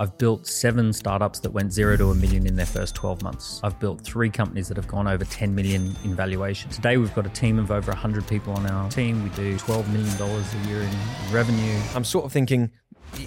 [0.00, 3.60] I've built seven startups that went zero to a million in their first 12 months.
[3.62, 6.70] I've built three companies that have gone over 10 million in valuation.
[6.70, 9.22] Today, we've got a team of over 100 people on our team.
[9.22, 10.90] We do $12 million a year in
[11.30, 11.78] revenue.
[11.94, 12.70] I'm sort of thinking,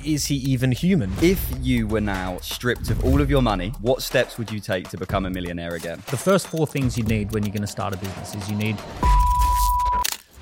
[0.03, 1.13] is he even human?
[1.21, 4.89] If you were now stripped of all of your money, what steps would you take
[4.89, 6.01] to become a millionaire again?
[6.07, 8.55] The first four things you need when you're going to start a business is you
[8.55, 8.77] need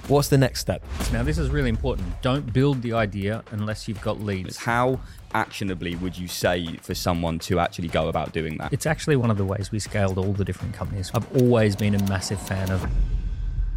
[0.07, 0.83] What's the next step?
[1.13, 2.21] Now, this is really important.
[2.21, 4.57] Don't build the idea unless you've got leads.
[4.57, 4.99] How
[5.33, 8.73] actionably would you say for someone to actually go about doing that?
[8.73, 11.11] It's actually one of the ways we scaled all the different companies.
[11.13, 12.85] I've always been a massive fan of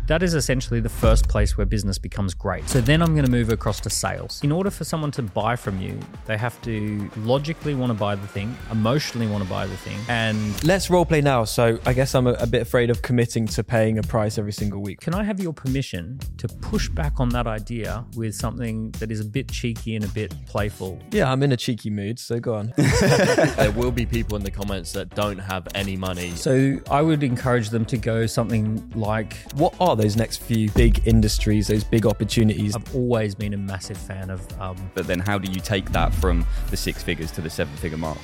[0.06, 2.68] that is essentially the first place where business becomes great.
[2.68, 4.40] So then I'm going to move across to sales.
[4.42, 8.14] In order for someone to buy from you, they have to logically want to buy
[8.14, 11.44] the thing, emotionally want to buy the thing, and Let's role play now.
[11.44, 14.52] So I guess I'm a, a bit afraid of committing to paying a price every
[14.52, 15.00] single week.
[15.00, 19.20] can I have your permission to push back on that idea with something that is
[19.20, 21.00] a bit cheeky and a bit playful?
[21.10, 22.72] Yeah, I'm in a cheeky mood, so go on.
[22.76, 26.30] there will be people in the comments that don't have any money.
[26.32, 31.06] So I would encourage them to go something like what are those next few big
[31.06, 32.74] industries, those big opportunities?
[32.76, 36.12] I've always been a massive fan of um, But then how do you take that
[36.14, 38.18] from the six figures to the seven figure mark?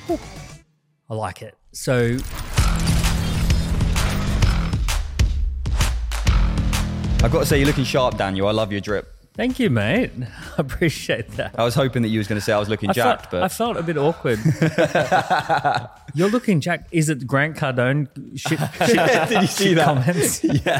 [1.09, 1.55] I like it.
[1.71, 2.17] So
[7.23, 8.47] I've got to say, you're looking sharp, Daniel.
[8.47, 9.20] I love your drip.
[9.41, 10.11] Thank you, mate.
[10.57, 11.55] I appreciate that.
[11.57, 13.43] I was hoping that you was going to say I was looking I jacked, felt,
[13.43, 14.37] I felt a bit awkward.
[16.13, 16.89] You're looking jacked.
[16.91, 19.85] Is it Grant Cardone shit, shit, Did you see shit that?
[19.85, 20.43] comments?
[20.43, 20.79] yeah,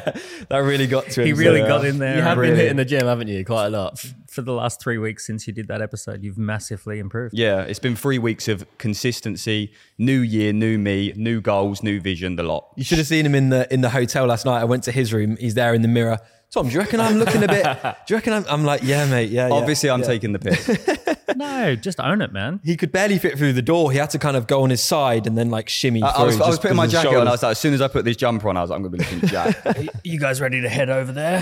[0.50, 1.26] that really got to him.
[1.26, 2.18] He really so, got in there.
[2.18, 2.52] You have Really.
[2.52, 3.44] been hitting the gym, haven't you?
[3.44, 3.98] Quite a lot.
[4.28, 7.34] For the last three weeks since you did that episode, you've massively improved.
[7.36, 12.36] yeah, it's been three weeks of consistency, new year, new me, new goals, new vision,
[12.36, 12.68] the lot.
[12.76, 14.62] You should have seen him in the in the hotel last night.
[14.62, 15.36] I went to his room.
[15.38, 16.20] He's there in the mirror.
[16.52, 17.64] Tom, do you reckon I'm looking a bit?
[17.64, 18.46] Do you reckon I'm?
[18.50, 19.30] I'm like, yeah, mate.
[19.30, 19.48] Yeah.
[19.48, 20.06] yeah, Obviously, I'm yeah.
[20.06, 21.18] taking the piss.
[21.36, 22.60] No, just own it, man.
[22.64, 23.92] He could barely fit through the door.
[23.92, 26.04] He had to kind of go on his side and then like shimmy.
[26.04, 27.28] I, I through was, I was putting my because of jacket on.
[27.28, 28.84] I was like, as soon as I put this jumper on, I was like, I'm
[28.84, 29.90] going to be looking jacked.
[30.04, 31.42] You guys ready to head over there?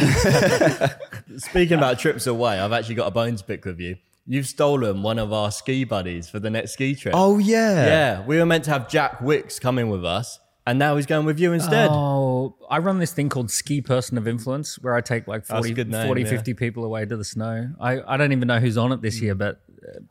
[1.38, 3.98] Speaking about trips away, I've actually got a bone to pick with you.
[4.26, 7.16] You've stolen one of our ski buddies for the next ski trip.
[7.18, 7.86] Oh yeah.
[7.86, 8.26] yeah.
[8.26, 11.40] We were meant to have Jack Wicks coming with us, and now he's going with
[11.40, 11.90] you instead.
[11.92, 15.50] Oh, I run this thing called Ski Person of Influence where I take like That's
[15.52, 16.30] a 40, good name, 40 yeah.
[16.30, 17.72] 50 people away to the snow.
[17.80, 19.62] I, I don't even know who's on it this year, but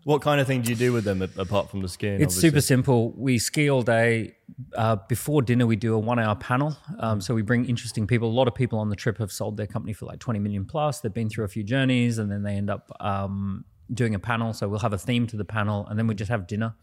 [0.04, 2.14] What kind of thing do you do with them a- apart from the skiing?
[2.14, 2.48] It's obviously?
[2.48, 3.12] super simple.
[3.12, 4.34] We ski all day.
[4.74, 6.76] Uh, before dinner, we do a one-hour panel.
[6.98, 8.28] Um, so we bring interesting people.
[8.28, 10.64] A lot of people on the trip have sold their company for like twenty million
[10.64, 10.98] plus.
[11.00, 13.64] They've been through a few journeys, and then they end up um,
[13.94, 14.52] doing a panel.
[14.52, 16.74] So we'll have a theme to the panel, and then we just have dinner.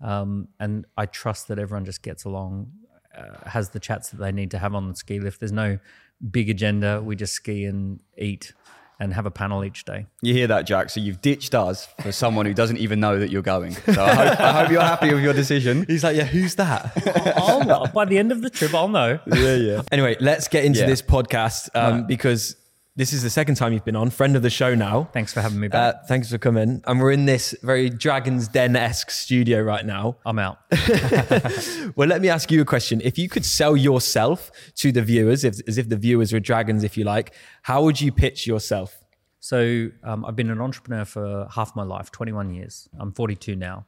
[0.00, 2.70] Um, and I trust that everyone just gets along,
[3.16, 5.40] uh, has the chats that they need to have on the ski lift.
[5.40, 5.78] There's no
[6.30, 7.00] big agenda.
[7.02, 8.52] We just ski and eat,
[8.98, 10.06] and have a panel each day.
[10.22, 10.88] you hear that, Jack?
[10.88, 13.72] So you've ditched us for someone who doesn't even know that you're going.
[13.72, 15.84] So I hope, I hope you're happy with your decision.
[15.86, 16.92] He's like, yeah, who's that?
[17.36, 17.84] I'll know.
[17.92, 19.18] By the end of the trip, I'll know.
[19.26, 19.82] yeah, yeah.
[19.92, 20.86] Anyway, let's get into Yeah.
[20.86, 22.56] this podcast um, because
[22.96, 25.08] this is the second time you've been on, friend of the show now.
[25.12, 25.94] Thanks for having me back.
[25.94, 26.82] Uh, thanks for coming.
[26.86, 30.16] And we're in this very Dragon's Den esque studio right now.
[30.24, 30.58] I'm out.
[31.94, 33.00] Well, let me ask you a question.
[33.04, 36.84] If you could sell yourself to the viewers, if, as if the viewers were dragons,
[36.84, 39.02] if you like, how would you pitch yourself?
[39.40, 42.88] So um, I've been an entrepreneur for half my life, 21 years.
[42.98, 43.86] I'm 42 now.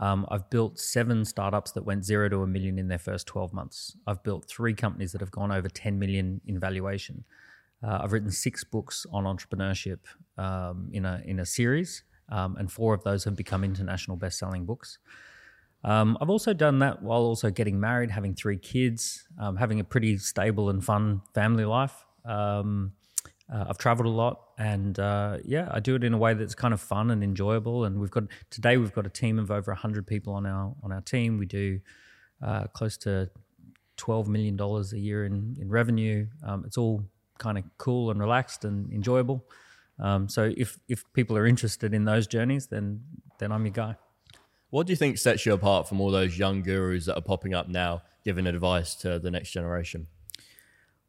[0.00, 3.52] Um, I've built seven startups that went zero to a million in their first 12
[3.52, 3.96] months.
[4.06, 7.24] I've built three companies that have gone over 10 million in valuation.
[7.84, 9.98] Uh, I've written six books on entrepreneurship
[10.38, 14.64] um, in a in a series, um, and four of those have become international best-selling
[14.64, 14.98] books.
[15.82, 19.84] Um, I've also done that while also getting married, having three kids, um, having a
[19.84, 21.92] pretty stable and fun family life.
[22.24, 22.92] Um,
[23.52, 26.54] uh, I've traveled a lot, and uh, yeah, I do it in a way that's
[26.54, 27.84] kind of fun and enjoyable.
[27.84, 30.90] And we've got today we've got a team of over hundred people on our on
[30.90, 31.36] our team.
[31.36, 31.80] We do
[32.42, 33.28] uh, close to
[33.98, 36.26] twelve million dollars a year in in revenue.
[36.42, 37.04] Um, it's all
[37.38, 39.44] kind of cool and relaxed and enjoyable.
[39.98, 43.02] Um, so if if people are interested in those journeys, then
[43.38, 43.96] then I'm your guy.
[44.70, 47.54] What do you think sets you apart from all those young gurus that are popping
[47.54, 50.08] up now, giving advice to the next generation?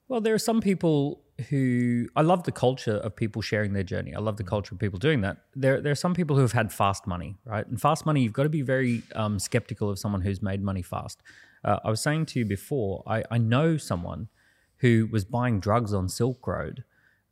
[0.07, 4.13] Well, there are some people who I love the culture of people sharing their journey.
[4.13, 5.37] I love the culture of people doing that.
[5.55, 7.65] There, there are some people who have had fast money, right?
[7.67, 10.83] And fast money, you've got to be very um, skeptical of someone who's made money
[10.83, 11.21] fast.
[11.63, 14.29] Uh, I was saying to you before, I, I know someone
[14.79, 16.83] who was buying drugs on Silk Road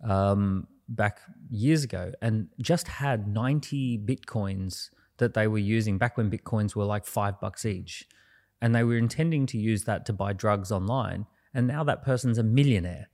[0.03, 6.29] um, back years ago and just had 90 bitcoins that they were using back when
[6.29, 8.07] bitcoins were like five bucks each.
[8.61, 11.25] And they were intending to use that to buy drugs online.
[11.53, 13.09] And now that person's a millionaire.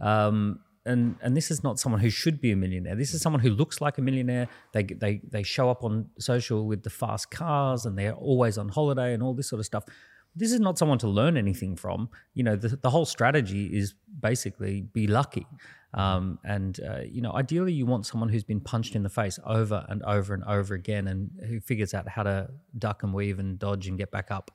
[0.00, 2.96] Um, and and this is not someone who should be a millionaire.
[2.96, 4.48] This is someone who looks like a millionaire.
[4.72, 8.68] They they they show up on social with the fast cars and they're always on
[8.68, 9.84] holiday and all this sort of stuff.
[10.34, 12.08] This is not someone to learn anything from.
[12.34, 15.46] You know, the, the whole strategy is basically be lucky.
[15.94, 19.38] Um, and uh, you know, ideally, you want someone who's been punched in the face
[19.44, 22.48] over and over and over again, and who figures out how to
[22.78, 24.50] duck and weave and dodge and get back up.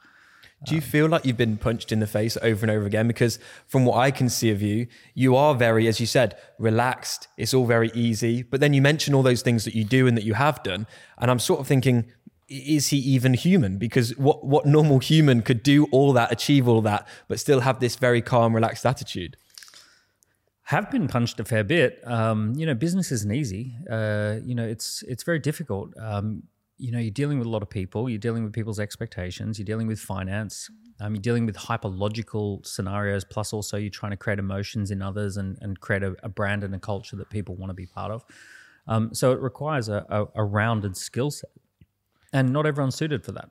[0.65, 3.07] Do you feel like you've been punched in the face over and over again?
[3.07, 3.37] Because
[3.67, 7.27] from what I can see of you, you are very, as you said, relaxed.
[7.37, 8.41] It's all very easy.
[8.41, 10.87] But then you mention all those things that you do and that you have done.
[11.19, 12.11] And I'm sort of thinking,
[12.47, 13.77] is he even human?
[13.77, 17.79] Because what, what normal human could do all that, achieve all that, but still have
[17.79, 19.37] this very calm, relaxed attitude?
[20.67, 22.05] have been punched a fair bit.
[22.05, 23.73] Um, you know, business isn't easy.
[23.89, 25.93] Uh, you know, it's it's very difficult.
[25.97, 26.43] Um,
[26.77, 28.09] you know, you're dealing with a lot of people.
[28.09, 29.57] You're dealing with people's expectations.
[29.57, 30.69] You're dealing with finance.
[30.99, 33.23] Um, you're dealing with hyperlogical scenarios.
[33.23, 36.65] Plus, also you're trying to create emotions in others and and create a, a brand
[36.65, 38.25] and a culture that people want to be part of.
[38.89, 41.49] Um, so it requires a, a, a rounded skill set,
[42.37, 43.49] and not everyone's suited for that.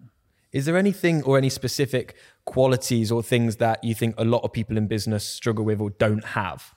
[0.53, 4.53] Is there anything or any specific qualities or things that you think a lot of
[4.53, 6.75] people in business struggle with or don't have?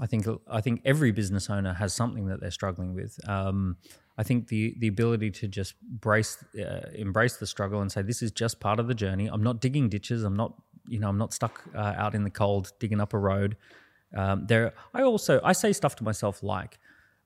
[0.00, 0.26] I think
[0.58, 3.12] I think every business owner has something that they're struggling with.
[3.28, 3.76] Um,
[4.18, 8.20] I think the the ability to just brace, uh, embrace the struggle and say this
[8.20, 9.26] is just part of the journey.
[9.28, 10.24] I'm not digging ditches.
[10.24, 10.54] I'm not,
[10.88, 13.56] you know, I'm not stuck uh, out in the cold digging up a road.
[14.16, 16.78] Um, there, I also I say stuff to myself like,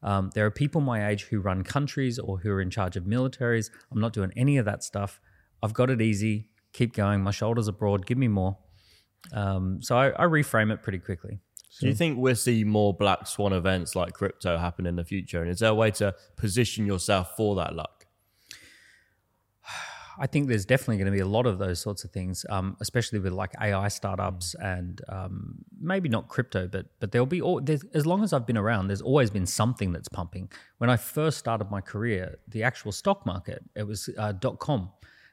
[0.03, 3.05] um, there are people my age who run countries or who are in charge of
[3.05, 3.71] militaries.
[3.91, 5.21] I'm not doing any of that stuff.
[5.63, 6.49] I've got it easy.
[6.73, 7.23] Keep going.
[7.23, 8.07] My shoulders are broad.
[8.07, 8.59] Give me more.
[9.33, 11.41] Um, so I, I reframe it pretty quickly.
[11.81, 15.43] Do you think we'll see more black swan events like crypto happen in the future?
[15.43, 17.98] And is there a way to position yourself for that luck?
[20.19, 22.77] I think there's definitely going to be a lot of those sorts of things, um,
[22.81, 27.61] especially with like AI startups and um, maybe not crypto, but but there'll be all,
[27.95, 30.51] as long as I've been around, there's always been something that's pumping.
[30.79, 34.91] When I first started my career, the actual stock market it was uh, dot com.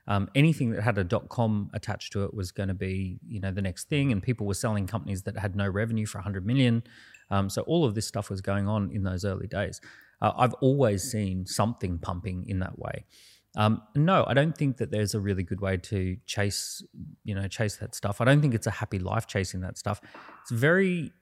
[0.08, 3.40] Um, anything that had a dot com attached to it was going to be you
[3.40, 6.46] know the next thing, and people were selling companies that had no revenue for 100
[6.46, 6.84] million.
[7.32, 9.82] Um, so all of this stuff was going on in those early days.
[10.22, 13.06] Uh, I've always seen something pumping in that way.
[13.58, 16.84] Um, no, I don't think that there's a really good way to chase,
[17.24, 18.22] you know, chase that stuff.
[18.22, 20.02] I don't think it's a happy life chasing that stuff.
[20.42, 21.14] It's very,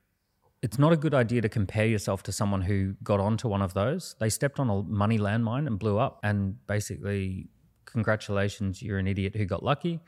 [0.61, 3.73] it's not a good idea to compare yourself to someone who got onto one of
[3.73, 4.15] those.
[4.19, 7.49] They stepped on a money landmine and blew up, and basically,
[7.85, 9.99] congratulations, you're an idiot who got lucky.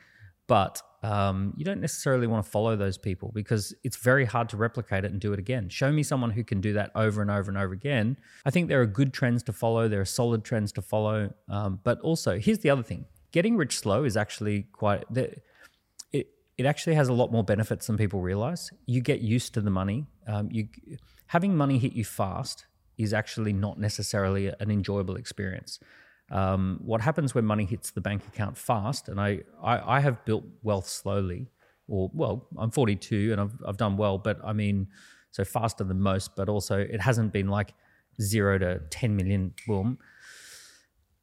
[0.48, 4.56] But um, you don't necessarily want to follow those people because it's very hard to
[4.56, 5.68] replicate it and do it again.
[5.68, 8.16] Show me someone who can do that over and over and over again.
[8.44, 11.32] I think there are good trends to follow, there are solid trends to follow.
[11.48, 15.04] Um, but also, here's the other thing getting rich slow is actually quite.
[15.14, 18.72] It, it actually has a lot more benefits than people realize.
[18.86, 20.06] You get used to the money.
[20.26, 20.68] Um, you
[21.26, 22.66] having money hit you fast
[22.98, 25.78] is actually not necessarily an enjoyable experience.
[26.30, 30.24] Um, what happens when money hits the bank account fast, and I, I, I, have
[30.24, 31.46] built wealth slowly,
[31.86, 34.88] or well, I'm 42 and I've, I've done well, but I mean,
[35.30, 37.74] so faster than most, but also it hasn't been like
[38.20, 39.98] zero to 10 million, boom.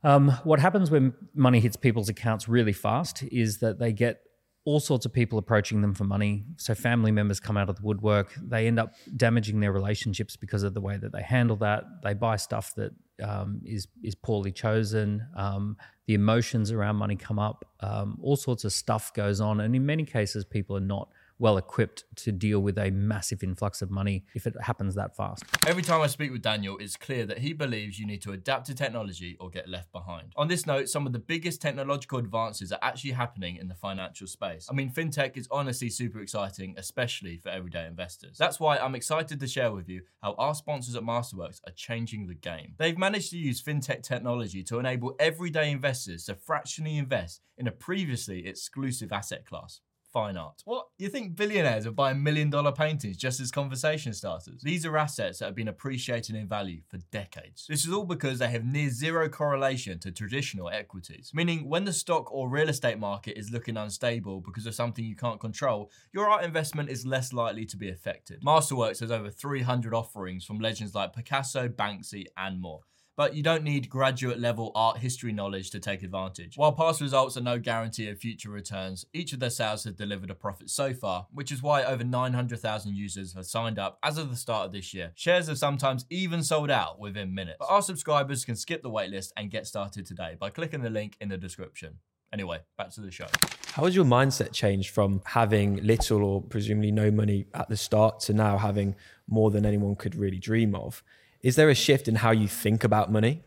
[0.03, 4.21] Um, what happens when money hits people's accounts really fast is that they get
[4.65, 6.45] all sorts of people approaching them for money.
[6.57, 8.33] So family members come out of the woodwork.
[8.41, 11.83] They end up damaging their relationships because of the way that they handle that.
[12.01, 12.91] They buy stuff that
[13.21, 15.25] um, is is poorly chosen.
[15.36, 15.77] Um,
[16.07, 17.65] the emotions around money come up.
[17.80, 21.10] Um, all sorts of stuff goes on, and in many cases, people are not
[21.43, 25.43] well equipped to deal with a massive influx of money if it happens that fast.
[25.67, 28.67] Every time I speak with Daniel, it's clear that he believes you need to adapt
[28.67, 30.31] to technology or get left behind.
[30.38, 34.25] On this note, some of the biggest technological advances are actually happening in the financial
[34.25, 34.67] space.
[34.71, 38.38] I mean, fintech is honestly super exciting, especially for everyday investors.
[38.38, 42.27] That's why I'm excited to share with you how our sponsors at Masterworks are changing
[42.27, 42.75] the game.
[42.77, 47.71] They've managed to use fintech technology to enable everyday investors to fractionally invest in a
[47.71, 49.81] previously exclusive asset class
[50.13, 50.62] fine art.
[50.65, 50.86] What?
[51.00, 54.62] You think billionaires are buying million dollar paintings just as conversation starters?
[54.62, 57.65] These are assets that have been appreciating in value for decades.
[57.67, 61.91] This is all because they have near zero correlation to traditional equities, meaning when the
[61.91, 66.29] stock or real estate market is looking unstable because of something you can't control, your
[66.29, 68.41] art investment is less likely to be affected.
[68.43, 72.82] Masterworks has over 300 offerings from legends like Picasso, Banksy, and more
[73.15, 76.58] but you don't need graduate level art history knowledge to take advantage.
[76.58, 80.32] While past results are no guarantee of future returns, each of their sales have delivered
[80.32, 84.29] a profit so far, which is why over 900,000 users have signed up as of
[84.29, 85.12] the start of this year.
[85.15, 87.58] Shares have sometimes even sold out within minutes.
[87.60, 91.15] But our subscribers can skip the waitlist and get started today by clicking the link
[91.22, 91.98] in the description.
[92.34, 93.27] Anyway, back to the show.
[93.74, 98.20] How has your mindset changed from having little or presumably no money at the start
[98.22, 98.96] to now having
[99.27, 101.03] more than anyone could really dream of?
[101.43, 103.43] Is there a shift in how you think about money?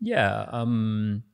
[0.00, 0.46] Yeah.
[0.50, 1.24] Um,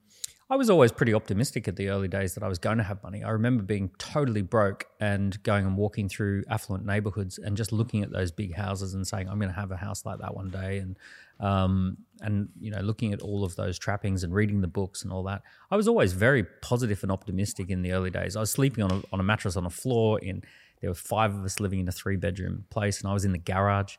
[0.50, 3.02] I was always pretty optimistic at the early days that I was going to have
[3.02, 3.24] money.
[3.24, 8.02] I remember being totally broke and going and walking through affluent neighborhoods and just looking
[8.02, 10.50] at those big houses and saying, I'm going to have a house like that one
[10.50, 10.78] day.
[10.78, 10.98] And,
[11.40, 15.12] um, and, you know, looking at all of those trappings and reading the books and
[15.12, 15.42] all that.
[15.70, 18.36] I was always very positive and optimistic in the early days.
[18.36, 20.42] I was sleeping on a, on a mattress on a floor in,
[20.80, 23.32] there were five of us living in a three bedroom place and I was in
[23.32, 23.96] the garage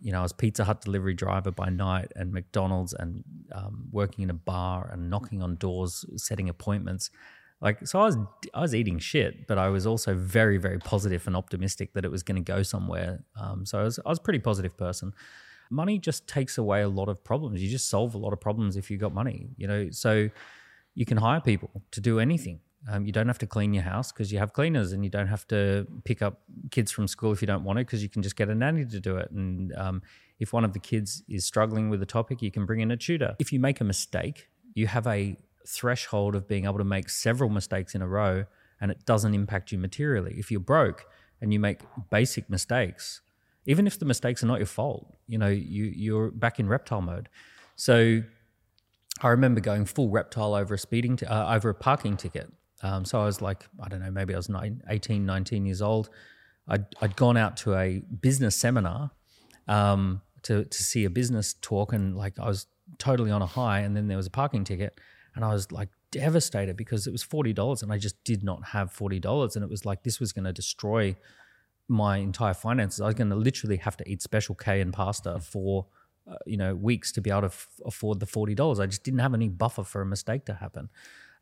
[0.00, 4.22] you know, I was Pizza Hut delivery driver by night and McDonald's and um, working
[4.22, 7.10] in a bar and knocking on doors, setting appointments.
[7.60, 8.16] Like, so I was,
[8.54, 12.10] I was eating shit, but I was also very, very positive and optimistic that it
[12.10, 13.24] was going to go somewhere.
[13.40, 15.12] Um, so I was, I was a pretty positive person.
[15.70, 17.60] Money just takes away a lot of problems.
[17.60, 19.90] You just solve a lot of problems if you got money, you know.
[19.90, 20.30] So
[20.94, 22.60] you can hire people to do anything.
[22.88, 25.26] Um, you don't have to clean your house because you have cleaners, and you don't
[25.26, 28.22] have to pick up kids from school if you don't want to because you can
[28.22, 29.30] just get a nanny to do it.
[29.30, 30.02] And um,
[30.38, 32.96] if one of the kids is struggling with a topic, you can bring in a
[32.96, 33.34] tutor.
[33.38, 37.50] If you make a mistake, you have a threshold of being able to make several
[37.50, 38.44] mistakes in a row,
[38.80, 40.34] and it doesn't impact you materially.
[40.38, 41.06] If you're broke
[41.40, 41.80] and you make
[42.10, 43.20] basic mistakes,
[43.66, 47.02] even if the mistakes are not your fault, you know you you're back in reptile
[47.02, 47.28] mode.
[47.76, 48.22] So
[49.20, 52.52] I remember going full reptile over a speeding t- uh, over a parking ticket.
[52.82, 55.82] Um, so I was like, I don't know, maybe I was nine, 18, 19 years
[55.82, 56.10] old.
[56.68, 59.10] I'd, I'd gone out to a business seminar
[59.66, 62.66] um, to, to see a business talk, and like I was
[62.98, 63.80] totally on a high.
[63.80, 65.00] And then there was a parking ticket,
[65.34, 68.92] and I was like devastated because it was $40 and I just did not have
[68.92, 69.54] $40.
[69.54, 71.16] And it was like this was going to destroy
[71.88, 73.00] my entire finances.
[73.00, 75.86] I was going to literally have to eat special K and pasta for
[76.30, 78.80] uh, you know weeks to be able to f- afford the forty dollars.
[78.80, 80.90] I just didn't have any buffer for a mistake to happen.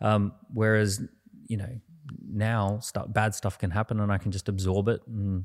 [0.00, 1.02] Um, whereas
[1.48, 1.80] you know
[2.28, 5.44] now stuff, bad stuff can happen and I can just absorb it and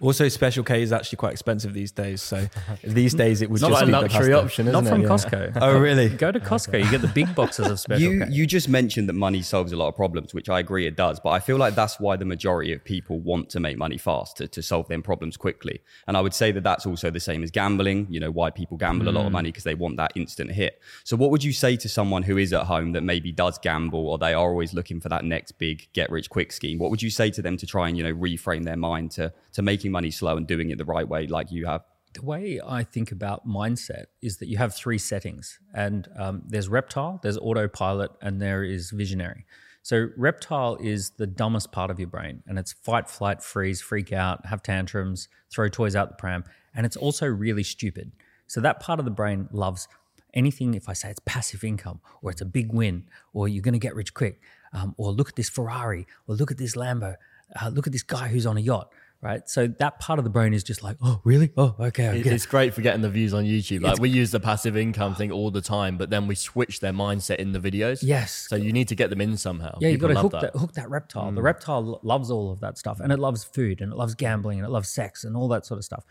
[0.00, 2.22] Also, Special K is actually quite expensive these days.
[2.22, 2.46] So
[2.84, 4.44] these days it would It's not just like be a luxury pasta.
[4.44, 4.94] option, isn't not it?
[4.94, 5.08] from Yeah.
[5.08, 5.52] Costco.
[5.62, 6.08] Oh, really?
[6.08, 8.02] Go to Costco, you get the big boxes of special.
[8.02, 8.32] You K.
[8.32, 11.20] you just mentioned that money solves a lot of problems, which I agree it does.
[11.20, 14.36] But I feel like that's why the majority of people want to make money fast
[14.38, 15.80] to, to solve their problems quickly.
[16.06, 18.06] And I would say that that's also the same as gambling.
[18.10, 19.32] You know why people gamble a lot of mm.
[19.32, 20.80] money because they want that instant hit.
[21.04, 24.08] So what would you say to someone who is at home that maybe does gamble
[24.08, 26.78] or they are always looking for that next big get rich quick scheme?
[26.78, 29.32] What would you say to them to try and you know reframe their mind to
[29.52, 31.82] to making money slow and doing it the right way, like you have?
[32.14, 36.68] the way I think about mindset is that you have three settings, and um, there's
[36.68, 39.46] reptile, there's autopilot, and there is visionary.
[39.82, 44.12] So reptile is the dumbest part of your brain, and it's fight, flight, freeze, freak
[44.12, 48.12] out, have tantrums, throw toys out the pram, and it's also really stupid.
[48.46, 49.88] So that part of the brain loves
[50.34, 50.74] anything.
[50.74, 53.86] If I say it's passive income, or it's a big win, or you're going to
[53.86, 54.42] get rich quick,
[54.74, 57.16] um, or look at this Ferrari, or look at this Lambo,
[57.60, 58.92] uh, look at this guy who's on a yacht.
[59.22, 61.52] Right, so that part of the brain is just like, oh, really?
[61.56, 63.82] Oh, okay, It- It's great for getting the views on YouTube.
[63.82, 66.92] Like we use the passive income thing all the time, but then we switch their
[66.92, 68.00] mindset in the videos.
[68.02, 68.46] Yes.
[68.48, 69.78] So you need to get them in somehow.
[69.80, 70.56] Yeah, you've got to hook that.
[70.56, 71.30] hook that reptile.
[71.30, 71.36] Mm.
[71.36, 74.58] The reptile loves all of that stuff, and it loves food, and it loves gambling,
[74.58, 76.04] and it loves sex, and all that sort of stuff.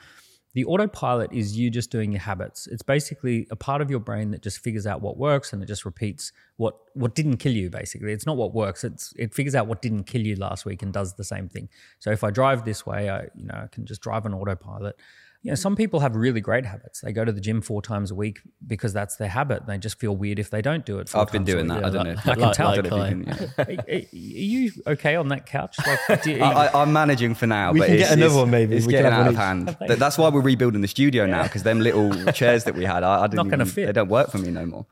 [0.53, 2.67] The autopilot is you just doing your habits.
[2.67, 5.65] It's basically a part of your brain that just figures out what works, and it
[5.65, 7.69] just repeats what what didn't kill you.
[7.69, 8.83] Basically, it's not what works.
[8.83, 11.69] It's it figures out what didn't kill you last week and does the same thing.
[11.99, 14.95] So if I drive this way, I you know I can just drive an autopilot.
[15.43, 17.01] You know, some people have really great habits.
[17.01, 19.65] They go to the gym four times a week because that's their habit.
[19.65, 21.09] They just feel weird if they don't do it.
[21.09, 21.81] Four I've been times a doing week.
[21.81, 21.85] that.
[21.85, 22.11] I don't know.
[22.19, 22.67] I can Like- tell.
[22.69, 23.65] like I don't know if you Kai.
[23.65, 23.95] can- yeah.
[23.95, 25.77] Are, are you okay on that couch?
[26.09, 27.71] Like, you, I, I, I'm managing for now.
[27.71, 28.75] We but can get another one maybe.
[28.75, 29.75] It's We can getting out of hand.
[29.87, 33.01] Th- That's why we're rebuilding the studio now because them little chairs that we had,
[33.03, 33.87] I, I didn't Not gonna fit.
[33.87, 34.85] They don't work for me no more.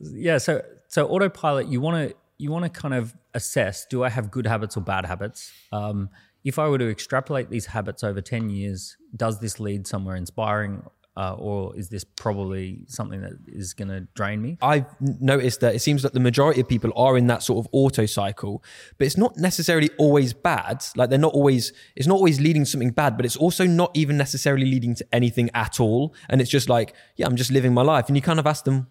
[0.00, 0.38] yeah.
[0.38, 4.30] So, so autopilot, you want to you want to kind of assess: Do I have
[4.30, 5.50] good habits or bad habits?
[5.72, 6.08] Um,
[6.44, 10.82] if I were to extrapolate these habits over ten years, does this lead somewhere inspiring,
[11.16, 14.56] uh, or is this probably something that is going to drain me?
[14.62, 17.68] I've noticed that it seems that the majority of people are in that sort of
[17.72, 18.62] auto cycle,
[18.98, 20.84] but it's not necessarily always bad.
[20.94, 23.90] Like they're not always, it's not always leading to something bad, but it's also not
[23.94, 26.14] even necessarily leading to anything at all.
[26.28, 28.06] And it's just like, yeah, I'm just living my life.
[28.06, 28.86] And you kind of ask them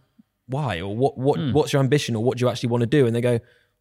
[0.47, 3.07] why or what, what, what's your ambition or what do you actually want to do?
[3.07, 3.39] And they go,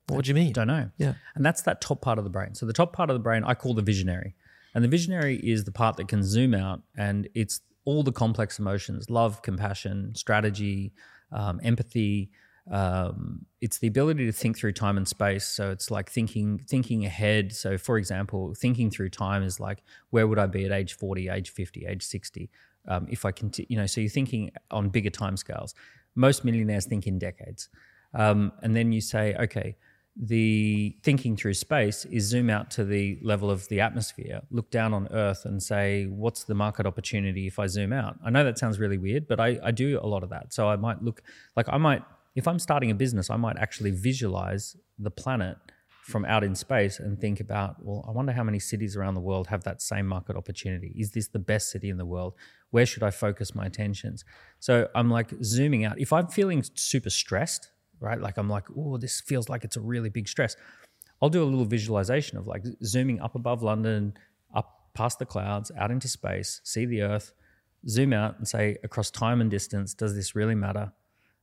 [0.09, 0.53] what do you mean?
[0.53, 0.91] Don't know.
[0.99, 1.15] Yeah.
[1.35, 2.55] And that's that top part of the brain.
[2.55, 4.35] So the top part of the brain I call the visionary.
[4.75, 8.59] And the visionary is the part that can zoom out and it's all the complex
[8.59, 10.93] emotions love, compassion, strategy,
[11.33, 12.31] um, empathy.
[12.71, 15.47] Um, it's the ability to think through time and space.
[15.47, 17.53] So it's like thinking thinking ahead.
[17.53, 21.29] So for example, thinking through time is like where would I be at age 40,
[21.29, 22.51] age 50, age 60?
[22.89, 25.75] Um, if I continue, you know, so you're thinking on bigger time scales.
[26.15, 27.69] Most millionaires think in decades.
[28.15, 29.77] Um, and then you say, okay,
[30.19, 34.95] the thinking through space is zoom out to the level of the atmosphere, look down
[34.95, 38.17] on Earth and say, what's the market opportunity if I zoom out?
[38.25, 40.55] I know that sounds really weird, but I, I do a lot of that.
[40.55, 41.23] So I might look
[41.55, 42.03] like I might,
[42.35, 45.59] if I'm starting a business, I might actually visualize the planet
[46.07, 49.21] from out in space and think about, well, I wonder how many cities around the
[49.21, 50.95] world have that same market opportunity.
[50.97, 52.35] Is this the best city in the world?
[52.71, 54.25] Where should I focus my attentions?
[54.61, 55.99] So I'm like zooming out.
[55.99, 58.21] If I'm feeling super stressed, right?
[58.21, 60.57] Like I'm like, oh, this feels like it's a really big stress.
[61.21, 64.15] I'll do a little visualization of like zooming up above London,
[64.55, 67.33] up past the clouds, out into space, see the Earth,
[67.89, 70.93] zoom out and say across time and distance, does this really matter?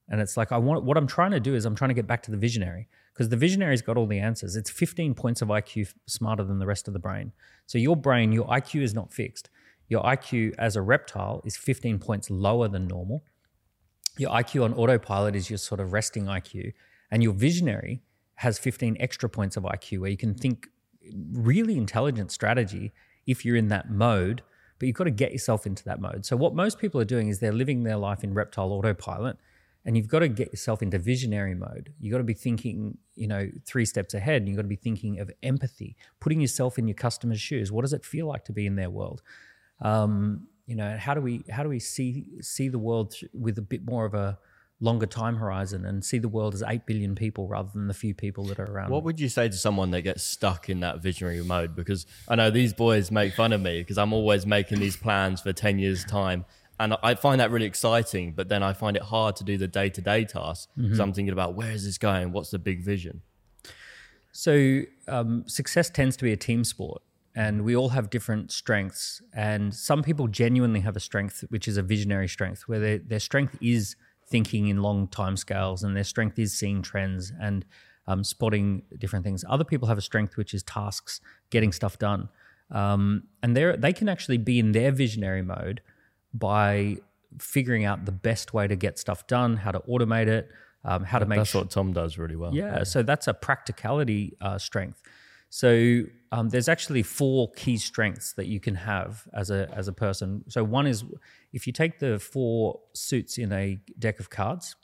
[0.09, 2.07] And it's like I want what I'm trying to do is I'm trying to get
[2.07, 4.55] back to the visionary because the visionary's got all the answers.
[4.55, 7.31] It's 15 points of IQ smarter than the rest of the brain.
[7.67, 9.49] So your brain, your IQ is not fixed.
[9.87, 13.23] Your IQ as a reptile is 15 points lower than normal
[14.17, 16.73] your IQ on autopilot is your sort of resting IQ,
[17.11, 18.01] and your visionary
[18.35, 20.69] has 15 extra points of IQ where you can think
[21.31, 22.93] really intelligent strategy
[23.25, 24.41] if you're in that mode,
[24.79, 26.25] but you've got to get yourself into that mode.
[26.25, 29.37] So, what most people are doing is they're living their life in reptile autopilot,
[29.85, 31.93] and you've got to get yourself into visionary mode.
[31.99, 34.75] You've got to be thinking, you know, three steps ahead, and you've got to be
[34.75, 37.71] thinking of empathy, putting yourself in your customer's shoes.
[37.71, 39.21] What does it feel like to be in their world?
[39.81, 43.61] Um, you know how do we how do we see see the world with a
[43.61, 44.37] bit more of a
[44.79, 48.13] longer time horizon and see the world as 8 billion people rather than the few
[48.13, 48.91] people that are around?
[48.91, 51.75] What would you say to someone that gets stuck in that visionary mode?
[51.75, 55.41] Because i know these boys make fun of me because i'm always making these plans
[55.41, 56.45] for 10 years time
[56.79, 59.67] and i find that really exciting but then i find it hard to do the
[59.67, 61.01] day-to-day tasks because mm-hmm.
[61.01, 62.31] i'm thinking about where is this going?
[62.31, 63.21] What's the big vision?
[64.31, 67.03] So um, success tends to be a team sport
[67.35, 69.21] and we all have different strengths.
[69.33, 73.19] And some people genuinely have a strength, which is a visionary strength, where their, their
[73.19, 73.95] strength is
[74.27, 77.65] thinking in long time scales and their strength is seeing trends and
[78.07, 79.43] um, spotting different things.
[79.47, 82.29] Other people have a strength, which is tasks, getting stuff done.
[82.71, 85.81] Um, and they they can actually be in their visionary mode
[86.33, 86.97] by
[87.39, 90.49] figuring out the best way to get stuff done, how to automate it,
[90.83, 91.37] um, how to make.
[91.37, 92.53] That's sh- what Tom does really well.
[92.53, 92.83] Yeah, yeah.
[92.83, 95.01] so that's a practicality uh, strength.
[95.49, 99.93] So um, there's actually four key strengths that you can have as a as a
[99.93, 100.43] person.
[100.47, 101.05] So one is
[101.53, 104.75] if you take the four suits in a deck of cards.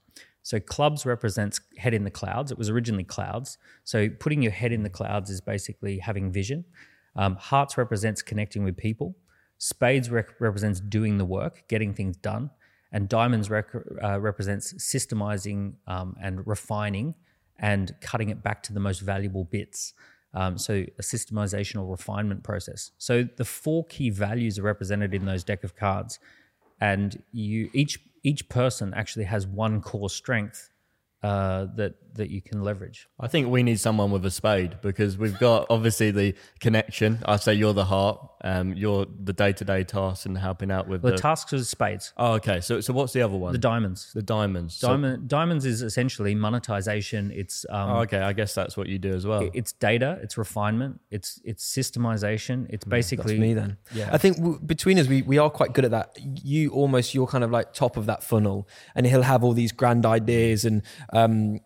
[0.44, 2.52] So clubs represents head in the clouds.
[2.52, 3.58] It was originally clouds.
[3.84, 6.66] So putting your head in the clouds is basically having vision.
[7.16, 9.16] Um, hearts represents connecting with people.
[9.58, 12.52] Spades rec- represents doing the work, getting things done,
[12.92, 17.16] and diamonds rec- uh, represents systemizing um, and refining
[17.58, 19.94] and cutting it back to the most valuable bits.
[20.34, 22.92] Um, so a systemization or refinement process.
[22.98, 26.20] So the four key values are represented in those deck of cards,
[26.80, 30.70] and you each each person actually has one core strength
[31.24, 33.08] uh, that that you can leverage.
[33.20, 37.20] I think we need someone with a spade because we've got obviously the connection.
[37.26, 40.88] I say you're the heart, um, you're the day to day tasks and helping out
[40.88, 42.14] with the, the tasks are spades.
[42.18, 42.62] Oh, okay.
[42.62, 43.54] So so what's the other one?
[43.54, 44.12] The diamonds.
[44.14, 44.80] The diamonds.
[44.80, 47.32] Diamond so, diamonds is essentially monetization.
[47.32, 48.20] It's um, oh, okay.
[48.20, 49.50] I guess that's what you do as well.
[49.54, 50.20] It's data.
[50.22, 51.02] It's refinement.
[51.12, 52.68] It's it's systemization.
[52.70, 53.78] It's basically that's me then.
[53.94, 54.10] Yeah.
[54.12, 56.18] I think w- between us, we we are quite good at that.
[56.44, 59.72] You almost you're kind of like top of that funnel, and he'll have all these
[59.72, 60.82] grand ideas and
[61.14, 61.60] um,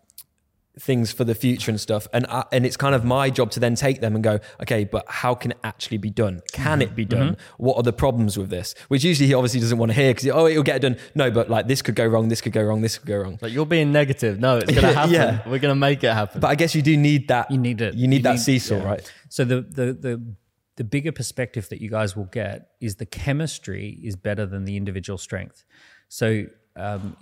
[0.80, 2.08] things for the future and stuff.
[2.14, 4.86] And I, and it's kind of my job to then take them and go okay
[4.86, 6.42] but how can it actually be done?
[6.52, 7.34] Can it be done?
[7.34, 7.64] Mm-hmm.
[7.64, 8.74] what are the problems with this?
[8.88, 10.98] Which usually he obviously doesn't want to hear because oh it'll get done.
[11.16, 13.38] No but like this could go wrong this could go wrong this could go wrong.
[13.42, 14.40] Like you're being negative.
[14.40, 15.14] No it's gonna happen.
[15.14, 15.48] Yeah.
[15.48, 16.42] we're gonna make it happen.
[16.42, 17.52] But i guess you do need that.
[17.52, 17.94] You need it.
[17.94, 18.84] You need you that need, seesaw yeah.
[18.84, 19.14] right?
[19.30, 20.36] So the the the
[20.76, 24.76] the bigger perspective that you guys will get is the chemistry is better than the
[24.76, 25.66] individual strength.
[26.08, 27.16] So um,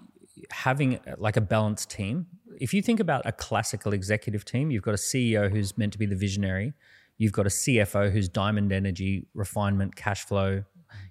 [0.52, 2.28] having like a balanced team
[2.62, 6.00] if you think about a classical executive team, you've got a CEO who's meant to
[6.00, 6.74] be the visionary,
[7.18, 10.64] you've got a CFO who's diamond energy, refinement, cash flow.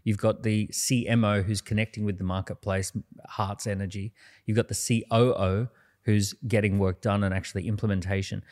[0.04, 2.92] You've got the CMO who's connecting with the marketplace,
[3.26, 4.12] heart's energy.
[4.46, 5.68] You've got the COO
[6.02, 8.44] who's getting work done and actually implementation.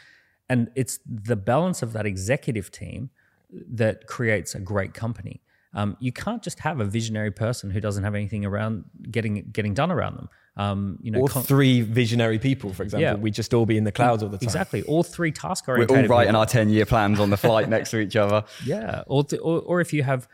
[0.48, 3.11] And it's the balance of that executive team
[3.50, 5.42] that creates a great company.
[5.74, 9.74] Um, you can't just have a visionary person who doesn't have anything around getting getting
[9.74, 10.28] done around them.
[10.59, 13.03] Um, you know, or con- three visionary people, for example.
[13.03, 13.14] Yeah.
[13.14, 14.44] We just all be in the clouds all the time.
[14.44, 14.83] Exactly.
[14.83, 15.97] All three task oriented.
[15.97, 16.40] We're all writing people.
[16.40, 18.44] our ten year plans on the flight next to each other.
[18.64, 19.05] Yeah.
[19.07, 20.27] Or, to, or or if you have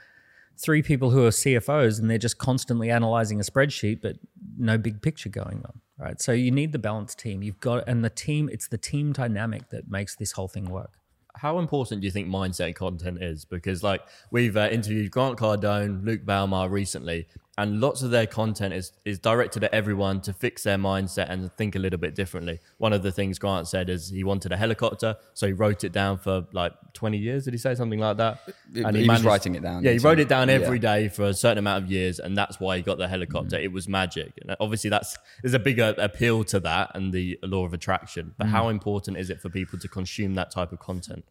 [0.56, 4.16] three people who are CFOs and they're just constantly analyzing a spreadsheet, but
[4.56, 5.80] no big picture going on.
[5.98, 6.20] Right.
[6.20, 7.42] So you need the balanced team.
[7.42, 8.48] You've got and the team.
[8.50, 10.92] It's the team dynamic that makes this whole thing work
[11.36, 13.44] how important do you think mindset content is?
[13.44, 18.74] Because like we've uh, interviewed Grant Cardone, Luke Belmar recently, and lots of their content
[18.74, 22.60] is is directed at everyone to fix their mindset and think a little bit differently.
[22.78, 25.92] One of the things Grant said is he wanted a helicopter, so he wrote it
[25.92, 27.44] down for like 20 years.
[27.44, 28.40] Did he say something like that?
[28.72, 30.96] He- he was writing it down, Yeah, he wrote it down every yeah.
[30.96, 33.56] day for a certain amount of years, and that's why he got the helicopter.
[33.56, 33.64] Mm-hmm.
[33.64, 37.38] It was magic, and uh, obviously that's there's a bigger appeal to that and the
[37.42, 38.34] law of attraction.
[38.36, 38.72] But how mm.
[38.72, 41.24] important is it for people to consume that type of content?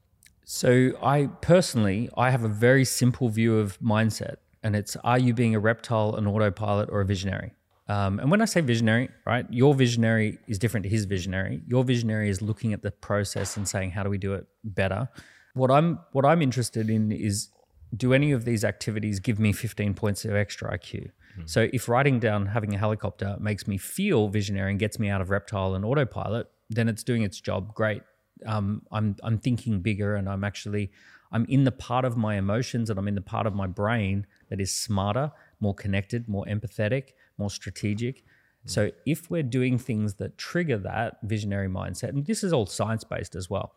[0.45, 5.33] So I personally, I have a very simple view of mindset, and it's: Are you
[5.33, 7.53] being a reptile, an autopilot, or a visionary?
[7.89, 11.61] Um, and when I say visionary, right, your visionary is different to his visionary.
[11.67, 15.09] Your visionary is looking at the process and saying, "How do we do it better?"
[15.53, 17.49] What I'm what I'm interested in is,
[17.95, 21.11] do any of these activities give me 15 points of extra IQ?
[21.45, 25.19] So if writing down having a helicopter makes me feel visionary and gets me out
[25.19, 28.03] of reptile and autopilot, then it's doing its job great
[28.45, 30.91] um, I'm I'm thinking bigger and I'm actually
[31.31, 34.25] I'm in the part of my emotions and I'm in the part of my brain
[34.53, 38.17] that is smarter, more connected, more empathetic, more strategic.
[38.17, 38.69] Mm-hmm.
[38.69, 43.03] So if we're doing things that trigger that visionary mindset, and this is all science
[43.03, 43.73] based as well.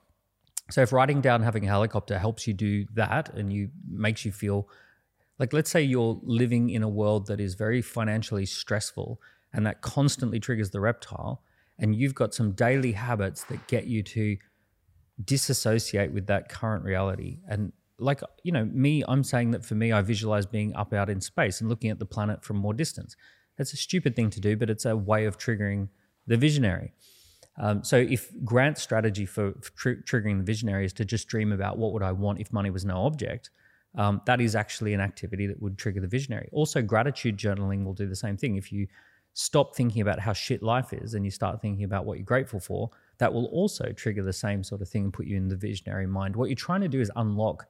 [0.70, 4.32] So if writing down having a helicopter helps you do that and you makes you
[4.32, 4.68] feel
[5.38, 9.18] like let's say you're living in a world that is very financially stressful
[9.54, 11.42] and that constantly triggers the reptile
[11.78, 14.36] and you've got some daily habits that get you to
[15.24, 19.92] disassociate with that current reality and like you know me i'm saying that for me
[19.92, 23.16] i visualize being up out in space and looking at the planet from more distance
[23.56, 25.88] that's a stupid thing to do but it's a way of triggering
[26.26, 26.92] the visionary
[27.58, 31.52] um, so if Grant's strategy for, for tr- triggering the visionary is to just dream
[31.52, 33.50] about what would I want if money was no object,
[33.96, 36.48] um, that is actually an activity that would trigger the visionary.
[36.52, 38.56] Also, gratitude journaling will do the same thing.
[38.56, 38.86] If you
[39.32, 42.60] stop thinking about how shit life is and you start thinking about what you're grateful
[42.60, 45.56] for, that will also trigger the same sort of thing and put you in the
[45.56, 46.36] visionary mind.
[46.36, 47.66] What you're trying to do is unlock.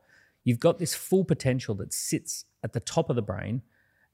[0.46, 3.62] You've got this full potential that sits at the top of the brain,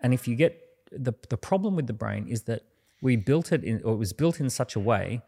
[0.00, 0.58] and if you get
[0.90, 2.62] the the problem with the brain is that
[3.02, 5.20] we built it in, or it was built in such a way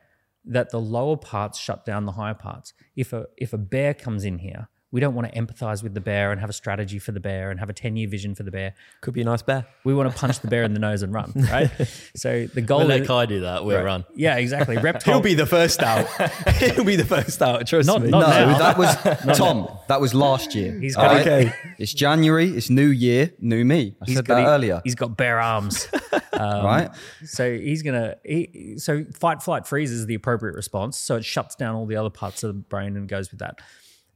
[0.47, 2.73] that the lower parts shut down the higher parts.
[2.97, 6.01] If a if a bear comes in here, we don't want to empathize with the
[6.01, 8.45] bear and have a strategy for the bear and have a 10 year vision for
[8.45, 8.75] the bear.
[9.01, 9.67] Could be a nice bear.
[9.83, 11.69] We want to punch the bear in the nose and run, right?
[12.15, 13.65] So the goal We'll let is, Kai do that.
[13.65, 14.05] We'll run.
[14.15, 14.77] yeah, exactly.
[14.89, 16.07] Reptile He'll be the first out.
[16.61, 17.67] He'll be the first out.
[17.67, 18.11] Trust Not- me.
[18.11, 18.59] not No, now.
[18.59, 19.69] that was Tom.
[19.89, 20.79] That was last year.
[20.79, 21.53] He's all got- Okay.
[21.81, 22.51] It's January.
[22.51, 23.97] It's New Year, new me.
[24.01, 24.81] I He's said that he- earlier.
[24.85, 25.89] He's got bare arms.
[26.33, 26.91] Um, right?
[27.25, 28.15] So he's gonna.
[28.25, 30.97] He, so fight, flight, freeze is the appropriate response.
[30.97, 33.61] So it shuts down all the other parts of the brain and goes with that.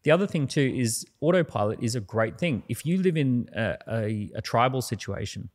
[0.02, 2.62] The other thing too is autopilot is a great thing.
[2.68, 5.50] If you live in a, a, a tribal situation,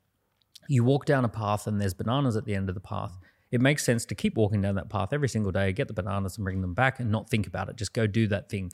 [0.67, 3.17] you walk down a path and there's bananas at the end of the path.
[3.51, 6.38] It makes sense to keep walking down that path every single day, get the bananas
[6.38, 7.75] and bring them back, and not think about it.
[7.75, 8.71] Just go do that thing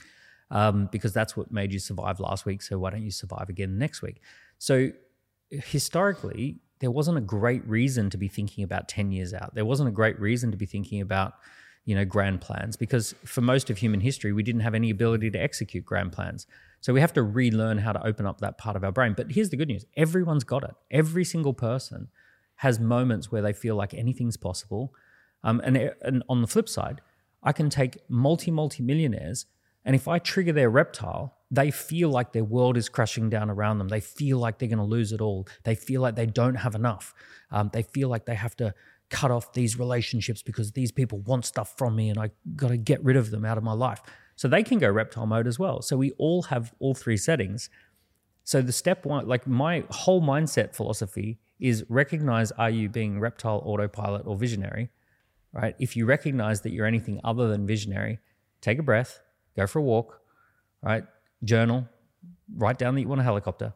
[0.52, 2.62] um, because that's what made you survive last week.
[2.62, 4.22] So why don't you survive again next week?
[4.58, 4.92] So
[5.50, 9.54] historically, there wasn't a great reason to be thinking about 10 years out.
[9.54, 11.34] There wasn't a great reason to be thinking about,
[11.90, 15.32] you know, grand plans because for most of human history, we didn't have any ability
[15.32, 16.46] to execute grand plans.
[16.82, 19.16] So we have to relearn how to open up that part of our brain.
[19.18, 20.76] But here's the good news everyone's got it.
[20.92, 22.10] Every single person
[22.58, 24.94] has moments where they feel like anything's possible.
[25.44, 27.02] Um, and, and on the flip side,
[27.42, 29.48] I can take multi, multi millionaires,
[29.84, 33.80] and if I trigger their reptile, they feel like their world is crashing down around
[33.80, 33.88] them.
[33.88, 35.48] They feel like they're going to lose it all.
[35.64, 37.16] They feel like they don't have enough.
[37.50, 38.76] Um, they feel like they have to
[39.10, 42.78] cut off these relationships because these people want stuff from me and I got to
[42.78, 44.02] get rid of them out of my life.
[44.36, 45.82] So they can go reptile mode as well.
[45.82, 47.70] So we all have all three settings.
[48.44, 53.62] So the step one, like my whole mindset philosophy is recognize are you being reptile,
[53.66, 54.90] autopilot, or visionary,
[55.52, 55.76] right?
[55.80, 58.20] If you recognize that you're anything other than visionary,
[58.62, 59.20] take a breath,
[59.58, 60.22] go for a walk,
[60.82, 61.04] right?
[61.44, 61.88] Journal,
[62.56, 63.74] write down that you want a helicopter,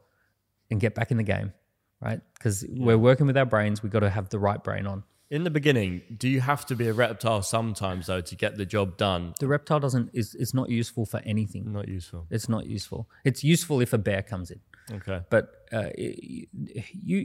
[0.72, 1.54] and get back in the game,
[2.02, 2.22] right?
[2.36, 5.04] Because we're working with our brains, we've got to have the right brain on.
[5.34, 8.68] In the beginning, do you have to be a reptile sometimes though to get the
[8.68, 9.34] job done?
[9.40, 11.74] The reptile doesn't is it's not useful for anything.
[11.74, 12.28] Not useful.
[12.30, 13.10] It's not useful.
[13.26, 14.60] It's useful if a bear comes in.
[14.92, 15.22] Okay.
[15.32, 16.46] But uh, you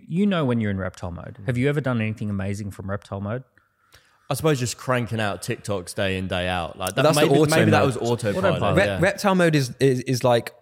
[0.09, 1.39] you know when you're in reptile mode.
[1.45, 3.45] Have you ever done anything amazing from reptile mode?
[4.31, 7.03] I suppose just cranking out TikToks day in day out like that.
[7.03, 8.55] That's the maybe, auto maybe that was autopilot.
[8.55, 8.77] Autopilot.
[8.79, 9.01] Re- yeah.
[9.03, 10.55] Reptile mode is, is is like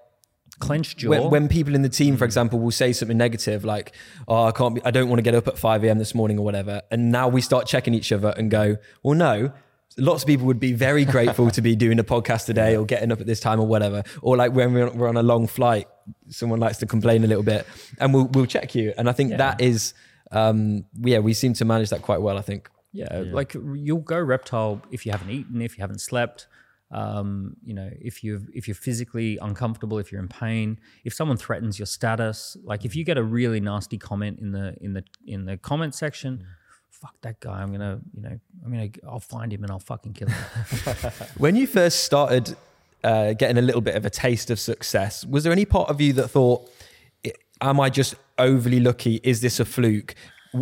[0.59, 1.11] Clenched jaw.
[1.11, 3.93] when, when people in the team, for example, will say something negative like,
[4.27, 5.99] "Oh, I can't be, I don't want to get up at five a.m.
[5.99, 9.53] this morning or whatever," and now we start checking each other and go, "Well, no."
[9.99, 13.11] Lots of people would be very grateful to be doing a podcast today or getting
[13.11, 14.03] up at this time or whatever.
[14.21, 15.89] Or like when we're, we're on a long flight,
[16.29, 17.67] someone likes to complain a little bit,
[17.99, 18.93] and we'll we'll check you.
[18.99, 19.37] And I think Yeah.
[19.39, 19.95] that is,
[20.33, 22.37] um, yeah, we seem to manage that quite well.
[22.37, 22.69] I think.
[22.93, 26.47] Yeah, like you'll go reptile if you haven't eaten, if you haven't slept.
[26.91, 31.37] Um, you know, if you if you're physically uncomfortable, if you're in pain, if someone
[31.37, 35.05] threatens your status, like if you get a really nasty comment in the in the
[35.27, 36.47] in the comment section,
[36.91, 37.61] fuck that guy.
[37.61, 41.13] I'm gonna, you know, I'm gonna, I'll find him and I'll fucking kill him.
[41.39, 42.57] When you first started
[43.03, 46.01] uh, getting a little bit of a taste of success, was there any part of
[46.01, 46.71] you that thought,
[47.61, 49.21] "Am I just overly lucky?
[49.25, 50.15] Is this a fluke?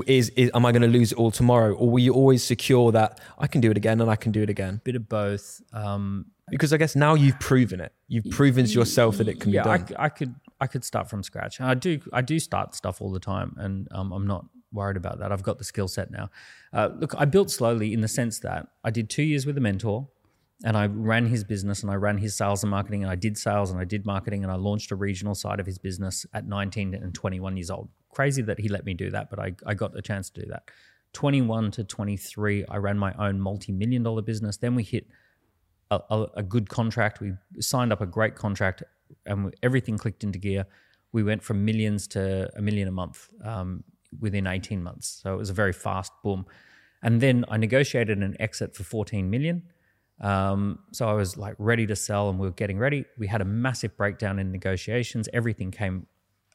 [0.07, 2.92] Is, is am I going to lose it all tomorrow?" Or were you always secure
[2.92, 4.80] that I can do it again and I can do it again?
[4.85, 5.61] Bit of both.
[5.72, 7.92] Um, Because I guess now you've proven it.
[8.09, 9.87] You've proven to yourself that it can yeah, be I, done.
[9.88, 11.61] c- I could I could start from scratch.
[11.61, 15.18] I do I do start stuff all the time, and um, I'm not worried about
[15.20, 15.30] that.
[15.33, 16.30] I've got the skill set now.
[16.72, 19.61] Uh, look, I built slowly in the sense that I did two years with a
[19.61, 20.09] mentor,
[20.64, 23.38] and I ran his business, and I ran his sales and marketing, and I did
[23.38, 26.46] sales, and I did marketing, and I launched a regional side of his business at
[26.46, 27.88] 19 and 21 years old.
[28.14, 30.48] Crazy that he let me do that, but I I got a chance to do
[30.48, 30.70] that.
[31.14, 34.57] 21 to 23, I ran my own multi-million dollar business.
[34.57, 35.07] Then we hit
[35.90, 37.20] a, a, a good contract.
[37.20, 38.83] We signed up a great contract,
[39.24, 40.66] and we, everything clicked into gear.
[41.12, 43.85] We went from millions to a million a month um,
[44.20, 45.20] within 18 months.
[45.22, 46.46] So it was a very fast boom.
[47.03, 49.62] And then I negotiated an exit for 14 million.
[50.20, 53.05] Um, so I was like ready to sell, and we were getting ready.
[53.18, 55.29] We had a massive breakdown in negotiations.
[55.33, 56.07] Everything came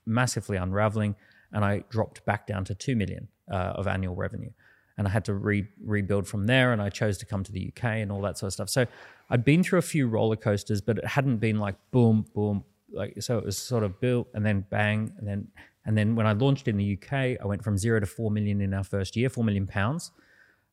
[0.06, 1.15] massively unraveling,
[1.52, 4.52] and I dropped back down to two million uh, of annual revenue,
[4.98, 6.72] and I had to re- rebuild from there.
[6.72, 8.70] And I chose to come to the UK and all that sort of stuff.
[8.70, 8.86] So
[9.30, 13.22] I'd been through a few roller coasters, but it hadn't been like boom, boom, like
[13.22, 13.38] so.
[13.38, 15.48] It was sort of built and then bang, and then
[15.86, 18.62] and then when I launched in the UK, I went from zero to four million
[18.62, 20.12] in our first year, four million pounds.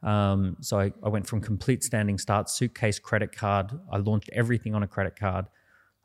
[0.02, 3.72] Um, so I, I went from complete standing start, suitcase, credit card.
[3.90, 5.46] I launched everything on a credit card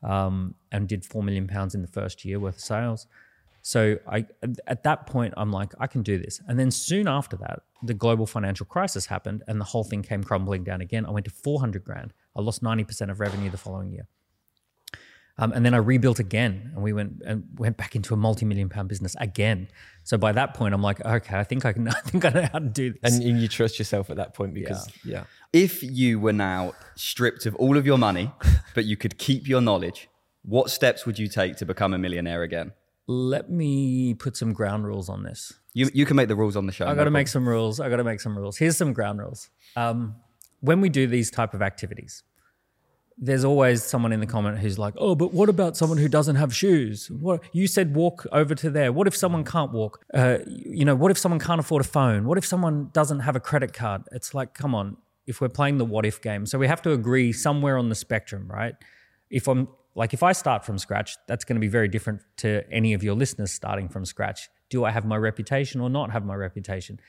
[0.04, 3.08] um, and did four million pounds in the first year worth of sales.
[3.62, 4.26] So I,
[4.67, 6.41] at that point, I'm like, I can do this.
[6.47, 10.24] And then soon after that, the global financial crisis happened, and the whole thing came
[10.24, 11.06] crumbling down again.
[11.06, 12.13] I went to 400 grand.
[12.36, 14.08] I lost 90% of revenue the following year.
[15.38, 18.69] Um, and then I rebuilt again, and we went and went back into a multi-million
[18.69, 19.69] pound business again.
[20.04, 21.88] So by that point, I'm like, okay, I think I can.
[21.88, 23.13] I think I know how to do this.
[23.15, 25.24] and, and you trust yourself at that point because yeah.
[25.54, 28.32] If you were now stripped of all of your money,
[28.76, 30.10] but you could keep your knowledge,
[30.43, 32.74] what steps would you take to become a millionaire again?
[33.08, 35.54] Let me put some ground rules on this.
[35.74, 36.88] You, you can make the rules on the show.
[36.88, 37.80] I got to make some rules.
[37.80, 38.58] I got to make some rules.
[38.58, 39.50] Here's some ground rules.
[39.76, 40.16] Um,
[40.60, 42.24] when we do these type of activities,
[43.18, 46.36] there's always someone in the comment who's like, "Oh, but what about someone who doesn't
[46.36, 47.10] have shoes?
[47.12, 48.92] What you said, walk over to there.
[48.92, 50.04] What if someone can't walk?
[50.14, 52.26] Uh, you know, what if someone can't afford a phone?
[52.26, 54.04] What if someone doesn't have a credit card?
[54.12, 54.98] It's like, come on.
[55.28, 57.96] If we're playing the what if game, so we have to agree somewhere on the
[57.96, 58.74] spectrum, right?
[59.30, 62.63] If I'm like, if I start from scratch, that's going to be very different to
[62.71, 64.49] any of your listeners starting from scratch.
[64.69, 66.99] Do I have my reputation or not have my reputation?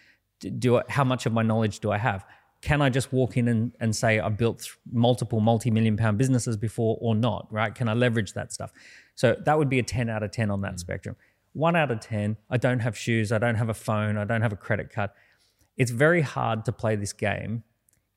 [0.41, 2.25] Do I, how much of my knowledge do I have?
[2.61, 6.99] Can I just walk in and, and say I've built multiple multi-million pound businesses before
[7.01, 7.75] or not, right?
[7.75, 8.73] Can I leverage that stuff?
[9.15, 10.81] So that would be a 10 out of 10 on that mm.
[10.81, 11.17] spectrum.
[11.53, 14.43] One out of 10, I don't have shoes, I don't have a phone, I don't
[14.43, 15.11] have a credit card.
[15.77, 17.63] It's very hard to play this game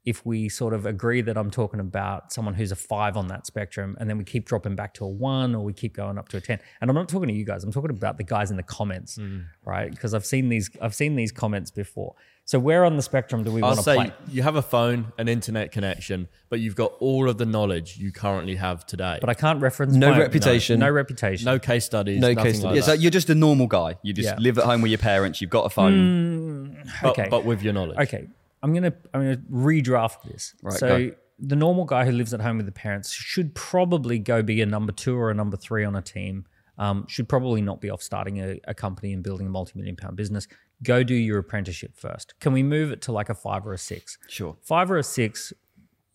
[0.06, 3.48] if we sort of agree that I'm talking about someone who's a five on that
[3.48, 6.30] spectrum, and then we keep dropping back to a one or we keep going up
[6.30, 6.60] to a 10.
[6.80, 9.18] And I'm not talking to you guys, I'm talking about the guys in the comments,
[9.18, 9.46] mm.
[9.66, 9.90] right?
[9.90, 12.16] Because I've seen these, I've seen these comments before.
[12.48, 14.14] So where on the spectrum do we want to say play?
[14.30, 18.12] you have a phone, an internet connection, but you've got all of the knowledge you
[18.12, 19.18] currently have today.
[19.20, 20.80] But I can't reference No my- reputation.
[20.80, 21.46] No, reputation.
[21.46, 22.76] no case studies, No nothing case like studies.
[22.76, 22.98] Yeah, that.
[22.98, 23.98] so you're just a normal guy.
[24.04, 24.36] You just Yeah.
[24.38, 25.42] live at home with your parents.
[25.42, 26.76] You've got a phone.
[26.76, 27.28] Mm, but, okay.
[27.32, 27.98] but with your knowledge.
[27.98, 28.28] Okay,
[28.66, 30.56] I'm gonna I'm gonna redraft this.
[30.64, 31.16] Right, so go.
[31.38, 34.66] the normal guy who lives at home with the parents should probably go be a
[34.66, 36.46] number two or a number three on a team.
[36.80, 40.18] Um, should probably not be off starting a, a company and building a multi-million pound
[40.18, 40.48] business.
[40.82, 42.34] Go do your apprenticeship first.
[42.40, 44.18] Can we move it to like a five or a six?
[44.28, 44.58] Sure.
[44.64, 45.54] Five or a six,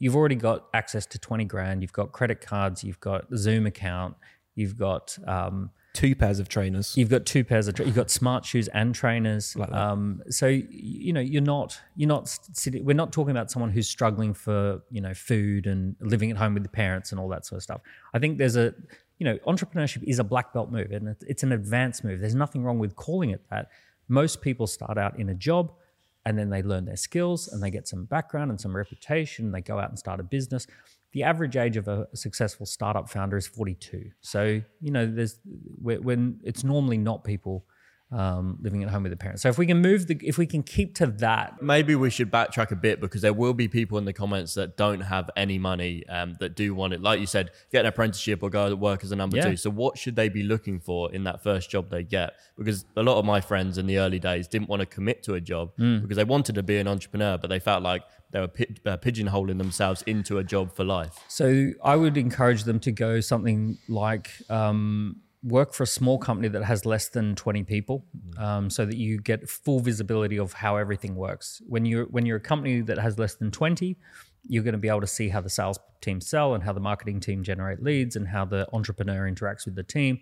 [0.00, 1.82] you've already got access to 20 grand.
[1.82, 2.82] You've got credit cards.
[2.82, 4.16] You've got Zoom account.
[4.56, 6.96] You've got um, Two pairs of trainers.
[6.96, 9.56] You've got two pairs of tra- you've got smart shoes and trainers.
[9.56, 12.84] Like um, so you know you're not you're not sitting.
[12.84, 16.54] We're not talking about someone who's struggling for you know food and living at home
[16.54, 17.80] with the parents and all that sort of stuff.
[18.14, 18.72] I think there's a
[19.18, 22.20] you know entrepreneurship is a black belt move and it's an advanced move.
[22.20, 23.70] There's nothing wrong with calling it that.
[24.08, 25.72] Most people start out in a job
[26.26, 29.52] and then they learn their skills and they get some background and some reputation.
[29.52, 30.66] They go out and start a business.
[31.12, 34.10] The average age of a successful startup founder is 42.
[34.20, 35.38] So you know, there's
[35.80, 37.64] when it's normally not people
[38.12, 39.40] um, living at home with the parents.
[39.42, 42.28] So if we can move the, if we can keep to that, Maybe we should
[42.28, 45.60] backtrack a bit because there will be people in the comments that don't have any
[45.60, 47.00] money um, that do want it.
[47.00, 49.50] Like you said, get an apprenticeship or go to work as a number Yeah.
[49.50, 49.56] two.
[49.56, 52.34] So what should they be looking for in that first job they get?
[52.58, 55.34] Because a lot of my friends in the early days didn't want to commit to
[55.34, 56.00] a job Hmm.
[56.00, 58.96] because they wanted to be an entrepreneur, but they felt like they were pi- uh,
[58.96, 61.18] pigeonholing themselves into a job for life.
[61.28, 66.48] So I would encourage them to go something like um, work for a small company
[66.48, 68.04] that has less than 20 people,
[68.38, 71.62] um, so that you get full visibility of how everything works.
[71.66, 73.96] When you're when you're a company that has less than 20,
[74.44, 76.80] you're going to be able to see how the sales team sell and how the
[76.80, 80.20] marketing team generate leads and how the entrepreneur interacts with the team.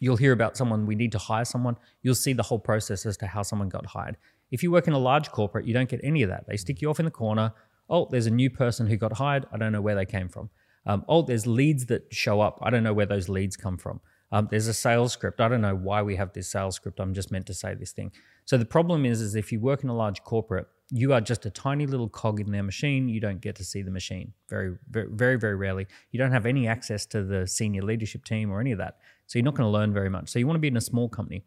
[0.00, 1.76] You'll hear about someone, we need to hire someone.
[2.02, 4.18] You'll see the whole process as to how someone got hired.
[4.50, 6.46] If you work in a large corporate, you don't get any of that.
[6.46, 7.52] They stick you off in the corner.
[7.88, 9.46] Oh, there's a new person who got hired.
[9.52, 10.50] I don't know where they came from.
[10.86, 12.58] Um, oh, there's leads that show up.
[12.62, 14.00] I don't know where those leads come from.
[14.32, 15.40] Um, there's a sales script.
[15.40, 17.00] I don't know why we have this sales script.
[17.00, 18.12] I'm just meant to say this thing.
[18.44, 21.46] So the problem is, is if you work in a large corporate, you are just
[21.46, 23.08] a tiny little cog in their machine.
[23.08, 25.86] You don't get to see the machine very, very, very, very rarely.
[26.12, 28.98] You don't have any access to the senior leadership team or any of that.
[29.26, 30.28] So you're not going to learn very much.
[30.28, 31.44] So you want to be in a small company.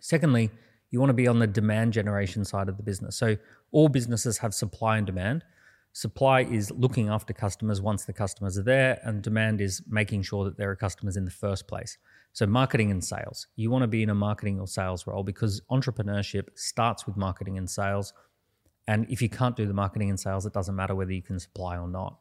[0.00, 0.50] Secondly,
[0.92, 3.16] you want to be on the demand generation side of the business.
[3.16, 3.36] So
[3.72, 5.42] all businesses have supply and demand.
[5.94, 10.44] Supply is looking after customers once the customers are there, and demand is making sure
[10.44, 11.98] that there are customers in the first place.
[12.32, 13.46] So, marketing and sales.
[13.56, 17.58] You want to be in a marketing or sales role because entrepreneurship starts with marketing
[17.58, 18.14] and sales.
[18.88, 21.38] And if you can't do the marketing and sales, it doesn't matter whether you can
[21.38, 22.18] supply or not.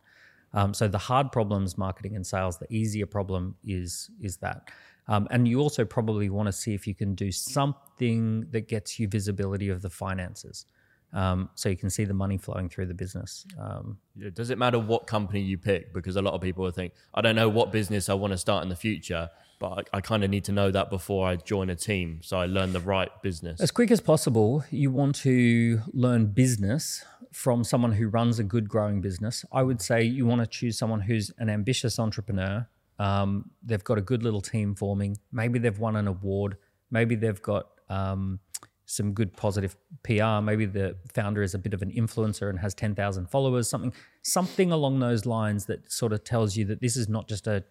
[0.53, 2.57] Um, so the hard problems, marketing and sales.
[2.57, 4.69] The easier problem is is that.
[5.07, 8.99] Um, and you also probably want to see if you can do something that gets
[8.99, 10.65] you visibility of the finances,
[11.13, 13.45] um, so you can see the money flowing through the business.
[13.59, 13.97] Um,
[14.33, 15.93] Does it matter what company you pick?
[15.93, 18.37] Because a lot of people will think, I don't know what business I want to
[18.37, 21.35] start in the future, but I, I kind of need to know that before I
[21.35, 23.59] join a team so I learn the right business.
[23.59, 28.67] As quick as possible, you want to learn business from someone who runs a good
[28.69, 29.45] growing business.
[29.51, 32.67] I would say you want to choose someone who's an ambitious entrepreneur.
[33.01, 35.17] Um, they've got a good little team forming.
[35.31, 36.57] Maybe they've won an award.
[36.91, 38.39] Maybe they've got um,
[38.85, 40.39] some good positive PR.
[40.39, 44.71] Maybe the founder is a bit of an influencer and has 10,000 followers, something, something
[44.71, 47.63] along those lines that sort of tells you that this is not just a,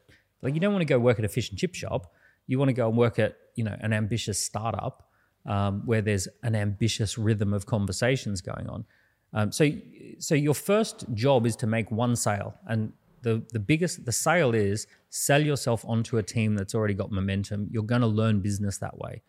[0.43, 2.13] like you don't want to go work at a fish and chip shop.
[2.49, 5.09] You want to go and work at, you know, an ambitious startup
[5.47, 8.85] um, where there's an ambitious rhythm of conversations going on.
[9.33, 9.71] Um, so,
[10.19, 14.55] so your first job is to make one sale, and the the biggest the sale
[14.55, 17.69] is sell yourself onto a team that's already got momentum.
[17.71, 19.23] You're going to learn business that way,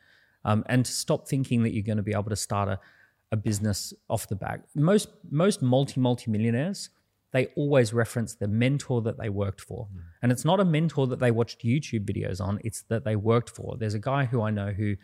[0.46, 2.80] um, and to stop thinking that you're going to be able to start a,
[3.32, 4.62] a business off the back.
[4.76, 6.90] Most most multi multi millionaires
[7.32, 9.88] they always reference the mentor that they worked for,
[10.22, 12.60] and it's not a mentor that they watched YouTube videos on.
[12.64, 13.78] It's that they worked for.
[13.78, 14.96] There's a guy who I know who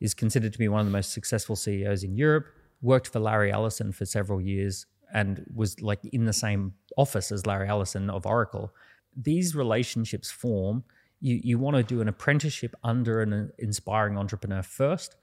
[0.00, 2.46] is considered to be one of the most successful CEOs in Europe,
[2.82, 7.46] worked for Larry Ellison for several years and was like in the same office as
[7.46, 8.72] Larry Ellison of Oracle.
[9.16, 10.84] These relationships form.
[11.20, 15.14] You, you want to do an apprenticeship under an uh, inspiring entrepreneur first,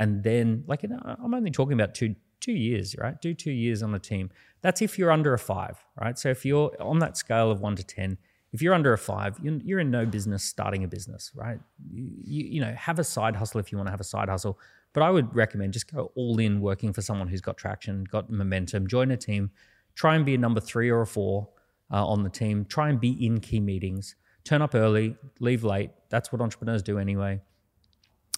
[0.00, 3.20] and then like know, uh, I'm only talking about two two years, right?
[3.20, 4.30] Do two years on a team.
[4.62, 6.18] That's if you're under a five, right?
[6.18, 8.18] So if you're on that scale of one to ten,
[8.54, 11.58] if you're under a five, you're, in no business starting a business, right?
[11.90, 14.58] You, you know, have a side hustle if you want to have a side hustle.
[14.94, 18.30] But I would recommend just go all in working for someone who's got traction, got
[18.30, 19.50] momentum, join a team,
[19.94, 21.48] try and be a number three or a four
[21.92, 25.90] uh, on the team, try and be in key meetings, turn up early, leave late.
[26.08, 27.40] That's what entrepreneurs do anyway.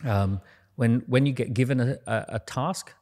[0.04, 0.40] Um,
[0.74, 2.92] when, when you get given a, a, a task,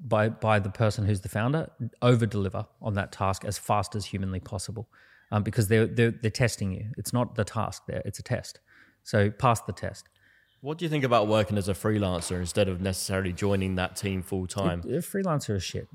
[0.00, 1.68] by by the person who's the founder
[2.02, 4.88] over deliver on that task as fast as humanly possible
[5.32, 8.60] um, because they're, they're they're testing you it's not the task there it's a test
[9.02, 10.08] so pass the test
[10.60, 14.22] What do you think about working as a freelancer instead of necessarily joining that team
[14.22, 14.82] full time?
[14.82, 15.88] freelancer is shit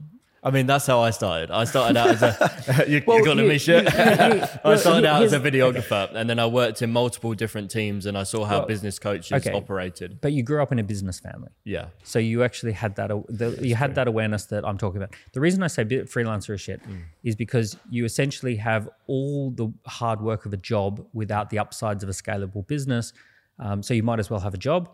[0.43, 1.51] I mean, that's how I started.
[1.51, 3.83] I started out as a you, Well, you got you- me shit.
[3.83, 7.69] you- you- I started out as a videographer, and then I worked in multiple different
[7.69, 9.55] teams, and I saw how Well, business coaches okay.
[9.55, 10.19] operated.
[10.19, 13.21] but you grew up in a business family Yeah, so you actually had that uh,
[13.29, 15.15] the, you had that awareness that I'm talking about.
[15.33, 17.01] The reason I say freelancer is shit mm.
[17.23, 22.03] is because you essentially have all the hard work of a job without the upsides
[22.03, 23.13] of a scalable business.
[23.61, 24.89] Um, so you might as well have a job,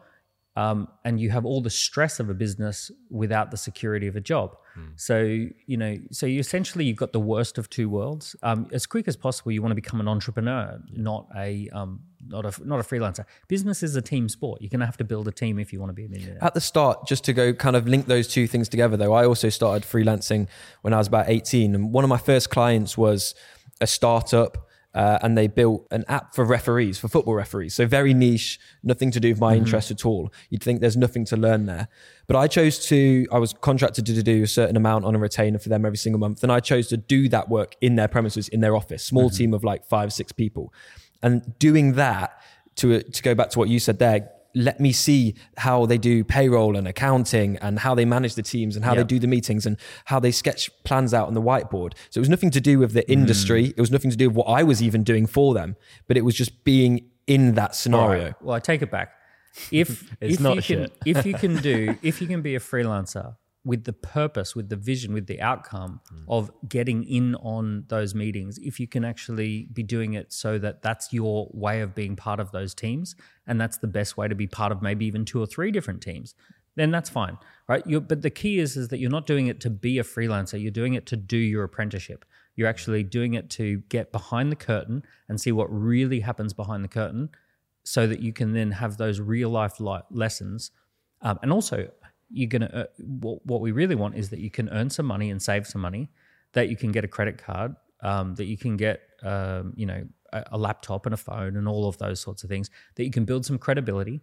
[0.56, 4.22] um, and you have all the stress of a business without the security of a
[4.22, 4.58] job.
[4.96, 5.22] So
[5.66, 8.36] you know, so you essentially you've got the worst of two worlds.
[8.44, 12.46] Um, as quick as possible, you want to become an entrepreneur, not a um, not
[12.46, 13.26] a not a freelancer.
[13.48, 14.62] Business is a team sport.
[14.62, 16.44] You're going to have to build a team if you want to be a millionaire.
[16.44, 19.26] At the start, just to go kind of link those two things together, though, I
[19.26, 20.48] also started freelancing
[20.82, 21.74] when I was about 18.
[21.74, 23.34] And one of my first clients was
[23.82, 24.67] a startup
[25.02, 27.74] uh, and they built an app for referees, for football referees.
[27.80, 28.60] So very niche,
[28.92, 29.66] nothing to do with my Mm-hmm.
[29.66, 30.24] interest at all.
[30.50, 31.88] You'd think there's nothing to learn there.
[32.28, 33.00] But I chose to,
[33.32, 36.20] I was contracted to do a certain amount on a retainer for them every single
[36.20, 36.42] month.
[36.44, 39.38] And I chose to do that work in their premises, in their office, small Mm-hmm.
[39.38, 40.74] team of like five, six people.
[41.22, 42.30] And doing that,
[42.78, 46.24] to, to go back to what you said there, let me see how they do
[46.24, 49.66] payroll and accounting and how they manage the teams and how they do the meetings
[49.66, 51.94] and how they sketch plans out on the whiteboard.
[52.10, 53.10] So it was nothing to do with the mm.
[53.10, 53.74] industry.
[53.78, 55.76] It was nothing to do with what I was even doing for them,
[56.08, 58.26] but it was just being in that scenario.
[58.26, 58.42] right.
[58.42, 59.14] Well, I take it back.
[59.72, 62.60] If It's if not you can, if you can do, if you can be a
[62.60, 63.36] freelancer
[63.68, 66.00] with the purpose, with the vision, with the outcome
[66.30, 70.82] of getting in on those meetings, if you can actually be doing it so that
[70.82, 73.14] that's your way of being part of those teams,
[73.46, 76.02] and that's the best way to be part of maybe even two or three different
[76.02, 76.34] teams,
[76.78, 77.38] then that's fine,
[77.68, 77.86] right?
[77.86, 80.62] you but the key is is that you're not doing it to be a freelancer.
[80.62, 82.24] You're doing it to do your apprenticeship.
[82.56, 86.86] You're actually doing it to get behind the curtain and see what really happens behind
[86.86, 87.30] the curtain
[87.84, 89.74] so that you can then have those real life
[90.10, 90.72] lessons.
[91.22, 91.90] Um, and also,
[92.30, 92.70] you're gonna.
[92.74, 95.68] Uh, what, what we really want is that you can earn some money and save
[95.68, 96.10] some money,
[96.54, 100.06] that you can get a credit card, um, that you can get, um, you know,
[100.34, 102.70] a, a laptop and a phone and all of those sorts of things.
[102.96, 104.22] That you can build some credibility,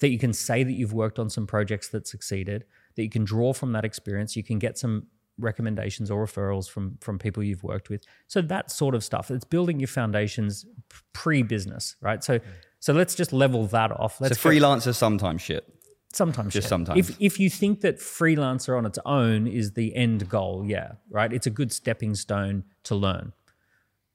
[0.00, 2.64] that you can say that you've worked on some projects that succeeded,
[2.96, 4.36] that you can draw from that experience.
[4.36, 5.06] You can get some
[5.38, 8.04] recommendations or referrals from from people you've worked with.
[8.26, 9.30] So that sort of stuff.
[9.30, 10.64] It's building your foundations
[11.12, 12.22] pre-business, right?
[12.22, 12.40] So
[12.80, 14.18] so let's just level that off.
[14.18, 15.73] So Let's go- freelancer sometimes shit.
[16.14, 16.68] Sometimes just shit.
[16.68, 16.98] sometimes.
[16.98, 21.32] If if you think that freelancer on its own is the end goal, yeah, right.
[21.32, 23.32] It's a good stepping stone to learn.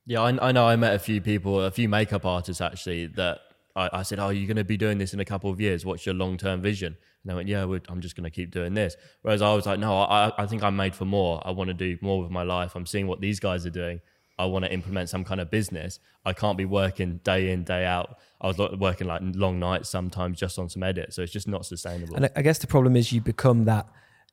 [0.05, 0.67] Yeah, I, I know.
[0.67, 3.07] I met a few people, a few makeup artists actually.
[3.07, 3.39] That
[3.75, 5.85] I, I said, "Oh, you're going to be doing this in a couple of years.
[5.85, 8.51] What's your long term vision?" And they went, "Yeah, we're, I'm just going to keep
[8.51, 11.41] doing this." Whereas I was like, "No, I, I think I'm made for more.
[11.45, 12.75] I want to do more with my life.
[12.75, 14.01] I'm seeing what these guys are doing.
[14.39, 15.99] I want to implement some kind of business.
[16.25, 18.09] I can't be working day in day out.
[18.41, 21.65] I was working like long nights sometimes just on some edits, so it's just not
[21.65, 23.85] sustainable." And I- guess the problem is you become that,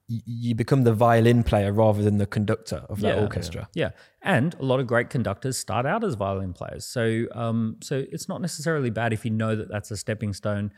[0.08, 3.22] you become the violin player rather than the conductor of that Yeah.
[3.22, 3.68] orchestra.
[3.74, 3.90] Yeah,
[4.22, 6.84] and a lot of great conductors start out as violin players.
[6.86, 10.70] So, um, so it's not necessarily bad if you know that that's a stepping stone.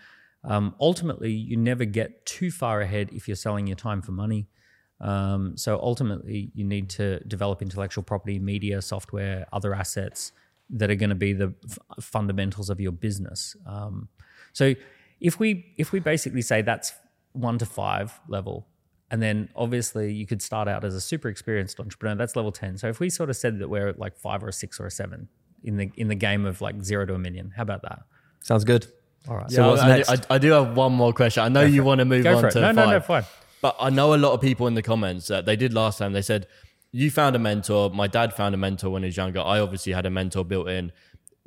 [0.45, 4.49] Um, ultimately, you never get too far ahead if you're selling your time for money.
[5.01, 10.33] Um, so ultimately, you need to develop intellectual property, media, software, other assets
[10.71, 13.57] that are going to be the f- fundamentals of your business.
[13.67, 14.09] Um,
[14.53, 14.75] so
[15.21, 16.93] if we if we basically say that's
[17.33, 18.67] one to five level,
[19.11, 22.77] and then obviously you could start out as a super experienced entrepreneur, that's level ten.
[22.77, 24.87] So if we sort of said that we're at like five or a six or
[24.87, 25.29] a seven
[25.63, 28.01] in the in the game of like zero to a million, how about that?
[28.43, 28.87] Sounds good.
[29.29, 29.51] All right.
[29.51, 30.11] So So what's I, next?
[30.11, 31.43] I, I do have one more question.
[31.43, 32.53] I know you want to move Go on for it.
[32.53, 33.25] to No, five, no, no, fine.
[33.61, 36.13] But I know a lot of people in the comments that they did last time.
[36.13, 36.47] They said
[36.93, 37.91] you found a mentor.
[37.91, 39.41] My dad found a mentor when he was younger.
[39.41, 40.93] I obviously had a mentor built in.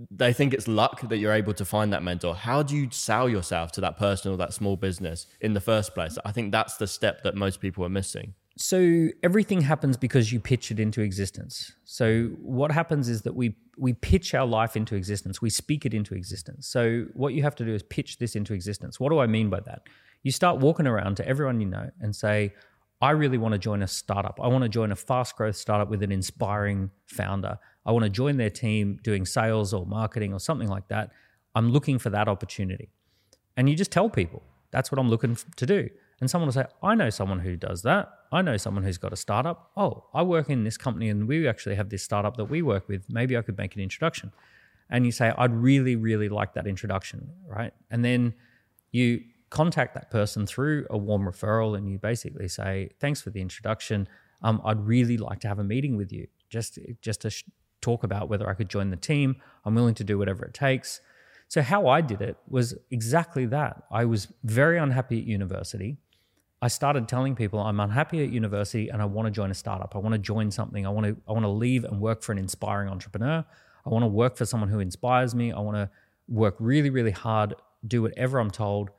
[0.09, 2.33] They think it's luck that you're able to find that mentor.
[2.33, 5.93] How do you sell yourself to that person or that small business in the first
[5.93, 6.17] place?
[6.25, 8.33] I think that's the step that most people are missing.
[8.57, 11.73] So everything happens because you pitch it into existence.
[11.85, 15.41] So what happens is that we we pitch our life into existence.
[15.41, 16.67] We speak it into existence.
[16.67, 18.99] So what you have to do is pitch this into existence.
[18.99, 19.83] What do I mean by that?
[20.23, 22.53] You start walking around to everyone you know and say,
[23.01, 24.39] I really want to join a startup.
[24.41, 27.57] I want to join a fast growth startup with an inspiring founder.
[27.85, 31.09] I want to join their team doing sales or marketing or something like that.
[31.55, 32.89] I'm looking for that opportunity.
[33.57, 35.89] And you just tell people, that's what I'm looking to do.
[36.19, 38.09] And someone will say, I know someone who does that.
[38.31, 39.71] I know someone who's got a startup.
[39.75, 42.87] Oh, I work in this company and we actually have this startup that we work
[42.87, 43.05] with.
[43.09, 44.31] Maybe I could make an introduction.
[44.91, 47.73] And you say, I'd really, really like that introduction, right?
[47.89, 48.35] And then
[48.91, 53.41] you contact that person through a warm referral and you basically say, thanks for the
[53.41, 54.07] introduction.
[54.41, 57.43] Um, I'd really like to have a meeting with you just, just to sh-
[57.81, 59.35] talk about whether I could join the team.
[59.65, 61.01] I'm willing to do whatever it takes.
[61.49, 63.83] So how I did it was exactly that.
[63.91, 65.97] I was very unhappy at university.
[66.61, 69.95] I started telling people I'm unhappy at university and I want to join a startup.
[69.95, 70.85] I want to join something.
[70.85, 73.43] I want to I want to leave and work for an inspiring entrepreneur.
[73.85, 75.51] I want to work for someone who inspires me.
[75.51, 75.89] I want to
[76.29, 78.91] work really really hard, do whatever I'm told,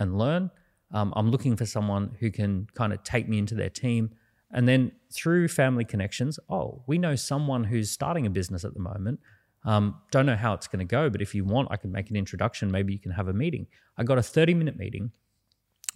[0.00, 0.50] and learn.
[0.92, 4.10] Um, I'm looking for someone who can kind of take me into their team.
[4.50, 8.80] And then through family connections, oh, we know someone who's starting a business at the
[8.80, 9.20] moment.
[9.64, 12.10] Um, don't know how it's going to go, but if you want, I can make
[12.10, 12.70] an introduction.
[12.70, 13.68] Maybe you can have a meeting.
[13.96, 15.12] I got a 30 minute meeting,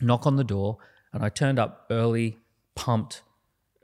[0.00, 0.78] knock on the door,
[1.12, 2.38] and I turned up early,
[2.74, 3.22] pumped,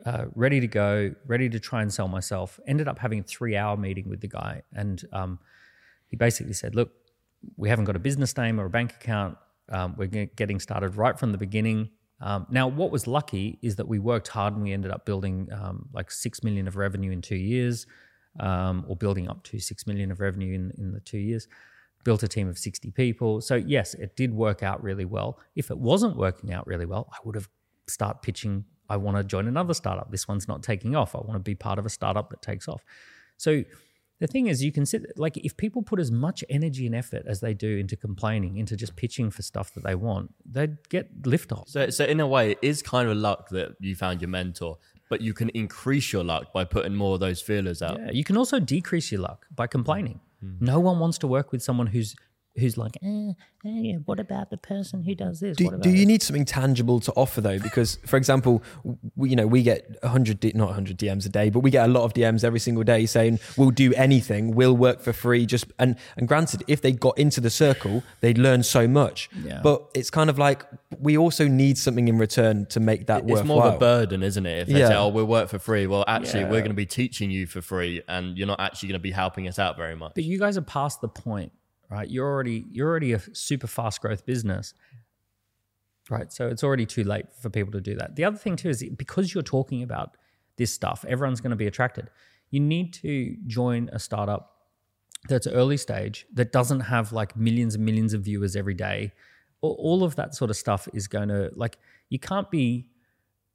[0.04, 2.60] uh, ready to go, ready to try and sell myself.
[2.66, 4.62] Ended up having a three hour meeting with the guy.
[4.72, 5.38] And um,
[6.06, 6.92] he basically said, Look,
[7.56, 9.38] we haven't got a business name or a bank account.
[9.70, 11.90] Um, we're getting started right from the beginning.
[12.20, 15.48] Um, now, what was lucky is that we worked hard and we ended up building
[15.52, 17.86] um, like six million of revenue in two years.
[18.38, 21.48] um, or building up to six million of revenue in, in the two years.
[22.04, 23.40] Built a team of 60 people.
[23.40, 25.38] So, yes, it did work out really well.
[25.56, 27.48] If it wasn't working out really well, I would have
[27.88, 28.64] start pitching.
[28.88, 30.10] I want to join another startup.
[30.10, 31.14] This one's not taking off.
[31.14, 32.84] I want to be part of a startup that takes off.
[33.36, 33.64] So,
[34.20, 37.24] the thing is, you can sit like if people put as much energy and effort
[37.26, 41.22] as they do into complaining, into just pitching for stuff that they want, they'd get
[41.22, 41.68] liftoff.
[41.68, 44.76] So, so in a way, it is kind of luck that you found your mentor,
[45.08, 47.98] but you can increase your luck by putting more of those feelers out.
[47.98, 50.20] Yeah, you can also decrease your luck by complaining.
[50.40, 50.52] Hmm.
[50.60, 52.14] No one wants to work with someone who's
[52.60, 53.32] who's like, eh,
[53.66, 55.56] eh, what about the person who does this?
[55.56, 57.58] Do, what about do you this?" need something tangible to offer though?
[57.58, 58.62] Because, for example,
[59.16, 61.88] we, you know, we get 100, D- not 100 DMs a day, but we get
[61.88, 65.46] a lot of DMs every single day saying we'll do anything, we'll work for free.
[65.46, 69.28] Just and and granted, if they got into the circle, they'd learn so much.
[69.44, 69.60] Yeah.
[69.62, 70.64] But it's kind of like
[70.98, 73.40] we also need something in return to make that work.
[73.40, 73.56] It's worthwhile.
[73.58, 74.58] more of a burden, isn't it?
[74.62, 74.88] If they Yeah.
[74.88, 76.50] say, "Oh, we'll work for free," well, actually, Yeah.
[76.50, 79.10] we're going to be teaching you for free, and you're not actually going to be
[79.12, 80.12] helping us out very much.
[80.14, 81.52] But you guys are past the point,
[81.90, 82.08] right?
[82.08, 84.74] You're already you're already a super fast growth business,
[86.08, 86.32] right?
[86.32, 88.16] So it's already too late for people to do that.
[88.16, 90.16] The other thing too is because you're talking about
[90.56, 92.10] this stuff, everyone's going to be attracted.
[92.50, 94.56] You need to join a startup
[95.28, 99.12] that's early stage that doesn't have like millions and millions of viewers every day.
[99.60, 101.76] All- of that sort of stuff is going to like
[102.08, 102.86] you can't be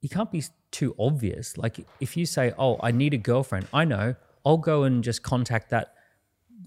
[0.00, 1.58] you can't be too obvious.
[1.58, 4.14] Like if you say, "Oh, I need a girlfriend," I know
[4.44, 5.95] I'll go and just contact that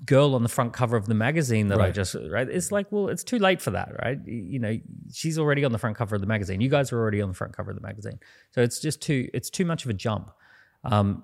[0.06, 2.48] girl on the front cover of the magazine that I just right.
[2.50, 4.20] It's like, well, it's too late for that, right?
[4.26, 4.78] You know,
[5.12, 6.62] she's already on the front cover of the magazine.
[6.62, 8.20] You guys are already on the front cover of the magazine,
[8.52, 10.32] so it's just too it's too much of a jump.
[10.84, 11.24] Um,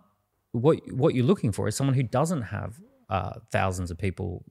[0.51, 4.43] what what you're looking for is someone who doesn't have uh, thousands of people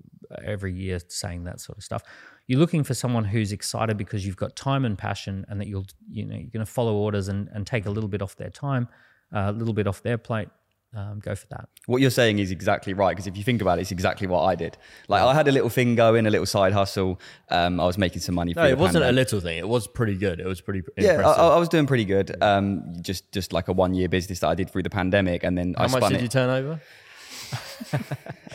[0.43, 2.03] every year saying that sort of stuff.
[2.47, 5.87] You're looking for someone who's excited because you've got time and passion, and that you'll
[6.11, 8.51] you know you're going to follow orders and, and take a little bit off their
[8.51, 8.89] time,
[9.35, 10.49] uh, a little bit off their plate.
[10.97, 11.69] Um, go for that.
[11.87, 14.43] What you're saying is exactly right because if you think about it, it's exactly what
[14.45, 14.77] I did.
[15.09, 17.21] Like I had a little thing going, a little side hustle.
[17.51, 18.53] Um, I was making some money.
[18.55, 19.59] No, it wasn't a little thing.
[19.59, 20.39] It was pretty good.
[20.39, 21.55] It was pretty Yeah, I.
[21.55, 22.37] I was doing pretty good.
[22.41, 25.59] Um, just just like a one year business that I did through the pandemic, and
[25.59, 26.23] then I How much did it.
[26.23, 26.81] you turn over?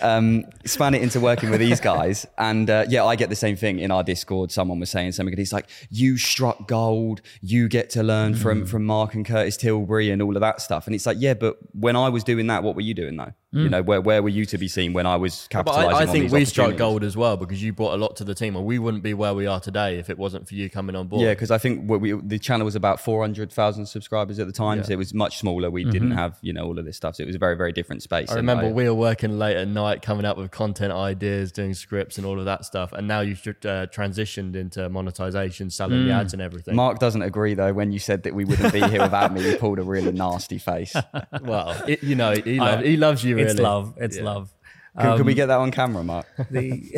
[0.01, 2.25] Um, span it into working with these guys.
[2.37, 4.51] And uh, yeah, I get the same thing in our Discord.
[4.51, 7.21] Someone was saying something, and he's like, "You struck gold.
[7.41, 10.85] You get to learn from from Mark and Curtis Tilbury and all of that stuff."
[10.87, 13.33] And it's like, yeah, but when I was doing that, what were you doing though?
[13.51, 15.89] You know, where where were you to be seen when I was capitalizing?
[15.89, 15.97] But?
[15.97, 18.35] I, I think we struck gold as well because you brought a lot to the
[18.35, 20.95] team, and we wouldn't be where we are today if it wasn't for you coming
[20.95, 21.23] on board.
[21.23, 24.83] Yeah, because I think we, the channel was about 400,000 subscribers at the time.
[24.83, 25.71] So it was much smaller.
[25.71, 27.15] We didn't have, you know, all of this stuff.
[27.15, 28.27] So it was a very, very different space.
[28.27, 28.33] Mm-hmm.
[28.33, 32.17] I remember we were working late at night, coming up with content ideas, doing scripts,
[32.17, 32.93] and all of that stuff.
[32.93, 36.75] And now you've uh, transitioned into monetization, selling the ads and everything.
[36.75, 37.73] Mark doesn't agree though.
[37.73, 40.57] When you said that we wouldn't be here without me, he pulled a really nasty
[40.57, 40.95] face.
[41.41, 43.35] Well, it, you know, he, love, he loves you.
[43.35, 43.93] Really, It's love.
[43.97, 44.53] It's love.
[44.97, 46.25] can we get that on camera, Mark?
[46.51, 46.97] the,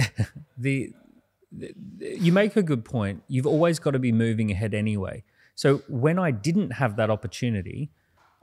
[0.57, 0.93] the
[1.51, 3.23] the you make a good point.
[3.27, 5.23] You've always got to be moving ahead anyway.
[5.55, 7.91] So when I didn't have that opportunity,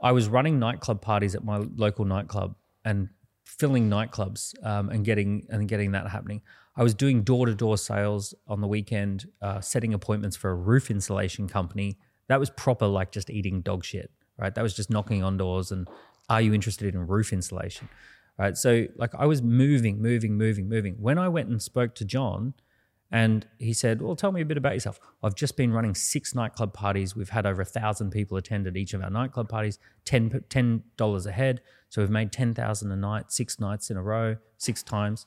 [0.01, 2.55] I was running nightclub parties at my local nightclub
[2.85, 3.09] and
[3.57, 6.41] filling nightclubs um, and getting and getting that happening.
[6.75, 10.55] I was doing door to door sales on the weekend, uh, setting appointments for a
[10.55, 11.97] roof insulation company.
[12.27, 14.53] That was proper, like just eating dog shit, right?
[14.53, 15.89] That was just knocking on doors and,
[16.29, 17.89] are you interested in roof insulation?
[18.37, 18.55] Right.
[18.55, 20.95] So, like, I was moving, moving, moving, moving.
[20.99, 22.53] When I went and spoke to John,
[23.11, 24.99] and he said, Well, tell me a bit about yourself.
[25.23, 27.15] I've just been running six nightclub parties.
[27.15, 31.25] We've had over a thousand people attend at each of our nightclub parties, 10 $10
[31.25, 31.61] a head.
[31.89, 35.25] So we've made 10,000 a night, six nights in a row, six times.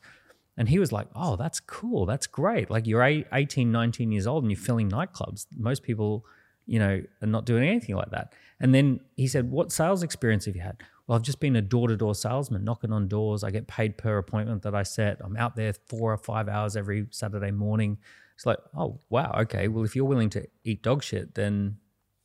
[0.57, 2.07] And he was like, Oh, that's cool.
[2.07, 2.71] That's great.
[2.71, 5.47] Like you're eight- 18, 19 years old and you're filling nightclubs.
[5.57, 6.25] Most people,
[6.67, 8.33] you know, are not doing anything like that.
[8.61, 10.77] And then he said, What sales experience have you had?
[11.07, 13.43] Well, I've just been a door to door salesman, knocking on doors.
[13.43, 15.21] I get paid per appointment that I set.
[15.23, 17.99] I'm out there four or five hours every Saturday morning.
[18.37, 19.35] It's like, oh, wow.
[19.41, 19.69] Okay.
[19.69, 21.77] Well, if you're willing to eat dog shit, then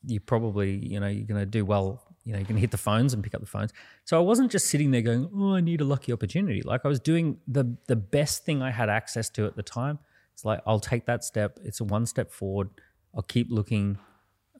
[0.06, 2.04] you probably, you know, you're going to do well.
[2.24, 3.74] You know, you're going to hit the phones and pick up the phones.
[4.04, 6.62] So I wasn't just sitting there going, oh, I need a lucky opportunity.
[6.62, 9.98] Like I was doing the the best thing I had access to at the time.
[10.34, 11.58] It's like, I'll take that step.
[11.64, 12.70] It's a one step forward.
[13.16, 13.98] I'll keep looking.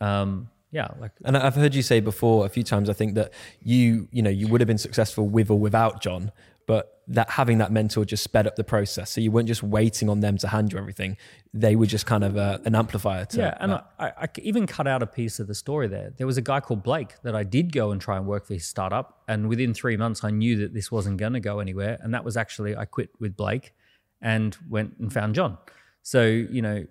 [0.02, 3.32] Um, yeah, like And I've heard you say before a few times, I think that
[3.62, 6.32] you, you know, you would have been successful with or without John,
[6.66, 9.10] but that having that mentor just sped up the process.
[9.12, 11.16] So you weren't just waiting on them to hand you everything;
[11.54, 13.38] they were just kind of uh, an amplifier to.
[13.38, 16.12] Yeah, and I, I, even cut out a piece of the story there.
[16.18, 18.54] There was a guy called Blake that I did go and try and work for
[18.54, 21.98] his startup, and within three months, I knew that this wasn't going to go anywhere.
[22.02, 23.74] And that was actually I quit with Blake,
[24.22, 25.58] and went and found John.
[26.04, 26.86] So you know,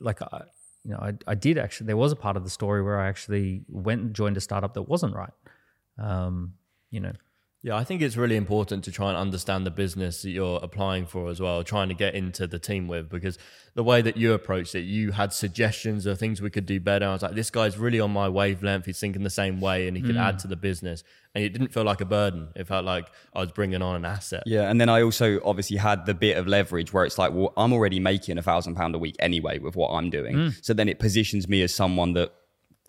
[0.00, 0.42] like I,
[0.84, 1.86] you know, I, I did actually.
[1.86, 4.74] There was a part of the story where I actually went and joined a startup
[4.74, 5.32] that wasn't right.
[5.98, 6.54] Um,
[6.90, 7.12] you know,
[7.64, 11.06] Yeah, I think it's really important to try and understand the business that you're applying
[11.06, 13.38] for as well, trying to get into the team with, because
[13.74, 17.06] the way that you approached it, you had suggestions of things we could do better.
[17.06, 18.86] I was like, this guy's really on my wavelength.
[18.86, 20.42] He's thinking the same way and he could add mm.
[20.42, 21.04] to the business.
[21.36, 22.48] And it didn't feel like a burden.
[22.56, 24.42] It felt like I was bringing on an asset.
[24.44, 27.52] Yeah, and then I also obviously had the bit of leverage where it's like, well,
[27.56, 30.34] I'm already making a thousand pound a week anyway with what I'm doing.
[30.34, 30.64] Mm.
[30.64, 32.34] So then it positions me as someone that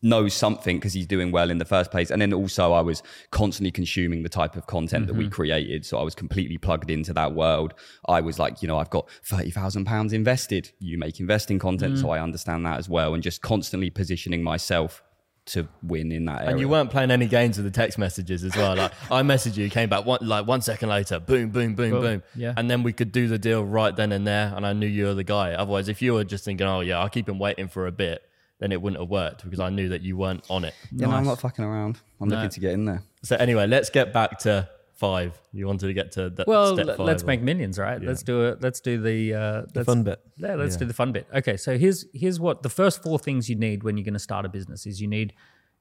[0.03, 2.11] knows something because he's doing well in the first place.
[2.11, 3.01] And then also I was
[3.31, 5.33] constantly consuming the type of content that we mm-hmm.
[5.33, 5.85] created.
[5.85, 7.73] So I was completely plugged into that world.
[8.07, 10.71] I was like, you know, I've got thirty thousand pounds invested.
[10.79, 12.17] You make investing content, so mm.
[12.17, 13.13] I understand that as well.
[13.13, 15.01] And just constantly positioning myself
[15.45, 16.51] to win in that area.
[16.51, 18.75] And you weren't playing any games with the text messages as well.
[18.75, 22.01] Like I messaged you, came back one like one second later, boom, boom, boom, Boom.
[22.01, 22.23] boom.
[22.35, 22.53] Yeah.
[22.55, 24.53] And then we could do the deal right then and there.
[24.55, 25.53] And I knew you were the guy.
[25.53, 28.23] Otherwise, if you were just thinking, oh yeah, I'll keep him waiting for a bit,
[28.63, 30.73] then it wouldn't have worked because I knew that you weren't on it.
[30.91, 31.99] yeah, no, I'm not fucking around.
[32.21, 32.35] I'm No.
[32.37, 33.03] looking to get in there.
[33.23, 35.39] So anyway, let's get back to five.
[35.51, 36.47] You wanted to get to that.
[36.47, 38.01] Well, step let- five let's or- make millions, right?
[38.01, 38.61] Let's do it.
[38.61, 40.19] Let's do the uh, The let's- fun bit.
[40.37, 40.79] Yeah, let's Yeah.
[40.79, 41.27] do the fun bit.
[41.33, 44.19] Okay, so here's here's what the first four things you need when you're going to
[44.19, 45.33] start a business is you need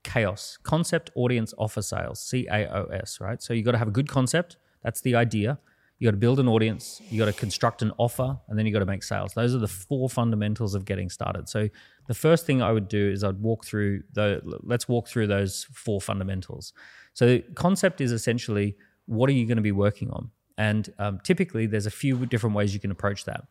[0.03, 3.41] chaos, concept, audience, offer, sales, C A O S, right?
[3.41, 4.57] So you got to have a good concept.
[4.83, 5.59] That's the idea.
[6.03, 7.00] You got to build an audience.
[7.11, 9.34] You got to construct an offer, and then you got to make sales.
[9.34, 11.48] Those are the four fundamentals of getting started.
[11.48, 11.68] So
[12.09, 14.40] the first thing I would do is I'd walk through the.
[14.64, 16.72] Let's walk through those four fundamentals.
[17.14, 18.74] So the concept is essentially
[19.07, 22.57] what are you going to be working on, and um, typically there's a few different
[22.57, 23.44] ways you can approach that.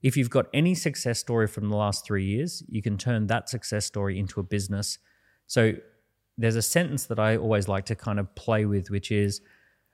[0.00, 3.48] If you've got any success story from the last three years, you can turn that
[3.48, 4.98] success story into a business.
[5.48, 5.72] So
[6.38, 9.40] there's a sentence that I always like to kind of play with, which is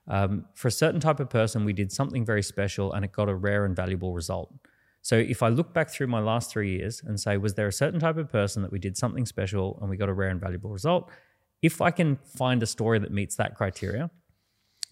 [0.08, 3.28] um, for a certain type of person, we did something very special and it got
[3.28, 4.52] a rare and valuable result.
[5.02, 7.72] So if I look back through my last three years and say, was there a
[7.72, 10.40] certain type of person that we did something special and we got a rare and
[10.40, 11.10] valuable result?
[11.60, 14.10] If I can find a story that meets that criteria,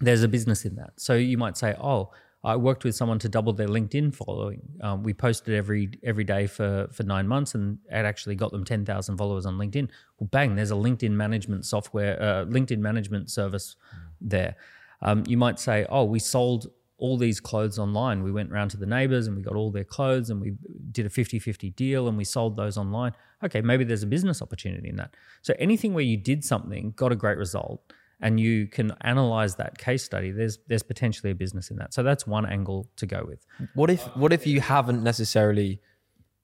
[0.00, 0.92] there's a business in that.
[0.96, 2.10] So you might say, oh,
[2.42, 4.62] I worked with someone to double their LinkedIn following.
[4.80, 8.64] Um, we posted every every day for for nine months, and it actually got them
[8.64, 9.90] ten thousand followers on LinkedIn.
[10.18, 10.56] Well, bang!
[10.56, 13.76] There's a LinkedIn management software, uh, LinkedIn management service
[14.22, 14.56] there.
[15.02, 18.22] Um, you might say, oh, we sold all these clothes online.
[18.22, 20.54] We went around to the neighbors and we got all their clothes and we
[20.92, 23.12] did a 50 50 deal and we sold those online.
[23.42, 25.14] Okay, maybe there's a business opportunity in that.
[25.42, 27.82] So anything where you did something, got a great result,
[28.22, 31.94] and you can analyze that case study, there's there's potentially a business in that.
[31.94, 33.46] So that's one angle to go with.
[33.74, 35.80] What if what if you haven't necessarily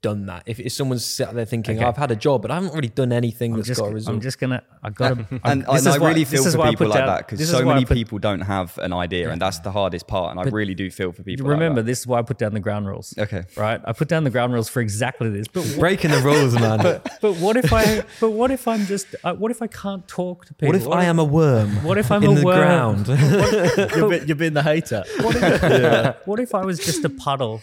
[0.02, 0.42] done that?
[0.46, 1.84] If, if someone's sat there thinking, Okay.
[1.84, 3.94] I've had a job, but I haven't really done anything I'm that's just, got a
[3.94, 4.14] result.
[4.16, 4.62] I'm just gonna.
[4.82, 5.26] I gotta.
[5.44, 7.26] And, this and I is why- really this feel is for people like down- that
[7.28, 10.30] because so many put- people don't have an idea, and that's the hardest part.
[10.36, 11.48] And I really do feel for people.
[11.48, 13.14] Remember, like this is why I put down the ground rules.
[13.18, 13.44] Okay.
[13.56, 13.80] Right.
[13.84, 15.48] I put down the ground rules for exactly this.
[15.48, 16.78] But what, Breaking the rules, man.
[17.20, 18.04] but what if I?
[18.20, 19.06] But what if I'm just?
[19.24, 20.68] Uh, what if I can't talk to people?
[20.72, 21.82] what if I am a worm?
[21.82, 23.02] What if I'm in a the worm?
[23.04, 23.08] ground?
[23.96, 25.02] you're, be, you're being the hater.
[25.20, 27.62] What if, what if I was just a puddle?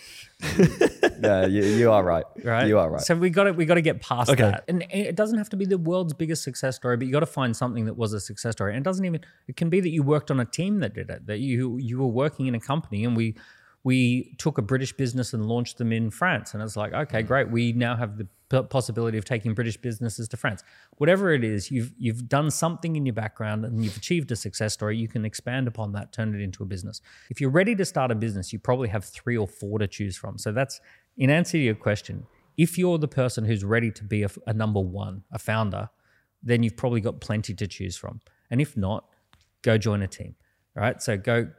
[1.21, 2.25] Yeah, you, you are right.
[2.43, 2.67] right?
[2.67, 3.01] You are right.
[3.01, 4.43] So we got to we got to get past Okay.
[4.43, 7.21] that, and it doesn't have to be the world's biggest success story, but you got
[7.21, 8.71] to find something that was a success story.
[8.75, 11.09] And it doesn't even it can be that you worked on a team that did
[11.09, 13.35] it, that you you were working in a company, and we
[13.83, 17.27] we took a British business and launched them in France, and it's like okay, mm.
[17.27, 18.27] great, we now have the
[18.61, 20.63] possibility of taking British businesses to France.
[20.97, 24.73] Whatever it is, you've you've done something in your background and you've achieved a success
[24.73, 24.97] story.
[24.97, 27.01] You can expand upon that, turn it into a business.
[27.31, 30.15] If you're ready to start a business, you probably have three or four to choose
[30.15, 30.37] from.
[30.37, 30.79] So that's
[31.17, 32.27] in answer to your question.
[32.55, 35.89] If you're the person who's ready to be a, a number one, a founder,
[36.43, 38.19] then you've probably got plenty to choose from.
[38.51, 39.05] And if not,
[39.63, 40.35] go join a team.
[40.75, 41.01] Right.
[41.01, 41.49] So go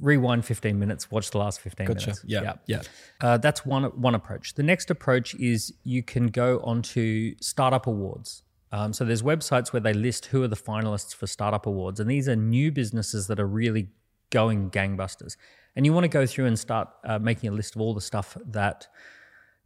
[0.00, 2.06] rewind 15 minutes, watch the last 15 Gotcha.
[2.08, 2.24] minutes.
[2.26, 2.54] Yeah.
[2.66, 2.82] Yeah.
[3.20, 4.54] Uh, that's one one approach.
[4.54, 8.42] The next approach is you can go onto startup awards.
[8.72, 12.10] Um, so there's websites where they list who are the finalists for startup awards, and
[12.10, 13.88] these are new businesses that are really
[14.30, 15.36] going gangbusters.
[15.76, 18.00] And you want to go through and start uh, making a list of all the
[18.00, 18.88] stuff that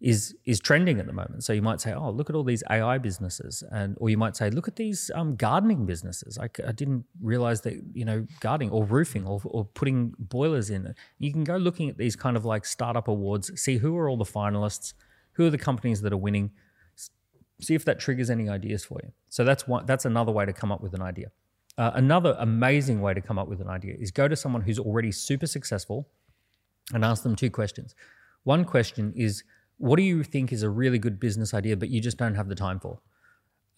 [0.01, 1.45] is is trending at the moment.
[1.45, 4.35] So you might say, "Oh, look at all these AI businesses," and or you might
[4.35, 8.85] say, "Look at these um, gardening businesses." I didn't realize that you know gardening or
[8.85, 10.95] roofing or, or putting boilers in.
[11.19, 14.17] You can go looking at these kind of like startup awards, see who are all
[14.17, 14.95] the finalists,
[15.33, 16.51] who are the companies that are winning,
[17.61, 19.13] see if that triggers any ideas for you.
[19.29, 19.85] So that's one.
[19.85, 21.31] That's another way to come up with an idea.
[21.77, 24.79] Uh, another amazing way to come up with an idea is go to someone who's
[24.79, 26.09] already super successful
[26.93, 27.95] and ask them two questions.
[28.45, 29.45] One question is,
[29.81, 32.49] what do you think is a really good business idea, but you just don't have
[32.49, 33.01] the time for?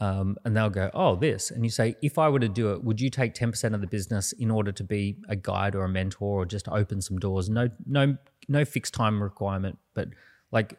[0.01, 1.53] Um, and they'll go, oh, this.
[1.53, 3.87] And you say, if I were to do it, would you take 10% of the
[3.87, 7.49] business in order to be a guide or a mentor or just open some doors?
[7.49, 8.17] No, no,
[8.49, 10.09] no fixed time requirement, but
[10.51, 10.77] like,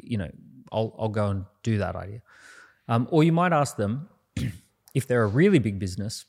[0.00, 0.30] you know,
[0.70, 2.22] I'll, I'll go and do that idea.
[2.86, 4.08] Um, or you might ask them,
[4.94, 6.26] if they're a really big business,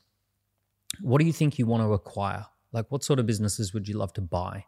[1.00, 2.48] what do you think you want to acquire?
[2.74, 4.66] Like, what sort of businesses would you love to buy?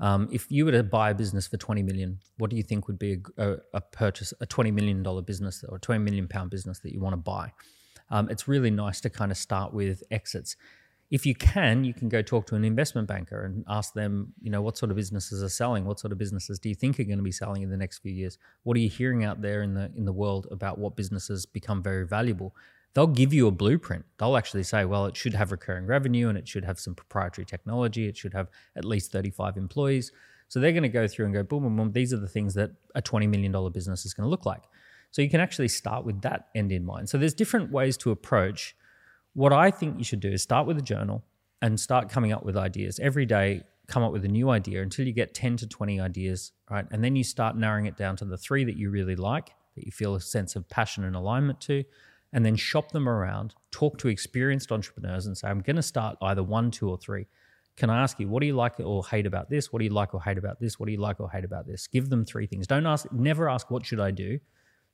[0.00, 2.86] Um, if you were to buy a business for 20 million, what do you think
[2.86, 6.28] would be a, a, a purchase, a 20 million dollar business or a 20 million
[6.28, 7.52] pound business that you want to buy?
[8.10, 10.56] Um, it's really nice to kind of start with exits.
[11.10, 14.50] If you can, you can go talk to an investment banker and ask them, you
[14.50, 15.84] know, what sort of businesses are selling?
[15.84, 17.98] What sort of businesses do you think are going to be selling in the next
[17.98, 18.38] few years?
[18.62, 21.82] What are you hearing out there in the in the world about what businesses become
[21.82, 22.54] very valuable?
[22.94, 24.04] They'll give you a blueprint.
[24.18, 27.44] They'll actually say, well, it should have recurring revenue and it should have some proprietary
[27.44, 28.08] technology.
[28.08, 30.12] It should have at least 35 employees.
[30.48, 31.92] So they're going to go through and go, boom, boom, boom.
[31.92, 34.62] These are the things that a $20 million business is going to look like.
[35.10, 37.08] So you can actually start with that end in mind.
[37.08, 38.74] So there's different ways to approach.
[39.34, 41.22] What I think you should do is start with a journal
[41.60, 43.62] and start coming up with ideas every day.
[43.86, 46.86] Come up with a new idea until you get 10 to 20 ideas, right?
[46.90, 49.84] And then you start narrowing it down to the three that you really like, that
[49.84, 51.84] you feel a sense of passion and alignment to
[52.32, 56.16] and then shop them around, talk to experienced entrepreneurs and say, I'm going to start
[56.22, 57.26] either one, two, or three.
[57.76, 59.72] Can I ask you, what do you like or hate about this?
[59.72, 60.78] What do you like or hate about this?
[60.78, 61.86] What do you like or hate about this?
[61.86, 62.66] Give them three things.
[62.66, 64.38] Don't ask, never ask, what should I do?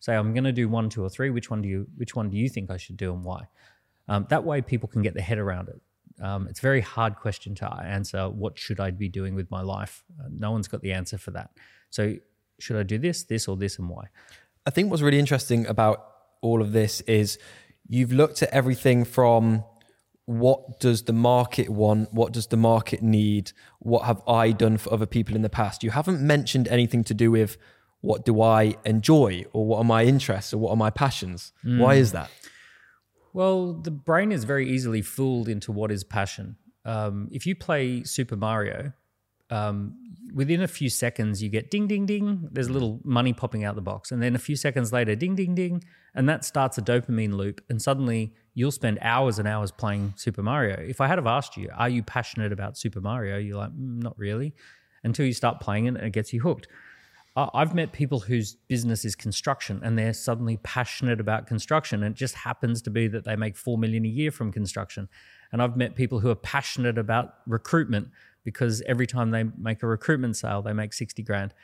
[0.01, 1.31] Say, I'm going to do one, two, or three.
[1.31, 3.49] Which one do you, which one do you think I should do and why?
[4.07, 5.81] Um, that way people can get their head around it.
[6.23, 8.29] Um, it's a very hard question to answer.
[8.29, 10.05] What should I be doing with my life?
[10.21, 11.51] Uh, no one's got the answer for that.
[11.91, 12.15] So,
[12.61, 14.05] should I do this, this, or this, and why?
[14.67, 16.14] I think what's really interesting about
[16.45, 17.39] all of this is
[17.89, 19.65] you've looked at everything from
[20.27, 22.13] what does the market want?
[22.13, 23.53] What does the market need?
[23.81, 25.83] What have I done for other people in the past?
[25.83, 27.57] You haven't mentioned anything to do with
[28.01, 31.53] what do I enjoy or what are my interests or what are my passions?
[31.65, 31.79] Mm.
[31.79, 32.31] Why is that?
[33.33, 36.57] Well, the brain is very easily fooled into what is passion.
[36.85, 38.93] Um, if you play Super Mario,
[39.51, 39.95] um,
[40.33, 42.49] within a few seconds you get ding ding ding.
[42.51, 44.13] There's a little money popping out the box.
[44.13, 45.85] And then a few seconds later ding ding ding.
[46.15, 47.61] And that starts a dopamine loop.
[47.69, 50.77] And suddenly you'll spend hours and hours playing super mario.
[50.77, 53.39] If i had have asked you are you passionate about super mario?
[53.39, 54.55] You're like mm, not really.
[55.03, 56.67] Until you start playing it and it gets you hooked.
[57.37, 62.05] I've met people whose business is construction and they're suddenly passionate about construction.
[62.05, 65.09] And it just happens to be that they make 4 million a year from construction.
[65.51, 68.09] And I've met people who are passionate about recruitment
[68.45, 71.55] because every time they make a recruitment sale, they make 60 grand.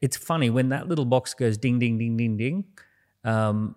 [0.00, 2.64] It's funny when that little box goes ding, ding, ding, ding, ding.
[3.24, 3.76] Um,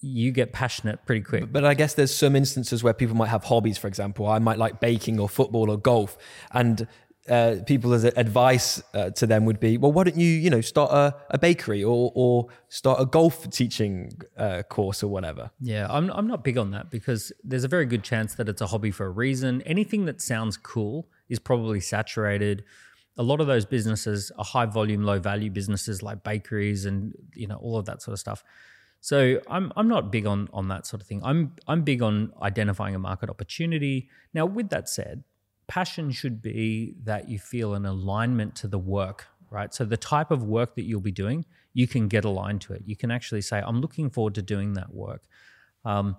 [0.00, 1.50] you get passionate pretty quick.
[1.50, 4.26] But I guess there's some instances where people might have hobbies, for example.
[4.28, 6.18] I might like baking or football or golf.
[6.52, 6.86] And
[7.28, 10.90] uh, people's advice uh, to them would be, well, why don't you, you know, start
[10.90, 15.50] a, a bakery or or start a golf teaching uh, course or whatever?
[15.58, 18.60] Yeah, I'm I'm not big on that because there's a very good chance that it's
[18.60, 19.62] a hobby for a reason.
[19.62, 22.64] Anything that sounds cool is probably saturated.
[23.16, 27.46] A lot of those businesses are high volume, low value businesses like bakeries and you
[27.46, 28.42] know all of that sort of stuff.
[29.00, 31.20] So I'm I'm not big on on that sort of thing.
[31.24, 34.08] I'm I'm big on identifying a market opportunity.
[34.32, 35.24] Now, with that said,
[35.66, 39.74] passion should be that you feel an alignment to the work, right?
[39.74, 42.82] So the type of work that you'll be doing, you can get aligned to it.
[42.86, 45.22] You can actually say, I'm looking forward to doing that work.
[45.84, 46.16] Um,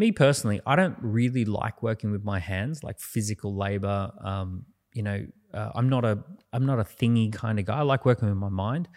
[0.00, 4.10] me personally, I don't really like working with my hands, like physical labor.
[4.24, 5.24] Um, you know,
[5.54, 6.18] uh, I'm not a
[6.52, 7.78] I'm not a thingy kind of guy.
[7.78, 8.88] I like working with my mind.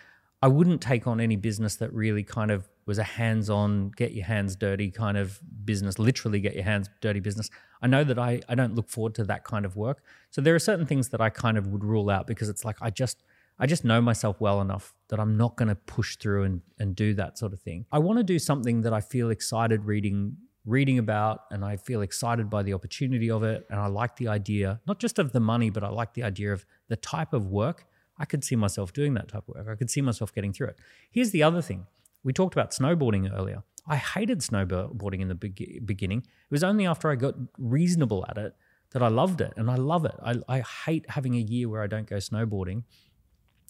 [0.41, 4.25] I wouldn't take on any business that really kind of was a hands-on, get your
[4.25, 5.99] hands dirty kind of business.
[5.99, 7.49] Literally, get your hands dirty business.
[7.81, 10.03] I know that I I don't look forward to that kind of work.
[10.31, 12.77] So there are certain things that I kind of would rule out because it's like
[12.81, 13.23] I just
[13.59, 16.95] I just know myself well enough that I'm not going to push through and, and
[16.95, 17.85] do that sort of thing.
[17.91, 22.01] I want to do something that I feel excited reading reading about and I feel
[22.01, 23.65] excited by the opportunity of it.
[23.69, 26.53] And I like the idea, not just of the money, but I like the idea
[26.53, 27.85] of the type of work.
[28.17, 29.67] I could see myself doing that type of work.
[29.69, 30.77] I could see myself getting through it.
[31.11, 31.87] Here's the other thing
[32.23, 33.63] we talked about snowboarding earlier.
[33.85, 36.19] I hated snowboarding in the be- beginning.
[36.19, 38.55] It was only after I got reasonable at it
[38.91, 40.15] that I loved it and I love it.
[40.23, 42.83] I, I hate having a year where I don't go snowboarding.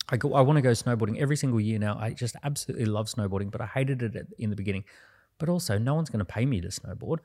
[0.09, 1.97] I go, I want to go snowboarding every single year now.
[1.97, 4.83] I just absolutely love snowboarding, but I hated it in the beginning
[5.43, 7.17] but also no one's going to pay me to snowboard.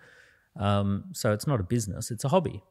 [0.56, 2.64] Um, so it's not a business, it's a hobby.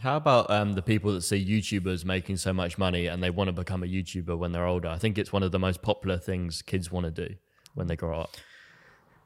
[0.00, 3.46] How about um, the people that see YouTubers making so much money and they want
[3.46, 4.88] to become a YouTuber when they're older?
[4.88, 7.36] I think it's one of the most popular things kids want to do
[7.74, 8.36] when they grow up.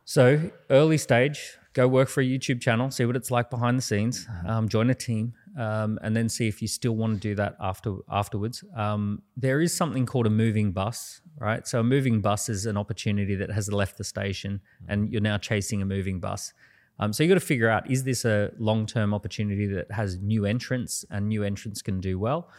[0.04, 3.82] So, early stage, go work for a YouTube channel, see what it's like behind the
[3.82, 7.34] scenes, um, join a team, um, and then see if you still want to do
[7.34, 8.64] that after afterwards.
[8.76, 11.66] Um, there is something called a moving bus, right?
[11.66, 15.36] So a moving bus is an opportunity that has left the station, and you're now
[15.36, 16.52] chasing a moving bus.
[17.00, 20.46] Um, so you got to figure out: is this a long-term opportunity that has new
[20.46, 22.50] entrants, and new entrants can do well,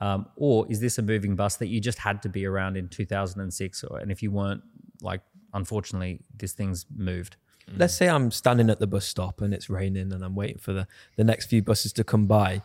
[0.00, 2.88] um, or is this a moving bus that you just had to be around in
[2.88, 4.62] 2006, or and if you weren't,
[5.02, 5.20] like,
[5.52, 7.36] unfortunately, this thing's moved.
[7.70, 7.78] Mm.
[7.80, 10.72] Let's say I'm standing at the bus stop and it's raining and I'm waiting for
[10.72, 10.86] the,
[11.16, 12.62] the next few buses to come by.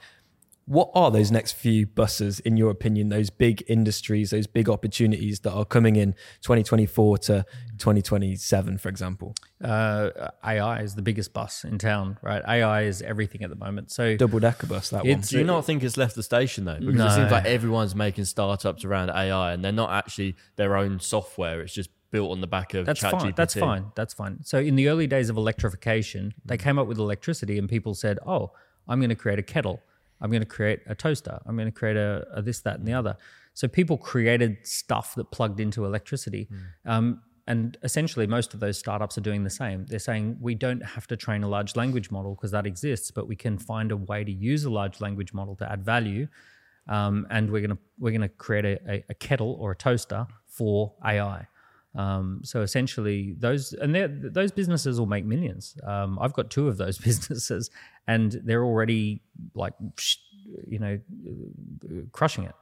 [0.66, 5.40] What are those next few buses, in your opinion, those big industries, those big opportunities
[5.40, 7.46] that are coming in 2024 to
[7.80, 9.34] 2027, for example?
[9.64, 10.10] Uh,
[10.46, 12.44] AI is the biggest bus in town, right?
[12.48, 13.90] AI is everything at the moment.
[13.92, 16.78] So Double decker bus, that It's- Do you not think it's left the station though?
[16.80, 21.00] Because it seems like everyone's making startups around AI, and they're not actually their own
[21.00, 21.62] software.
[21.62, 23.34] It's just built on the back of That's fine.
[23.36, 23.86] That's fine.
[23.96, 24.40] That's fine.
[24.44, 26.62] So in the early days of electrification, they Mm.
[26.62, 28.52] came up with electricity, and people said, "Oh,
[28.88, 29.82] I'm going to create a kettle.
[30.22, 31.40] I'm going to create a toaster.
[31.46, 33.16] I'm going to create a, a this, that, and the other."
[33.54, 36.48] So people created stuff that plugged into electricity.
[36.86, 36.92] Mm.
[36.92, 39.86] Um, and essentially, most of those startups are doing the same.
[39.88, 43.28] They're saying we don't have to train a large language model because that exists, but
[43.28, 46.28] we can find a way to use a large language model to add value.
[46.88, 50.94] Um, and we're gonna we're gonna create a, a, a kettle or a toaster for
[51.06, 51.48] AI.
[51.96, 53.96] Um, so essentially, those and
[54.34, 55.76] those businesses will make millions.
[55.84, 57.70] Um, I've got two of those businesses,
[58.08, 59.22] and they're already
[59.56, 59.74] like,
[60.68, 61.00] you know,
[62.12, 62.56] crushing it.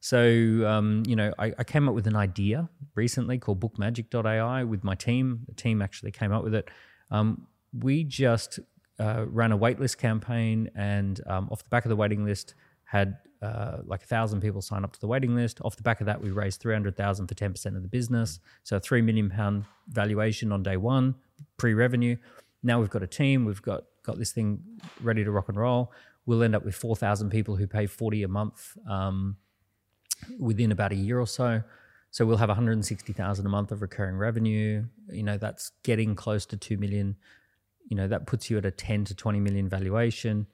[0.00, 4.84] So, um, you know, I, I came up with an idea recently called bookmagic.ai with
[4.84, 5.40] my team.
[5.48, 6.70] The team actually came up with it.
[7.10, 8.60] Um, we just
[9.00, 12.54] uh, ran a waitlist campaign, and um, off the back of the waiting list,
[12.88, 15.60] had uh, like a thousand people sign up to the waiting list.
[15.62, 18.40] Off the back of that, we raised 300,000 for 10% of the business.
[18.64, 21.14] So, a three million pound valuation on day one,
[21.56, 22.16] pre revenue.
[22.62, 24.60] Now we've got a team, we've got, got this thing
[25.00, 25.92] ready to rock and roll.
[26.26, 28.76] We'll end up with 4,000 people who pay 40 a month.
[28.88, 29.36] Um,
[30.38, 31.62] within about a year or so.
[32.10, 34.84] So we'll have 160,000 a month of recurring revenue.
[35.10, 37.16] You know, that's getting close to 2 million.
[37.86, 40.46] You know, that puts you at a 10 to 20 million valuation.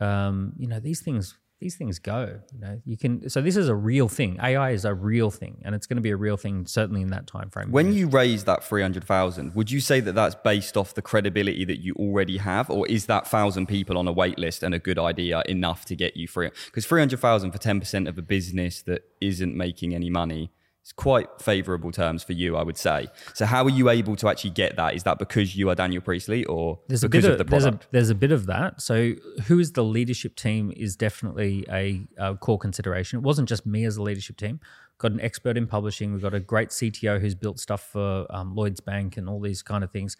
[0.00, 2.78] Um, you know, these things these things go, you know.
[2.84, 4.38] You can so this is a real thing.
[4.42, 7.08] AI is a real thing and it's going to be a real thing certainly in
[7.08, 7.72] that time frame.
[7.72, 11.80] When you raise that 300,000, would you say that that's based off the credibility that
[11.80, 12.68] you already have?
[12.68, 15.96] Or is that 1,000 people on a wait list and a good idea enough to
[15.96, 16.50] get you free?
[16.66, 20.52] Because 300,000 for 10% of a business that isn't making any money
[20.84, 23.08] is quite favorable terms for you, I would say.
[23.32, 24.94] So how are you able to actually get that?
[24.94, 27.50] Is that because you are Daniel Priestley or there's a because bit of, of, the
[27.50, 27.92] there's a product?
[27.92, 28.80] there's a bit of that.
[28.82, 29.12] So
[29.46, 33.18] who is the leadership team is definitely a, a core consideration.
[33.18, 34.60] It wasn't just me as a leadership team.
[34.98, 36.12] Got an expert in publishing.
[36.12, 39.62] We've got a great CTO who's built stuff for um, Lloyds Bank and all these
[39.62, 40.16] kind of things.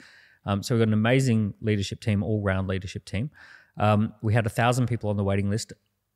[0.47, 3.31] Um, so we've got an amazing leadership team, all round leadership team.
[3.77, 5.73] Um, we had a thousand people on the waiting list.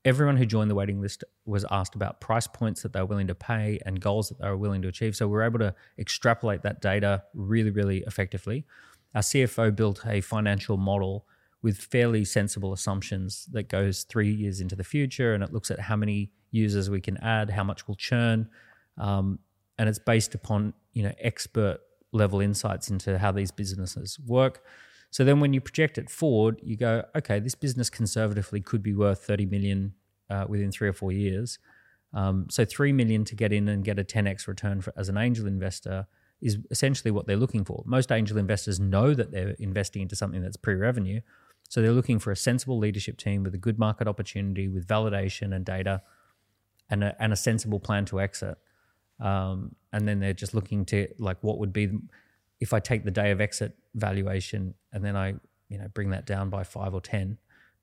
[0.08, 3.26] Everyone who joined the waiting list was asked about price points that they were willing
[3.26, 5.14] to pay and goals that they were willing to achieve.
[5.14, 8.64] So we were able to extrapolate that data really, really effectively.
[9.14, 11.26] Our CFO built a financial model
[11.60, 15.78] with fairly sensible assumptions that goes three years into the future and it looks at
[15.78, 18.48] how many users we can add, how much will churn,
[18.96, 19.38] um,
[19.76, 21.80] and it's based upon you know expert
[22.12, 24.64] level insights into how these businesses work.
[25.10, 28.94] So then when you project it forward, you go, okay, this business conservatively could be
[28.94, 29.94] worth 30 million
[30.30, 31.58] uh, within three or four years.
[32.14, 35.18] Um, so three million to get in and get a 10x return for, as an
[35.18, 36.06] angel investor
[36.40, 37.82] is essentially what they're looking for.
[37.84, 41.20] Most angel investors know that they're investing into something that's pre-revenue,
[41.68, 45.54] so they're looking for a sensible leadership team with a good market opportunity, with validation
[45.54, 46.02] and data,
[46.88, 48.56] and a, and a sensible plan to exit.
[49.20, 51.90] Um, and then they're just looking to like what would be
[52.60, 55.34] if I take the day of exit valuation and then I
[55.68, 57.38] you know bring that down by five or ten,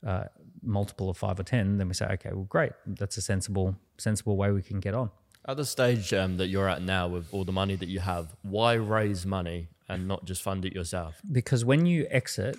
[0.05, 0.25] uh,
[0.61, 4.37] multiple of five or ten, then we say okay, well great, that's a sensible sensible
[4.37, 5.09] way we can get on.
[5.47, 8.35] At the stage um, that you're at now, with all the money that you have,
[8.41, 11.21] why raise money and not just fund it yourself?
[11.31, 12.57] because when you exit,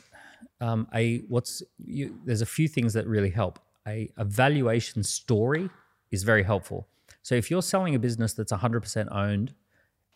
[0.61, 3.59] um, a what's you, there's a few things that really help.
[3.89, 5.71] A, a valuation story
[6.11, 6.87] is very helpful.
[7.23, 9.53] So if you're selling a business that's 100% owned,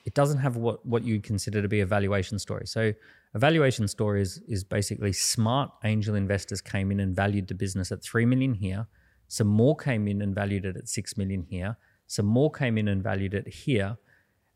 [0.04, 2.66] it doesn't have what what you'd consider to be a valuation story.
[2.66, 2.92] So
[3.34, 7.92] a valuation story is is basically smart angel investors came in and valued the business
[7.92, 8.86] at three million here.
[9.28, 11.76] Some more came in and valued it at six million here.
[12.06, 13.96] Some more came in and valued it here.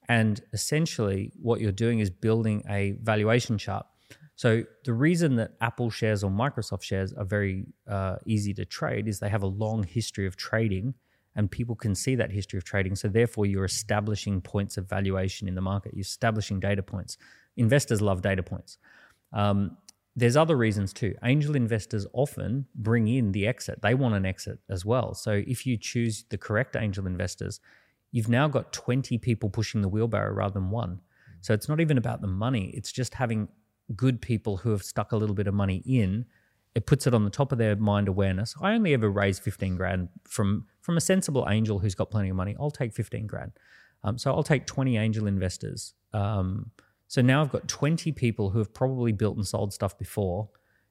[0.09, 3.87] And essentially, what you're doing is building a valuation chart.
[4.37, 9.07] So the reason that Apple shares or Microsoft shares are very uh, easy to trade
[9.07, 10.95] is they have a long history of trading,
[11.37, 12.95] and people can see that history of trading.
[12.95, 15.95] So therefore, you're establishing points of valuation in the market.
[15.95, 17.17] You're establishing data points.
[17.57, 18.79] Investors love data points.
[19.33, 19.77] Um,
[20.17, 21.15] there's other reasons too.
[21.25, 23.83] Angel investors often bring in the exit.
[23.83, 25.15] They want an exit as well.
[25.15, 27.61] So if you choose the correct angel investors,
[28.13, 31.01] you've now got 20 people pushing the wheelbarrow rather than one.
[31.41, 33.49] So it's not even about the money, it's just having
[33.97, 36.25] good people who have stuck a little bit of money in.
[36.75, 38.55] It puts it on the top of their mind awareness.
[38.61, 42.37] I only ever raise 15 grand from from a sensible angel who's got plenty of
[42.37, 42.57] money.
[42.61, 43.53] I'll take 15 grand.
[44.03, 45.95] Um, so I'll take 20 angel investors.
[46.13, 46.71] Um,
[47.09, 50.49] so now I've got 20 people who have probably built and sold stuff before,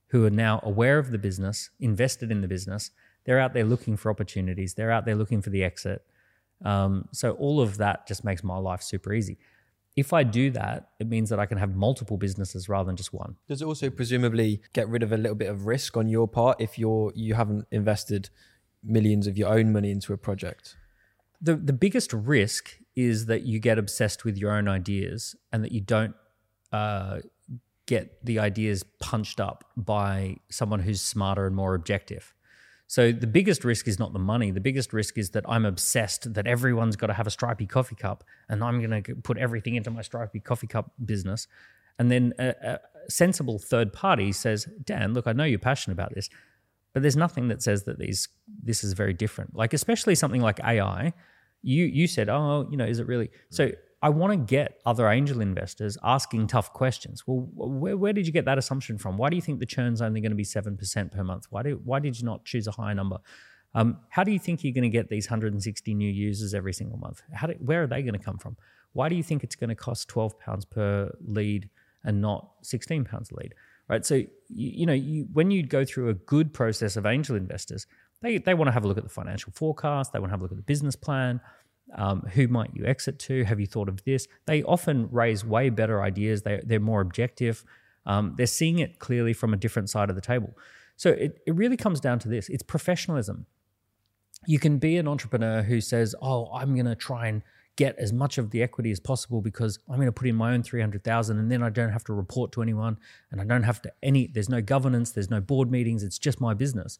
[0.07, 2.91] who are now aware of the business, invested in the business.
[3.25, 4.73] They're out there looking for opportunities.
[4.73, 6.03] They're out there looking for the exit.
[6.65, 9.38] Um, so all of that just makes my life super easy.
[9.95, 13.13] If I do that, it means that I can have multiple businesses rather than just
[13.13, 13.35] one.
[13.47, 16.59] Does it also presumably get rid of a little bit of risk on your part
[16.59, 18.29] if you're you haven't invested
[18.83, 20.75] millions of your own money into a project?
[21.43, 25.71] the the biggest risk is that you get obsessed with your own ideas and that
[25.71, 26.15] you don't
[26.71, 27.19] uh,
[27.85, 32.33] get the ideas punched up by someone who's smarter and more objective.
[32.88, 34.51] So the biggest risk is not the money.
[34.51, 37.95] The biggest risk is that I'm obsessed that everyone's got to have a stripy coffee
[37.95, 41.47] cup, and I'm going to put everything into my stripy coffee cup business.
[41.97, 42.79] And then a, a
[43.09, 46.29] sensible third party says, "Dan, look, I know you're passionate about this,
[46.93, 48.27] but there's nothing that says that these
[48.61, 49.55] this is very different.
[49.55, 51.13] Like especially something like AI.
[51.61, 53.31] You you said, oh, you know, is it really?
[53.49, 53.71] So
[54.04, 57.24] I want to get other angel investors asking tough questions.
[57.26, 59.18] Well, where, where did you get that assumption from?
[59.18, 61.45] Why do you think the churn's only going to be seven percent per month?
[61.49, 63.18] Why do why did you not choose a higher number?
[63.74, 66.97] Um, how do you think you're going to get these 160 new users every single
[66.97, 67.22] month?
[67.47, 68.58] Do, where are they going to come from?
[68.91, 71.70] Why do you think it's going to cost 12 pounds per lead
[72.04, 73.56] and not 16 pounds a lead?
[73.88, 74.06] Right.
[74.06, 77.88] So you, you know, you, when you go through a good process of angel investors,
[78.22, 80.12] they they want to have a look at the financial forecast.
[80.12, 81.39] They want to have a look at the business plan.
[81.95, 83.43] Um, who might you exit to?
[83.43, 84.27] Have you thought of this?
[84.45, 86.41] They often raise way better ideas.
[86.41, 87.63] They, they're more objective.
[88.05, 90.57] Um, they're seeing it clearly from a different side of the table.
[90.95, 93.45] So it, it really comes down to this it's professionalism.
[94.45, 97.43] You can be an entrepreneur who says, Oh, I'm going to try and
[97.75, 100.53] get as much of the equity as possible because I'm going to put in my
[100.53, 102.97] own 300,000 and then I don't have to report to anyone
[103.31, 106.39] and I don't have to any there's no governance, there's no board meetings, it's just
[106.39, 106.99] my business.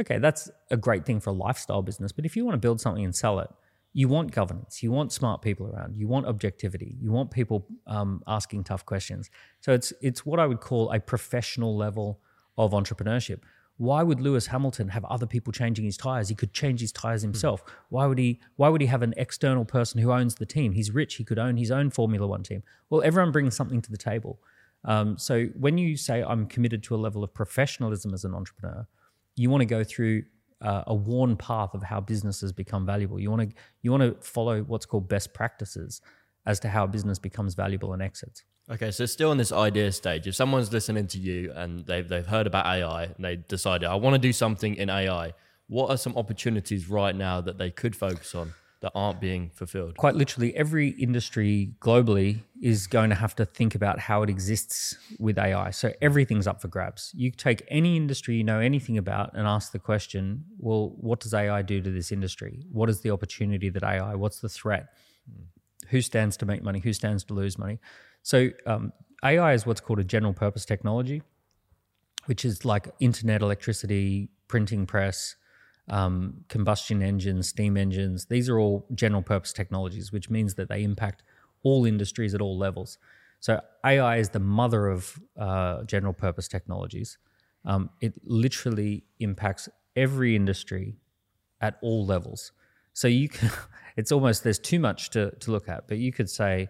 [0.00, 2.80] Okay, that's a great thing for a lifestyle business, but if you want to build
[2.80, 3.50] something and sell it,
[3.96, 8.22] you want governance, you want smart people around, you want objectivity, you want people um,
[8.26, 9.30] asking tough questions.
[9.60, 12.20] So it's it's what I would call a professional level
[12.58, 13.40] of entrepreneurship.
[13.76, 16.28] Why would Lewis Hamilton have other people changing his tires?
[16.28, 17.64] He could change his tires himself.
[17.88, 18.40] Why would he?
[18.56, 20.72] Why would he have an external person who owns the team?
[20.72, 21.14] He's rich.
[21.14, 22.64] He could own his own Formula One team.
[22.90, 24.40] Well, everyone brings something to the table.
[24.84, 28.86] Um, so when you say I'm committed to a level of professionalism as an entrepreneur,
[29.36, 30.24] you want to go through
[30.64, 33.20] uh, a worn path of how businesses become valuable.
[33.20, 36.00] You want to you want to follow what's called best practices
[36.46, 38.42] as to how a business becomes valuable and exits.
[38.70, 42.26] Okay, so still in this idea stage, if someone's listening to you and they've they've
[42.26, 45.34] heard about AI and they decided I want to do something in AI,
[45.68, 48.54] what are some opportunities right now that they could focus on?
[48.84, 49.96] That aren't being fulfilled.
[49.96, 54.98] Quite literally, every industry globally is going to have to think about how it exists
[55.18, 55.70] with AI.
[55.70, 57.10] So everything's up for grabs.
[57.14, 61.32] You take any industry you know anything about and ask the question, well, what does
[61.32, 62.66] AI do to this industry?
[62.70, 64.88] What is the opportunity that AI, what's the threat?
[65.88, 66.80] Who stands to make money?
[66.80, 67.78] Who stands to lose money?
[68.22, 68.92] So um,
[69.24, 71.22] AI is what's called a general purpose technology,
[72.26, 75.36] which is like internet, electricity, printing press,
[75.88, 78.26] um, combustion engines, steam engines.
[78.26, 81.22] These are all general purpose technologies, which means that they impact
[81.62, 82.98] all industries at all levels.
[83.40, 87.18] So AI is the mother of uh, general purpose technologies.
[87.64, 90.96] Um, it literally impacts every industry
[91.60, 92.52] at all levels.
[92.92, 93.50] So you can,
[93.96, 96.68] it's almost there's too much to, to look at, but you could say,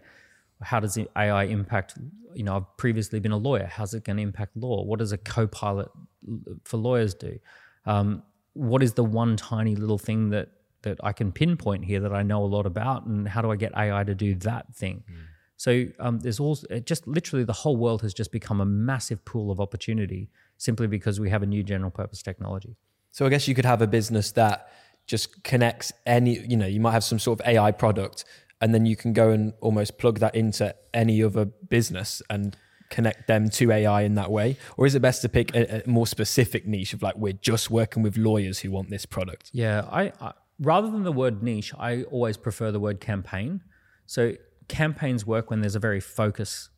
[0.62, 1.94] how does AI impact?
[2.34, 3.66] You know, I've previously been a lawyer.
[3.66, 4.82] How's it going to impact law?
[4.82, 5.88] What does a co-pilot
[6.64, 7.38] for lawyers do?
[7.86, 8.22] Um,
[8.54, 10.48] what is the one tiny little thing that
[10.82, 13.56] that I can pinpoint here that I know a lot about, and how do I
[13.56, 15.02] get AI to do that thing?
[15.10, 15.16] Mm.
[15.56, 19.50] So um, there's also just literally the whole world has just become a massive pool
[19.50, 20.28] of opportunity
[20.58, 22.76] simply because we have a new general purpose technology.
[23.12, 24.68] So I guess you could have a business that
[25.06, 28.24] just connects any, you know, you might have some sort of AI product
[28.60, 32.56] and then you can go and almost plug that into any other business and
[32.94, 34.56] connect them to AI in that way?
[34.76, 37.70] Or is it best to pick a, a more specific niche of like, we're just
[37.70, 39.50] working with lawyers who want this product?
[39.52, 43.60] Yeah, I, I rather than the word niche, I always prefer the word campaign.
[44.06, 44.34] So
[44.68, 46.70] campaigns work when there's a very focused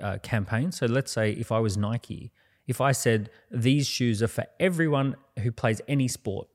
[0.00, 0.72] uh, campaign.
[0.72, 2.32] So let's say if I was Nike,
[2.66, 6.48] if I said these shoes are for everyone who plays any sport,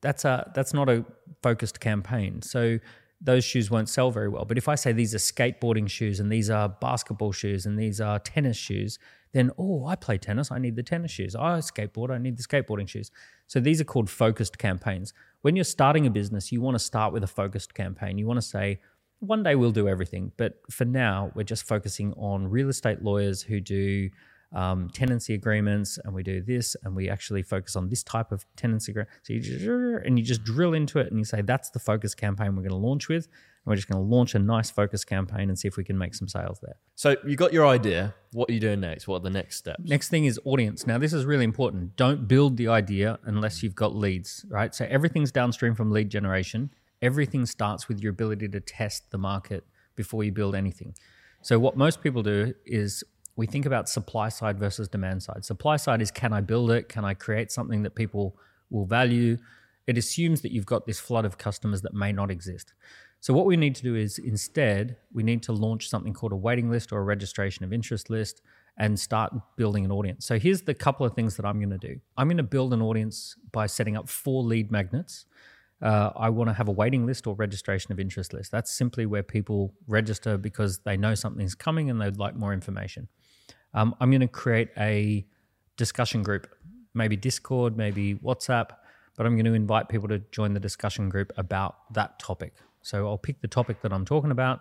[0.00, 1.04] that's a that's not a
[1.42, 2.42] focused campaign.
[2.42, 2.78] So
[3.22, 4.44] those shoes won't sell very well.
[4.44, 8.00] But if I say these are skateboarding shoes and these are basketball shoes and these
[8.00, 8.98] are tennis shoes,
[9.32, 11.36] then oh, I play tennis, I need the tennis shoes.
[11.36, 13.10] I skateboard, I need the skateboarding shoes.
[13.46, 15.14] So these are called focused campaigns.
[15.42, 18.18] When you're starting a business, you want to start with a focused campaign.
[18.18, 18.80] You want to say,
[19.20, 23.40] one day we'll do everything, but for now, we're just focusing on real estate lawyers
[23.40, 24.10] who do
[24.54, 28.44] um, tenancy agreements and we do this and we actually focus on this type of
[28.56, 29.10] tenancy agreement.
[29.22, 32.14] So you just, and you just drill into it and you say, that's the focus
[32.14, 33.26] campaign we're going to launch with.
[33.26, 35.96] And we're just going to launch a nice focus campaign and see if we can
[35.96, 36.74] make some sales there.
[36.96, 38.14] So you got your idea.
[38.32, 39.06] What are you doing next?
[39.06, 39.84] What are the next steps?
[39.84, 40.86] Next thing is audience.
[40.86, 41.96] Now, this is really important.
[41.96, 44.74] Don't build the idea unless you've got leads, right?
[44.74, 46.70] So everything's downstream from lead generation.
[47.00, 50.94] Everything starts with your ability to test the market before you build anything.
[51.42, 53.02] So what most people do is
[53.36, 55.44] we think about supply side versus demand side.
[55.44, 56.88] Supply side is can I build it?
[56.88, 58.36] Can I create something that people
[58.70, 59.38] will value?
[59.86, 62.74] It assumes that you've got this flood of customers that may not exist.
[63.20, 66.36] So what we need to do is instead we need to launch something called a
[66.36, 68.42] waiting list or a registration of interest list
[68.78, 70.26] and start building an audience.
[70.26, 72.00] So here's the couple of things that I'm going to do.
[72.16, 75.26] I'm going to build an audience by setting up four lead magnets.
[75.80, 78.50] Uh, I want to have a waiting list or registration of interest list.
[78.50, 83.08] That's simply where people register because they know something's coming and they'd like more information.
[83.74, 85.26] Um, I'm going to create a
[85.76, 86.48] discussion group,
[86.94, 88.70] maybe Discord, maybe WhatsApp,
[89.16, 92.54] but I'm going to invite people to join the discussion group about that topic.
[92.82, 94.60] So I'll pick the topic that I'm talking about.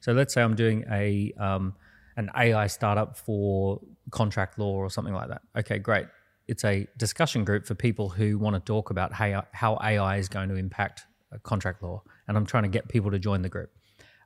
[0.00, 1.74] So let's say I'm doing a um,
[2.16, 3.80] an AI startup for
[4.10, 5.42] contract law or something like that.
[5.56, 6.06] Okay, great.
[6.46, 10.28] It's a discussion group for people who want to talk about how, how AI is
[10.28, 11.06] going to impact
[11.42, 13.70] contract law, and I'm trying to get people to join the group.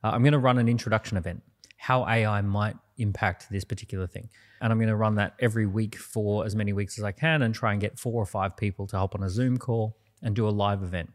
[0.05, 1.43] Uh, I'm going to run an introduction event,
[1.77, 4.29] how AI might impact this particular thing.
[4.61, 7.43] And I'm going to run that every week for as many weeks as I can
[7.43, 10.35] and try and get four or five people to hop on a Zoom call and
[10.35, 11.11] do a live event.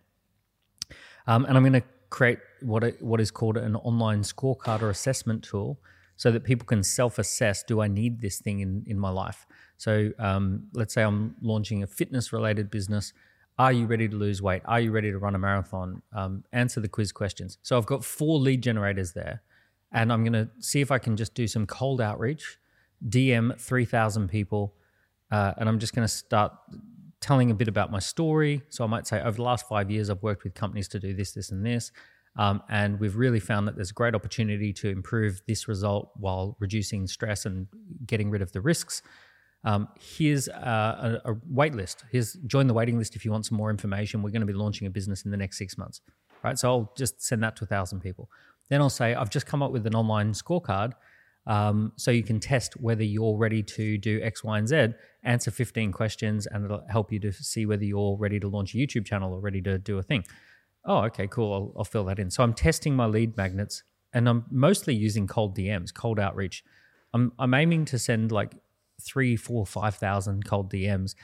[1.28, 4.90] Um, and I'm going to create what, it, what is called an online scorecard or
[4.90, 5.80] assessment tool
[6.16, 9.46] so that people can self assess do I need this thing in, in my life?
[9.78, 13.14] So um, let's say I'm launching a fitness related business.
[13.58, 14.62] Are you ready to lose weight?
[14.66, 16.02] Are you ready to run a marathon?
[16.16, 17.58] Um, answer the quiz questions.
[17.62, 19.42] So I've got four lead generators there
[19.94, 22.58] and I'm going to see if I can just do some cold outreach,
[23.08, 24.74] DM 3,000 people,
[25.32, 26.54] uh, and I'm just going to start
[27.22, 28.62] telling a bit about my story.
[28.70, 31.14] So I might say, over the last five years, I've worked with companies to do
[31.14, 31.92] this, this, and this.
[32.36, 36.58] Um, and we've really found that there's a great opportunity to improve this result while
[36.60, 37.68] reducing stress and
[38.06, 39.04] getting rid of the risks.
[39.64, 42.04] Um, here's a, a, wait list.
[42.12, 44.22] Here's join the waiting list if you want some more information.
[44.22, 46.02] We're going to be launching a business in the next six months,
[46.44, 46.60] right?
[46.60, 48.30] So I'll just send that to a thousand people.
[48.70, 50.94] Then I'll say, I've just come up with an online scorecard.
[51.46, 54.88] Um, so you can test whether you're ready to do X, Y, and Z,
[55.24, 58.78] answer 15 questions, and it'll help you to see whether you're ready to launch a
[58.78, 60.24] YouTube channel or ready to do a thing.
[60.86, 61.54] Oh, okay, cool.
[61.54, 62.30] I'll, I'll fill that in.
[62.30, 63.84] So I'm testing my lead magnets
[64.14, 66.64] and I'm mostly using cold DMs, cold outreach.
[67.14, 68.56] I'm, I'm aiming to send like
[69.02, 71.16] three, four, five thousand cold DMs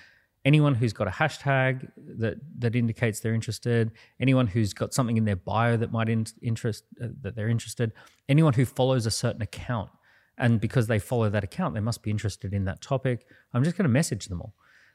[0.50, 1.74] anyone who's got a hashtag
[2.22, 6.26] that that indicates they're interested, anyone who's got something in their bio that might in,
[6.42, 7.88] interest uh, that they're interested,
[8.28, 9.92] anyone who follows a certain account,
[10.40, 13.28] and because they follow that account, they must be interested in that topic.
[13.54, 14.54] I'm just going to message them all,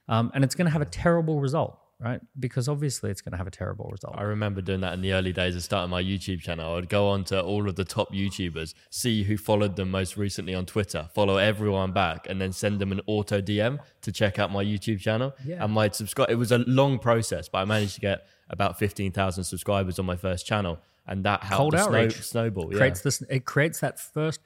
[0.08, 2.20] um, and it's going to have a terrible result right?
[2.38, 4.14] Because obviously it's going to have a terrible result.
[4.16, 6.72] I remember doing that in the early days of starting my YouTube channel.
[6.72, 10.16] I would go on to all of the top YouTubers, see who followed them most
[10.16, 14.38] recently on Twitter, follow everyone back, and then send them an auto DM to check
[14.38, 15.34] out my YouTube channel.
[15.44, 15.64] Yeah.
[15.64, 16.30] And my subscribe.
[16.30, 20.06] It was a long process, but I managed to get about fifteen thousand subscribers on
[20.06, 22.72] my first channel, and that helped Cold snow, snowball.
[22.72, 22.78] Yeah.
[22.78, 23.22] Creates this.
[23.22, 24.40] It creates that first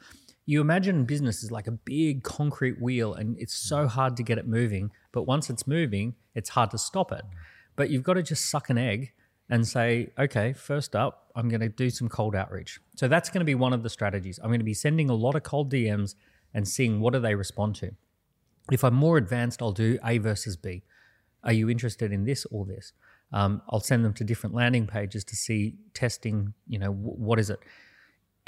[0.49, 4.39] you imagine business is like a big concrete wheel and it's so hard to get
[4.39, 4.91] it moving.
[5.13, 7.23] But once it's moving, it's hard to stop it.
[7.77, 9.13] But you've got to just suck an egg
[9.51, 12.81] and say, okay, first up, I'm going to do some cold outreach.
[12.97, 14.39] So that's going to be one of the strategies.
[14.43, 16.15] I'm going to be sending a lot of cold DMs
[16.53, 17.93] and seeing what do they respond to.
[18.71, 20.83] If I'm more advanced, I'll do A versus B.
[21.45, 22.93] Are you interested in this or this?
[23.33, 26.55] Um, I'll send them to different landing pages to see testing.
[26.67, 27.61] You know, w- what is it?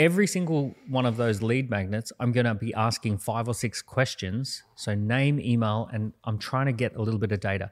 [0.00, 3.82] Every single one of those lead magnets, I'm going to be asking five or six
[3.82, 4.62] questions.
[4.74, 7.70] So, name, email, and I'm trying to get a little bit of data.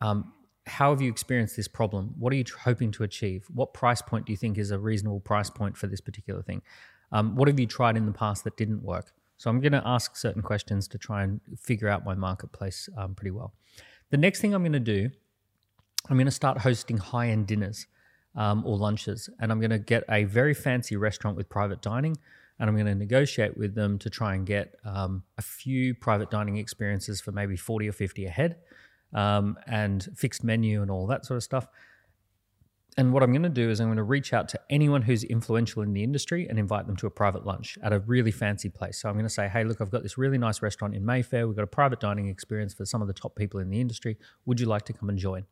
[0.00, 0.32] Um,
[0.66, 2.14] how have you experienced this problem?
[2.16, 3.46] What are you hoping to achieve?
[3.52, 6.62] What price point do you think is a reasonable price point for this particular thing?
[7.10, 9.12] Um, what have you tried in the past that didn't work?
[9.36, 13.16] So, I'm going to ask certain questions to try and figure out my marketplace um,
[13.16, 13.52] pretty well.
[14.10, 15.10] The next thing I'm going to do,
[16.08, 17.88] I'm going to start hosting high end dinners
[18.38, 19.28] um, or lunches.
[19.40, 22.16] And I'm going to get a very fancy restaurant with private dining.
[22.58, 26.30] And I'm going to negotiate with them to try and get um, a few private
[26.30, 28.56] dining experiences for maybe 40 or 50 ahead
[29.12, 31.68] um, and fixed menu and all that sort of stuff.
[32.96, 35.22] And what I'm going to do is I'm going to reach out to anyone who's
[35.22, 38.68] influential in the industry and invite them to a private lunch at a really fancy
[38.68, 39.00] place.
[39.00, 41.46] So I'm going to say, hey, look, I've got this really nice restaurant in Mayfair.
[41.46, 44.16] We've got a private dining experience for some of the top people in the industry.
[44.46, 45.44] Would you like to come and join?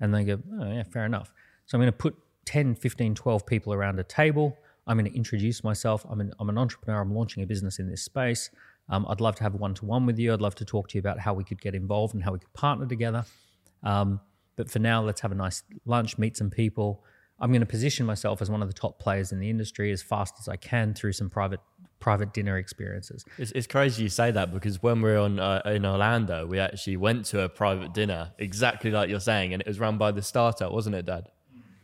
[0.00, 1.30] And they go, oh, yeah, fair enough.
[1.72, 4.58] So I'm going to put 10, 15, 12 people around a table.
[4.86, 6.04] I'm going to introduce myself.
[6.06, 7.00] I'm an, I'm an entrepreneur.
[7.00, 8.50] I'm launching a business in this space.
[8.90, 10.34] Um, I'd love to have one to one with you.
[10.34, 12.40] I'd love to talk to you about how we could get involved and how we
[12.40, 13.24] could partner together.
[13.82, 14.20] Um,
[14.56, 17.04] but for now, let's have a nice lunch, meet some people.
[17.40, 20.02] I'm going to position myself as one of the top players in the industry as
[20.02, 21.60] fast as I can through some private
[22.00, 23.24] private dinner experiences.
[23.38, 26.58] It's, it's crazy you say that because when we were on uh, in Orlando, we
[26.58, 30.10] actually went to a private dinner exactly like you're saying, and it was run by
[30.12, 31.30] the startup, wasn't it, Dad?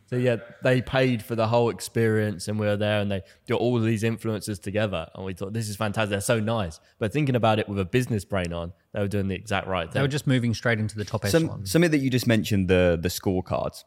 [0.09, 3.59] So yeah, they paid for the whole experience, and we were there, and they got
[3.59, 6.09] all of these influencers together, and we thought this is fantastic.
[6.09, 6.79] They're so nice.
[6.97, 9.85] But thinking about it with a business brain on, they were doing the exact right
[9.85, 9.93] thing.
[9.93, 11.65] They were just moving straight into the top Some, echelon.
[11.67, 13.83] something that you just mentioned the the scorecards.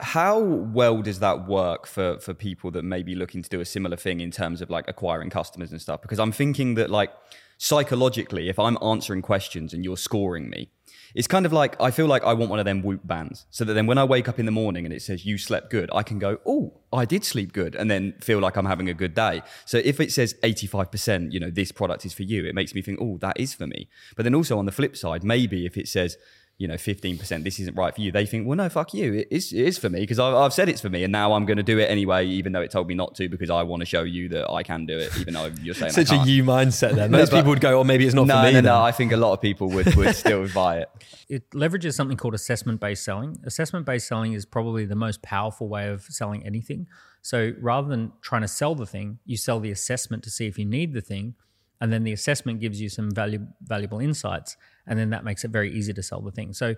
[0.00, 3.64] How well does that work for for people that may be looking to do a
[3.64, 6.02] similar thing in terms of like acquiring customers and stuff?
[6.02, 7.10] Because I'm thinking that like
[7.56, 10.72] psychologically, if I'm answering questions and you're scoring me,
[11.14, 13.64] it's kind of like I feel like I want one of them whoop bands, so
[13.64, 15.90] that then when I wake up in the morning and it says you slept good,
[15.92, 18.94] I can go, oh, I did sleep good, and then feel like I'm having a
[18.94, 19.42] good day.
[19.64, 22.82] So if it says 85%, you know, this product is for you, it makes me
[22.82, 23.88] think, oh, that is for me.
[24.16, 26.16] But then also on the flip side, maybe if it says
[26.58, 29.14] you know, 15%, this isn't right for you, they think, well, no, fuck you.
[29.14, 31.32] It is, it is for me because I've, I've said it's for me and now
[31.32, 33.62] I'm going to do it anyway, even though it told me not to because I
[33.62, 36.14] want to show you that I can do it, even though you're saying Such I
[36.16, 36.28] a can't.
[36.28, 37.08] you mindset there.
[37.10, 38.48] Most but- people would go, oh, maybe it's not no, for me.
[38.48, 38.64] no, then.
[38.64, 38.82] no.
[38.82, 40.88] I think a lot of people would, would still buy it.
[41.28, 43.36] it leverages something called assessment based selling.
[43.44, 46.88] Assessment based selling is probably the most powerful way of selling anything.
[47.22, 50.58] So rather than trying to sell the thing, you sell the assessment to see if
[50.58, 51.34] you need the thing.
[51.80, 54.56] And then the assessment gives you some value, valuable insights.
[54.88, 56.52] And then that makes it very easy to sell the thing.
[56.52, 56.74] So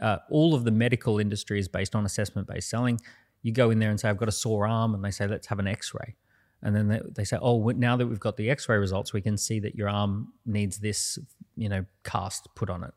[0.00, 2.98] uh, all of the medical industry is based on assessment based selling.
[3.42, 4.94] You go in there and say, I've got a sore arm.
[4.94, 6.16] And they say, let's have an x ray.
[6.62, 9.20] And then they, they say, oh, now that we've got the x ray results, we
[9.20, 11.18] can see that your arm needs this,
[11.56, 12.94] you know, cast put on it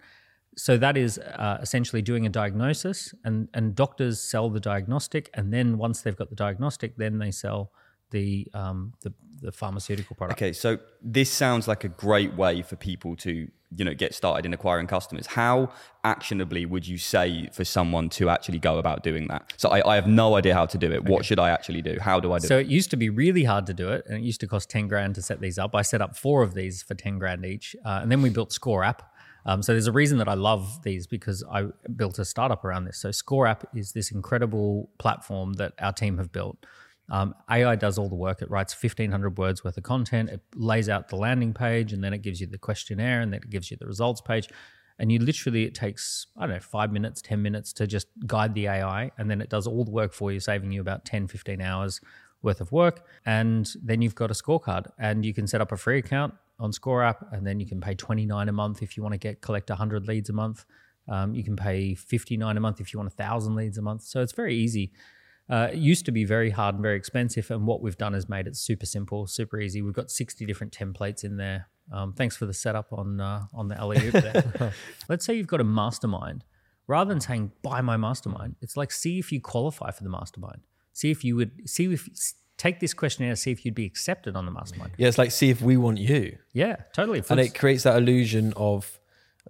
[0.56, 5.54] so that is uh, essentially doing a diagnosis and, and doctors sell the diagnostic and
[5.54, 7.72] then once they've got the diagnostic then they sell
[8.12, 9.12] the um, the,
[9.42, 13.86] the pharmaceutical product Okay, so this sounds like a great way for people to, you
[13.86, 15.28] know, get started in acquiring customers.
[15.28, 15.72] How
[16.04, 19.54] actionably would you say for someone to actually go about doing that?
[19.58, 21.06] So I, I have no idea how to do it.
[21.06, 21.98] What should I actually do?
[22.00, 22.66] How do I do so it?
[22.66, 24.70] So it used to be really hard to do it and it used to cost
[24.70, 27.46] 10 grand to set these up i set up four of these for 10 grand
[27.46, 29.00] each uh, and then we built ScoreApp
[29.46, 32.86] um, so there's a reason that i love these because i built a startup around
[32.86, 36.66] this so ScoreApp is this incredible platform that our team have built
[37.10, 38.42] um, AI does all the work.
[38.42, 40.30] It writes 1,500 words worth of content.
[40.30, 43.42] It lays out the landing page, and then it gives you the questionnaire, and then
[43.44, 44.50] it gives you the results page.
[45.00, 48.54] And you literally, it takes, I don't know, five minutes, 10 minutes to just guide
[48.54, 51.28] the AI, and then it does all the work for you, saving you about 10,
[51.28, 52.00] 15 hours
[52.42, 53.06] worth of work.
[53.26, 56.72] And then you've got a scorecard, and you can set up a free account on
[56.72, 59.70] ScoreApp, and then you can pay 29 a month if you want to get collect
[59.70, 60.66] 100 leads a month.
[61.10, 64.04] Um, you can pay 59 a month if you want 1,000 leads a month.
[64.04, 64.94] So it's very easy.
[65.50, 68.30] Uh, it used to be very hard and very expensive, and what we've done is
[68.30, 69.82] made it super simple, super easy.
[69.82, 71.68] We've got 60 different templates in there.
[71.92, 74.74] Um, thanks for the setup on uh, on the alley oop.
[75.10, 76.46] Let's say you've got a mastermind.
[76.88, 80.62] Rather than saying buy my mastermind, it's like see if you qualify for the mastermind.
[80.92, 82.08] See if you would see if
[82.58, 84.94] take this questionnaire, see if you'd be accepted on the mastermind.
[84.98, 86.38] Yeah, it's like, see if we want you.
[86.54, 87.24] Yeah, totally.
[87.30, 89.00] And it creates that illusion of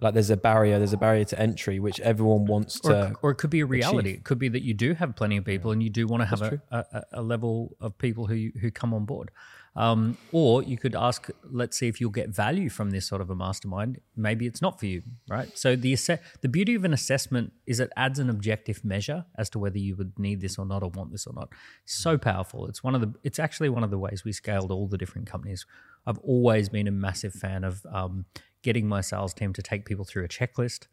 [0.00, 2.88] like there's a barrier, there's a barrier to entry, which everyone wants to.
[3.22, 4.10] or it could be a reality.
[4.14, 6.26] It could be that you do have plenty of people, and you do want to
[6.26, 9.30] have a, a, a level of people who who come on board.
[9.76, 13.28] Um, or you could ask, let's see if you'll get value from this sort of
[13.28, 13.98] a mastermind.
[14.14, 15.50] Maybe it's not for you, right?
[15.58, 19.50] So the asse- the beauty of an assessment is it adds an objective measure as
[19.50, 21.48] to whether you would need this or not, or want this or not.
[21.86, 22.66] So powerful.
[22.68, 23.14] It's one of the.
[23.24, 25.66] It's actually one of the ways we scaled all the different companies.
[26.06, 28.26] I've always been a massive fan of um,
[28.64, 30.88] getting my sales team to take people through a checklist.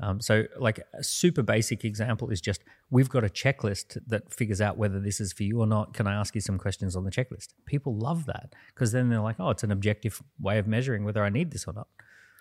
[0.00, 4.60] Um, so, like a super basic example is just we've got a checklist that figures
[4.60, 5.94] out whether this is for you or not.
[5.94, 7.48] Can I ask you some questions on the checklist?
[7.64, 11.24] People love that because then they're like, oh, it's an objective way of measuring whether
[11.24, 11.88] I need this or not.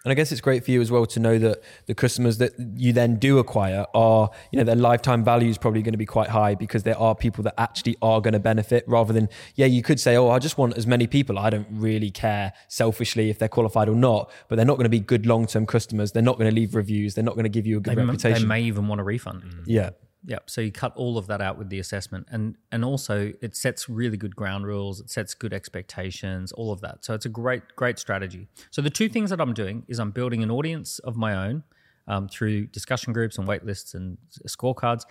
[0.06, 2.52] And I guess it's great for you as well to know that the customers that
[2.76, 6.06] you then do acquire are, you know, their lifetime value is probably going to be
[6.06, 9.66] quite high because there are people that actually are going to benefit rather than, yeah,
[9.66, 11.40] you could say, oh, I just want as many people.
[11.40, 14.90] I don't really care selfishly if they're qualified or not, but they're not going to
[14.90, 16.12] be good long term customers.
[16.12, 17.16] They're not going to leave reviews.
[17.16, 19.06] They're not going to give you a good They, m- they may even want a
[19.06, 19.46] refund.
[19.66, 19.92] yeah.
[20.26, 20.50] Yep.
[20.50, 23.90] So you cut all of that out with the assessment, and and also it sets
[23.90, 25.02] really good ground rules.
[25.02, 27.04] It sets good expectations, all of that.
[27.04, 28.48] So it's a great great strategy.
[28.72, 31.64] So the two things that I'm doing is I'm building an audience of my own
[32.08, 34.18] um, through discussion groups and wait lists and
[34.48, 35.04] scorecards,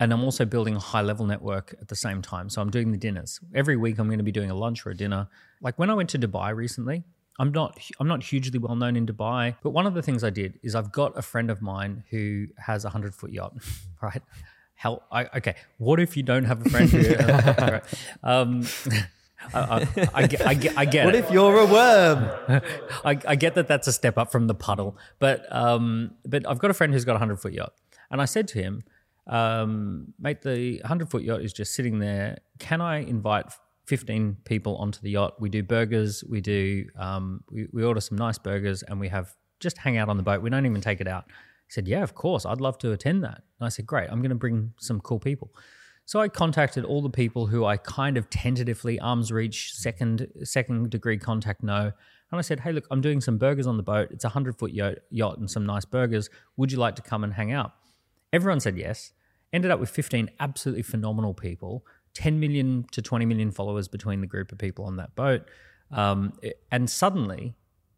[0.00, 2.48] and I'm also building a high level network at the same time.
[2.48, 3.98] So I'm doing the dinners every week.
[4.00, 5.28] I'm going to be doing a lunch or a dinner.
[5.60, 7.04] Like when I went to Dubai recently,
[7.38, 10.30] I'm not I'm not hugely well known in Dubai, but one of the things I
[10.30, 13.54] did is I've got a friend of mine who has a hundred foot yacht,
[14.02, 14.22] right?
[14.74, 15.54] How I okay?
[15.78, 17.14] What if you don't have a friend who?
[17.72, 17.82] right.
[18.22, 18.66] um,
[19.54, 21.24] I, I, I, get, I get I get What it.
[21.24, 22.62] if you're a worm?
[23.04, 26.58] I, I get that that's a step up from the puddle, but um, but I've
[26.60, 27.72] got a friend who's got a hundred foot yacht,
[28.10, 28.84] and I said to him,
[29.26, 32.38] um, mate, the 100 foot yacht is just sitting there.
[32.58, 33.46] Can I invite
[33.86, 35.40] 15 people onto the yacht?
[35.40, 39.34] We do burgers, we do, um, we, we order some nice burgers, and we have
[39.60, 40.42] just hang out on the boat.
[40.42, 41.24] We don't even take it out.
[41.28, 43.42] He said, Yeah, of course, I'd love to attend that.
[43.58, 45.52] And I said, Great, I'm going to bring some cool people.
[46.04, 50.90] So I contacted all the people who I kind of tentatively arms reach, second second
[50.90, 51.92] degree contact know.
[52.30, 54.08] And I said, hey, look, I'm doing some burgers on the boat.
[54.10, 56.30] It's a 100 foot yacht, yacht and some nice burgers.
[56.56, 57.72] Would you like to come and hang out?
[58.32, 59.12] Everyone said yes.
[59.52, 61.84] Ended up with 15 absolutely phenomenal people,
[62.14, 65.42] 10 million to 20 million followers between the group of people on that boat.
[65.90, 66.32] Um,
[66.70, 67.54] and suddenly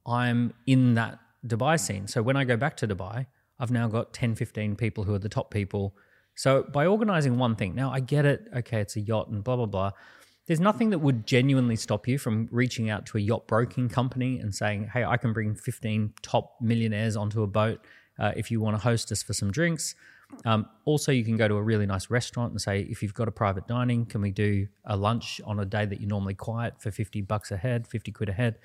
[0.07, 2.07] I'm in that Dubai scene.
[2.07, 3.27] So when I go back to Dubai,
[3.59, 5.97] I've now got 10, 15 people who are the top people.
[6.35, 8.49] So by organizing one thing, now I get it.
[8.57, 9.91] Okay, it's a yacht and blah, blah, blah.
[10.47, 14.39] There's nothing that would genuinely stop you from reaching out to a yacht broking company
[14.39, 17.81] and saying, hey, I can bring 15 top millionaires onto a boat
[18.19, 19.95] uh, if you want to host us for some drinks.
[20.44, 23.28] Um, also, you can go to a really nice restaurant and say, if you've got
[23.28, 26.74] a private dining, can we do a lunch on a day that you're normally quiet
[26.80, 28.59] for 50 bucks a head, 50 quid a head?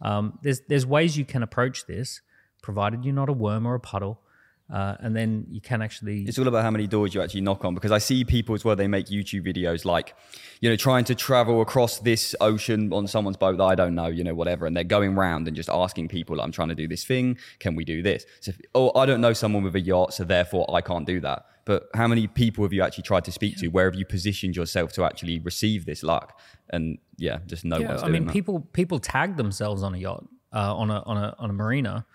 [0.00, 2.20] Um, there's, there's ways you can approach this,
[2.62, 4.20] provided you're not a worm or a puddle.
[4.68, 7.64] Uh, and then you can actually It's all about how many doors you actually knock
[7.64, 10.16] on because I see people as well, they make YouTube videos like,
[10.60, 14.08] you know, trying to travel across this ocean on someone's boat that I don't know,
[14.08, 14.66] you know, whatever.
[14.66, 17.38] And they're going around and just asking people, I'm trying to do this thing.
[17.60, 18.26] Can we do this?
[18.40, 21.20] So, if, oh, I don't know someone with a yacht, so therefore I can't do
[21.20, 21.46] that.
[21.64, 23.68] But how many people have you actually tried to speak to?
[23.68, 26.40] Where have you positioned yourself to actually receive this luck?
[26.70, 28.32] And yeah, just no Yeah, one's I mean, that.
[28.32, 32.06] people people tag themselves on a yacht, uh, on a on a on a marina.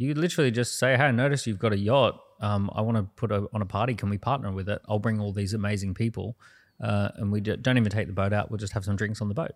[0.00, 2.18] You literally just say, "Hey, I notice you've got a yacht.
[2.40, 3.94] Um, I want to put a, on a party.
[3.94, 4.80] Can we partner with it?
[4.88, 6.38] I'll bring all these amazing people,
[6.82, 8.50] uh, and we don't even take the boat out.
[8.50, 9.52] We'll just have some drinks on the boat."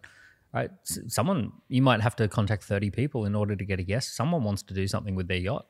[0.53, 0.71] Right?
[1.09, 4.07] Someone you might have to contact thirty people in order to get a yes.
[4.07, 5.66] Someone wants to do something with their yacht.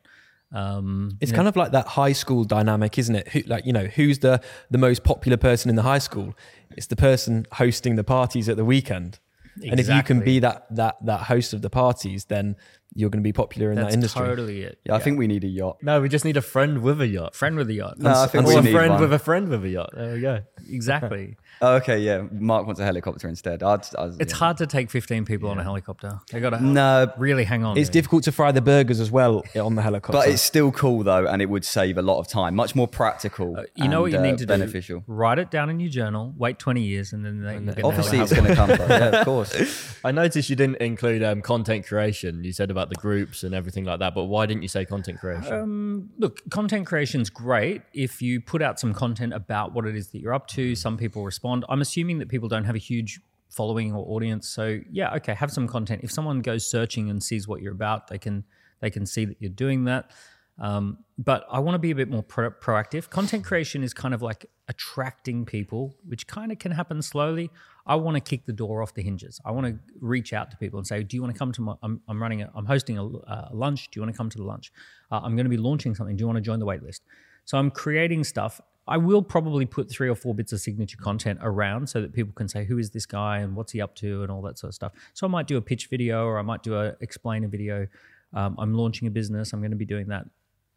[0.50, 3.28] Um, It's kind of like that high school dynamic, isn't it?
[3.28, 4.42] Who, like you know, who's the
[4.72, 6.34] the most popular person in the high school?
[6.76, 9.20] It's the person hosting the parties at the weekend.
[9.62, 12.56] And if you can be that that that host of the parties, then
[12.94, 14.26] you're going to be popular in that's that industry.
[14.26, 14.78] totally it.
[14.84, 15.78] yeah, I think we need a yacht.
[15.82, 17.34] No, we just need a friend with a yacht.
[17.34, 17.98] Friend with a yacht.
[17.98, 19.00] No, I think or we a need friend one.
[19.00, 19.90] with a friend with a yacht.
[19.94, 20.40] There we go.
[20.68, 21.36] exactly.
[21.62, 22.22] Oh, okay, yeah.
[22.30, 23.62] Mark wants a helicopter instead.
[23.62, 24.38] I'd, I'd, It's yeah.
[24.38, 26.20] hard to take fifteen people on a helicopter.
[26.30, 27.76] They got to No, really hang on.
[27.78, 27.94] It's there.
[27.94, 30.18] difficult to fry the burgers as well on the helicopter.
[30.18, 32.54] But it's still cool though, and it would save a lot of time.
[32.54, 33.56] Much more practical.
[33.58, 35.00] Uh, You know what you and, uh, need to beneficial.
[35.00, 35.04] do?
[35.06, 36.34] Write it down in your journal.
[36.36, 38.88] Wait twenty years, and then they, you get the Obviously, it's going to come from.
[38.90, 39.98] Yeah, of course.
[40.04, 42.44] I noticed you didn't include um, content creation.
[42.44, 45.20] You said about the groups and everything like that, but why didn't you say content
[45.20, 45.52] creation?
[45.52, 50.08] Um, look, content creation's great if you put out some content about what it is
[50.08, 50.74] that you're up to.
[50.74, 51.43] Some people respond.
[51.48, 55.52] I'm assuming that people don't have a huge following or audience, so yeah, okay, have
[55.52, 56.02] some content.
[56.02, 58.44] If someone goes searching and sees what you're about, they can
[58.80, 60.10] they can see that you're doing that.
[60.58, 63.10] Um, but I want to be a bit more pro- proactive.
[63.10, 67.50] Content creation is kind of like attracting people, which kind of can happen slowly.
[67.86, 69.40] I want to kick the door off the hinges.
[69.44, 71.60] I want to reach out to people and say, "Do you want to come to
[71.60, 71.74] my?
[71.82, 72.42] I'm, I'm running.
[72.42, 73.90] A, I'm hosting a, a lunch.
[73.90, 74.72] Do you want to come to the lunch?
[75.10, 76.16] Uh, I'm going to be launching something.
[76.16, 77.00] Do you want to join the waitlist?"
[77.44, 78.60] So I'm creating stuff.
[78.86, 82.32] I will probably put three or four bits of signature content around so that people
[82.34, 84.68] can say, "Who is this guy and what's he up to?" and all that sort
[84.70, 84.92] of stuff.
[85.14, 87.86] So I might do a pitch video or I might do a explainer video.
[88.34, 89.52] Um, I'm launching a business.
[89.52, 90.26] I'm going to be doing that,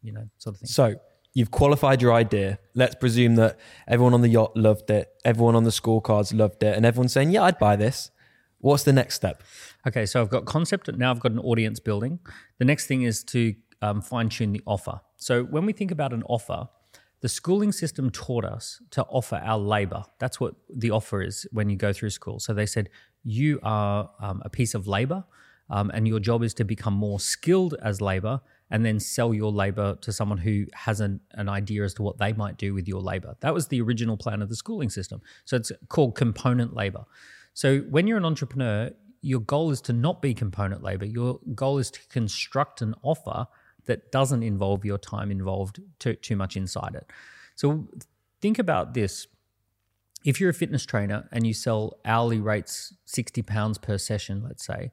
[0.02, 0.68] you know, sort of thing.
[0.68, 0.94] So
[1.34, 2.58] you've qualified your idea.
[2.74, 6.76] Let's presume that everyone on the yacht loved it, everyone on the scorecards loved it,
[6.76, 8.10] and everyone's saying, "Yeah, I'd buy this."
[8.60, 9.42] What's the next step?
[9.86, 10.88] Okay, so I've got concept.
[10.88, 12.18] And now I've got an audience building.
[12.58, 15.00] The next thing is to um, fine tune the offer.
[15.16, 16.68] So when we think about an offer,
[17.20, 20.04] the schooling system taught us to offer our labor.
[20.18, 22.38] That's what the offer is when you go through school.
[22.38, 22.90] So they said
[23.24, 25.24] you are um, a piece of labor,
[25.70, 28.40] um, and your job is to become more skilled as labor,
[28.70, 32.18] and then sell your labor to someone who has an, an idea as to what
[32.18, 33.34] they might do with your labor.
[33.40, 35.20] That was the original plan of the schooling system.
[35.44, 37.04] So it's called component labor.
[37.54, 38.90] So when you're an entrepreneur,
[39.20, 41.04] your goal is to not be component labor.
[41.04, 43.46] Your goal is to construct an offer
[43.86, 47.06] that doesn't involve your time involved too, too much inside it.
[47.54, 47.88] So
[48.40, 49.26] think about this.
[50.24, 54.64] If you're a fitness trainer and you sell hourly rates 60 pounds per session, let's
[54.64, 54.90] say,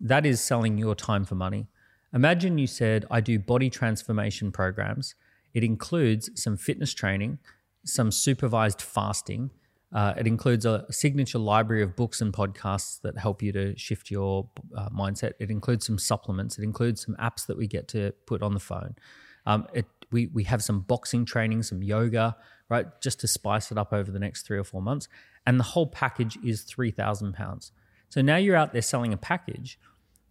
[0.00, 1.68] that is selling your time for money.
[2.12, 5.14] Imagine you said, I do body transformation programs.
[5.52, 7.38] It includes some fitness training,
[7.84, 9.50] some supervised fasting.
[9.92, 14.10] Uh, it includes a signature library of books and podcasts that help you to shift
[14.10, 15.32] your uh, mindset.
[15.38, 16.58] It includes some supplements.
[16.58, 18.96] It includes some apps that we get to put on the phone.
[19.46, 22.36] Um, it, we, we have some boxing training, some yoga,
[22.68, 25.06] right, just to spice it up over the next three or four months.
[25.46, 27.70] And the whole package is £3,000.
[28.08, 29.78] So now you're out there selling a package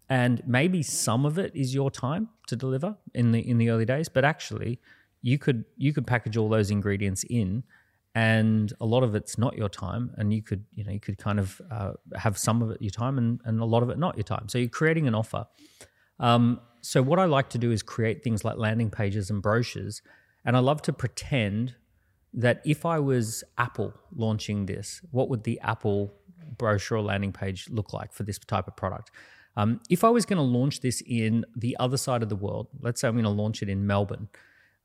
[0.10, 3.86] and maybe some of it is your time to deliver in the in the early
[3.86, 4.80] days but actually
[5.22, 7.64] you could you could package all those ingredients in
[8.16, 11.18] and a lot of it's not your time and you could you know you could
[11.18, 13.98] kind of uh, have some of it your time and, and a lot of it
[13.98, 14.48] not your time.
[14.48, 15.46] So you're creating an offer.
[16.20, 20.02] Um, so what i like to do is create things like landing pages and brochures
[20.46, 21.76] and i love to pretend
[22.34, 26.14] that if i was apple launching this what would the apple
[26.58, 29.10] brochure or landing page look like for this type of product?
[29.56, 32.68] Um, if i was going to launch this in the other side of the world
[32.82, 34.28] let's say i'm going to launch it in melbourne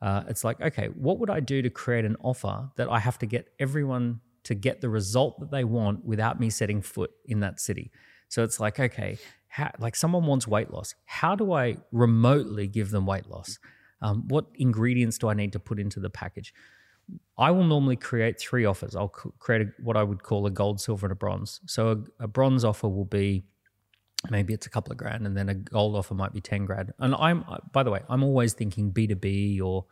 [0.00, 3.18] uh, it's like, okay, what would I do to create an offer that I have
[3.18, 7.40] to get everyone to get the result that they want without me setting foot in
[7.40, 7.90] that city?
[8.28, 9.18] So it's like, okay,
[9.48, 10.94] how, like someone wants weight loss.
[11.04, 13.58] How do I remotely give them weight loss?
[14.00, 16.54] Um, what ingredients do I need to put into the package?
[17.36, 18.94] I will normally create three offers.
[18.94, 21.60] I'll create a, what I would call a gold, silver, and a bronze.
[21.66, 23.44] So a, a bronze offer will be
[24.31, 26.93] maybe it's a couple of grand and then a gold offer might be 10 grand.
[26.99, 29.86] And i'm by the way i'm always thinking b2b or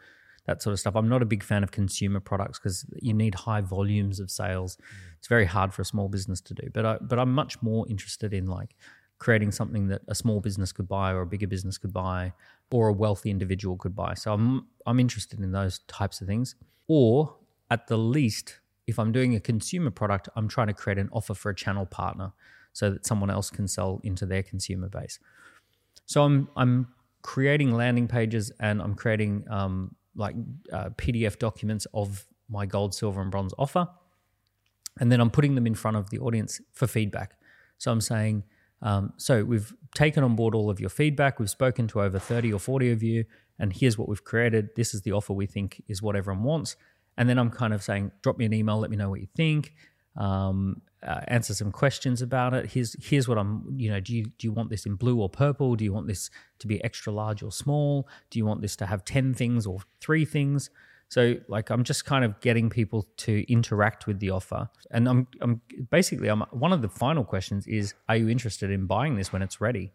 [0.46, 0.96] that sort of stuff.
[0.96, 4.76] I'm not a big fan of consumer products because you need high volumes of sales.
[4.76, 4.80] Mm.
[5.18, 6.68] It's very hard for a small business to do.
[6.72, 8.74] But i but i'm much more interested in like
[9.18, 12.32] creating something that a small business could buy or a bigger business could buy
[12.70, 14.14] or a wealthy individual could buy.
[14.14, 16.54] So i'm i'm interested in those types of things.
[16.88, 17.36] Or
[17.70, 21.34] at the least if i'm doing a consumer product i'm trying to create an offer
[21.34, 22.32] for a channel partner
[22.76, 25.18] so that someone else can sell into their consumer base.
[26.04, 26.88] So I'm I'm
[27.22, 30.36] creating landing pages and I'm creating um, like
[30.70, 33.88] uh, PDF documents of my gold, silver, and bronze offer,
[35.00, 37.38] and then I'm putting them in front of the audience for feedback.
[37.78, 38.44] So I'm saying.
[38.82, 41.40] Um, so we've taken on board all of your feedback.
[41.40, 43.24] We've spoken to over 30 or 40 of you,
[43.58, 44.68] and here's what we've created.
[44.76, 46.76] This is the offer we think is what everyone wants.
[47.16, 49.28] And then I'm kind of saying, drop me an email, let me know what you
[49.34, 49.72] think
[50.16, 52.70] um, uh, answer some questions about it.
[52.72, 53.74] Here's here's what I'm.
[53.76, 55.76] You know, do you do you want this in blue or purple?
[55.76, 58.08] Do you want this to be extra large or small?
[58.30, 60.70] Do you want this to have ten things or three things?
[61.08, 65.28] So like I'm just kind of getting people to interact with the offer, and I'm
[65.40, 65.60] I'm
[65.90, 69.42] basically I'm one of the final questions is Are you interested in buying this when
[69.42, 69.92] it's ready?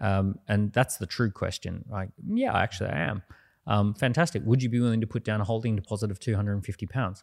[0.00, 1.84] Um, and that's the true question.
[1.90, 3.22] Like, yeah, actually I am.
[3.66, 4.42] Um, fantastic.
[4.44, 6.86] Would you be willing to put down a holding deposit of two hundred and fifty
[6.86, 7.22] pounds?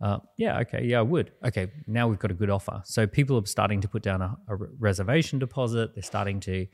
[0.00, 1.32] Uh, yeah, okay, yeah, I would.
[1.44, 2.82] Okay, now we've got a good offer.
[2.84, 5.94] So people are starting to put down a, a reservation deposit.
[5.94, 6.66] They're starting to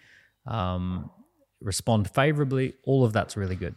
[0.46, 1.10] um,
[1.60, 2.74] respond favorably.
[2.84, 3.76] All of that's really good.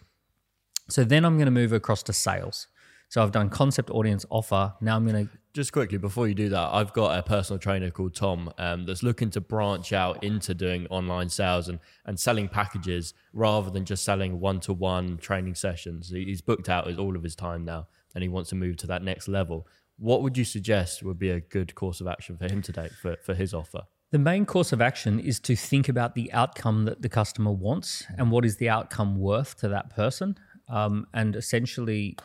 [0.90, 2.68] So then I'm going to move across to sales.
[3.10, 4.74] So I've done concept, audience, offer.
[4.82, 6.70] Now I'm going to just quickly before you do that.
[6.74, 10.86] I've got a personal trainer called Tom um, that's looking to branch out into doing
[10.88, 16.10] online sales and and selling packages rather than just selling one to one training sessions.
[16.10, 19.04] He's booked out all of his time now and he wants to move to that
[19.04, 19.68] next level.
[19.98, 22.92] What would you suggest would be a good course of action for him to take
[22.94, 23.84] for, for his offer?
[24.12, 28.06] The main course of action is to think about the outcome that the customer wants
[28.18, 30.38] and what is the outcome worth to that person,
[30.70, 32.18] um, and essentially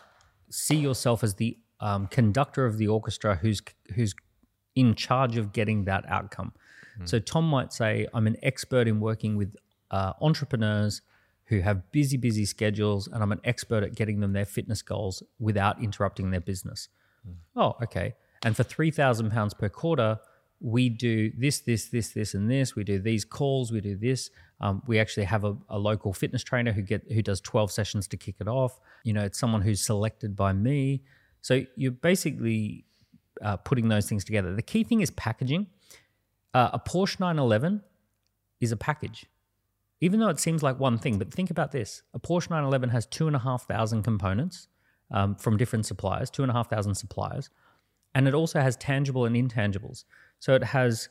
[0.50, 3.62] see yourself as the um, conductor of the orchestra who's
[3.94, 4.14] who's
[4.76, 6.52] in charge of getting that outcome.
[7.00, 7.08] Mm.
[7.08, 9.56] So Tom might say, "I'm an expert in working with
[9.90, 11.02] uh, entrepreneurs
[11.50, 15.22] who have busy, busy schedules, and I'm an expert at getting them their fitness goals
[15.40, 16.88] without interrupting their business.
[17.28, 17.34] Mm.
[17.56, 18.14] Oh, okay.
[18.44, 20.20] And for three thousand pounds per quarter,
[20.60, 22.76] we do this, this, this, this, and this.
[22.76, 23.72] We do these calls.
[23.72, 24.30] We do this.
[24.60, 28.06] Um, we actually have a, a, local fitness trainer who get who does twelve sessions
[28.08, 28.78] to kick it off.
[29.02, 31.02] You know, it's someone who's selected by me.
[31.40, 32.84] So you're basically
[33.42, 34.54] uh, putting those things together.
[34.54, 35.66] The key thing is packaging.
[36.54, 37.82] Uh, a Porsche 911
[38.60, 39.26] is a package
[40.00, 43.06] even though it seems like one thing, but think about this a Porsche 911 has
[43.06, 44.68] two and a half thousand components
[45.10, 47.50] um, from different suppliers, two and a half thousand suppliers,
[48.14, 50.04] and it also has tangible and intangibles.
[50.38, 51.08] So it has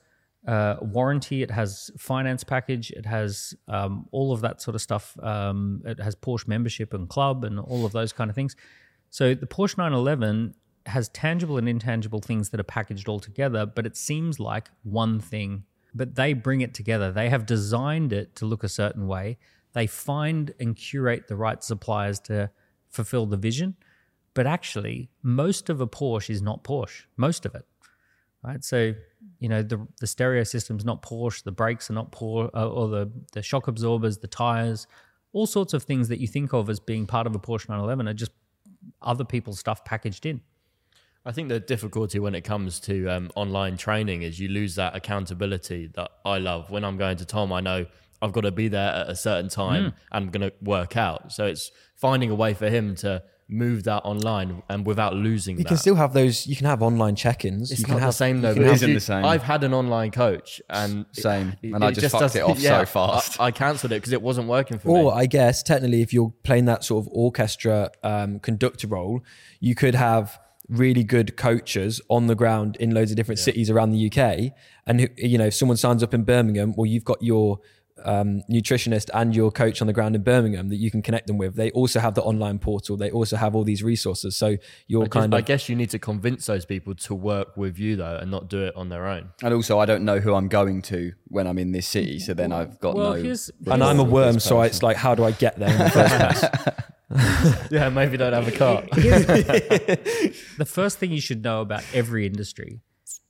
[0.48, 5.18] uh, warranty, it has finance package, it has um, all of that sort of stuff.
[5.22, 8.56] Um, it has Porsche membership and club and all of those kind of things.
[9.10, 10.56] So the Porsche 911
[10.86, 15.20] has tangible and intangible things that are packaged all together, but it seems like one
[15.20, 15.64] thing
[15.94, 17.12] but they bring it together.
[17.12, 19.38] They have designed it to look a certain way.
[19.74, 22.50] They find and curate the right suppliers to
[22.90, 23.76] fulfill the vision.
[24.34, 27.04] But actually, most of a Porsche is not Porsche.
[27.18, 27.66] Most of it,
[28.44, 28.64] right?
[28.64, 28.94] So,
[29.40, 31.44] you know, the the stereo system's not Porsche.
[31.44, 34.88] The brakes are not Porsche, uh, or the the shock absorbers, the tires,
[35.34, 38.08] all sorts of things that you think of as being part of a Porsche 911
[38.08, 38.32] are just
[39.02, 40.42] other people's stuff packaged in.
[41.26, 44.96] I think the difficulty when it comes to um, online training is you lose that
[44.96, 46.70] accountability that I love.
[46.70, 47.86] When I'm going to Tom, I know
[48.22, 49.94] I've got to be there at a certain time mm.
[50.12, 51.32] and I'm going to work out.
[51.32, 55.64] So it's finding a way for him to move that online and without losing You
[55.64, 55.70] that.
[55.70, 56.46] can still have those.
[56.46, 57.72] You can have online check-ins.
[57.72, 58.54] it's you can have the same though.
[58.54, 59.26] can because have- you- Isn't the same.
[59.26, 61.56] I've had an online coach and Same.
[61.64, 63.40] And I just fucked doesn't- it off so fast.
[63.40, 65.04] I, I cancelled it because it wasn't working for Or me.
[65.06, 69.22] Or i guess technically, if you're playing that sort of orchestra um, conductor role,
[69.60, 70.40] you could have
[70.70, 74.54] really good coaches on the ground in loads of different cities around the UK.
[74.86, 77.60] And you know, if someone signs up in Birmingham, well, you've got your
[78.06, 81.38] um, nutritionist and your coach on the ground in Birmingham that you can connect them
[81.38, 81.56] with.
[81.56, 82.96] They also have the online portal.
[82.96, 84.38] They also have all these resources.
[84.38, 84.56] So
[84.88, 85.38] you're I, just- kind of.
[85.38, 88.48] I guess you need to convince those people to work with you though, and not
[88.48, 89.32] do it on their own.
[89.44, 92.20] And also, I don't know who I'm going to when I'm in this city.
[92.20, 93.22] So then I've got Well, no.
[93.22, 95.70] here's- and I'm a worm, so it's like, how do I get there
[97.72, 98.84] Yeah, maybe don't have a car.
[98.92, 102.82] the first thing you should know about every industry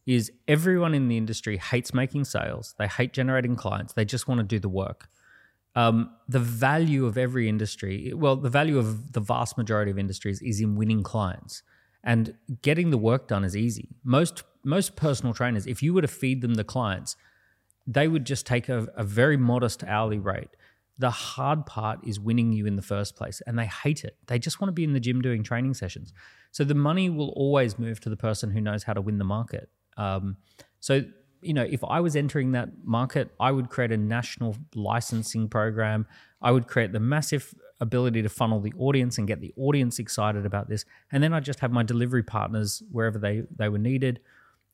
[0.06, 2.74] is everyone in the industry hates making sales.
[2.78, 3.94] They hate generating clients.
[3.94, 5.10] They just want to do the work.
[5.76, 10.42] Um, the value of every industry, well, the value of the vast majority of industries
[10.42, 11.64] is in winning clients.
[12.04, 13.90] And getting the work done is easy.
[14.04, 17.16] Most most personal trainers, if you were to feed them the clients,
[17.88, 20.50] they would just take a, a very modest hourly rate.
[21.00, 24.18] The hard part is winning you in the first place, and they hate it.
[24.28, 26.14] They just want to be in the gym doing training sessions.
[26.52, 29.24] So the money will always move to the person who knows how to win the
[29.24, 29.70] market.
[29.98, 30.38] Um,
[30.80, 31.04] so
[31.42, 36.06] you know, if I was entering that market, I would create a national licensing program.
[36.42, 40.46] I would create the massive ability to funnel the audience and get the audience excited
[40.46, 44.20] about this, and then I'd just have my delivery partners wherever they they were needed.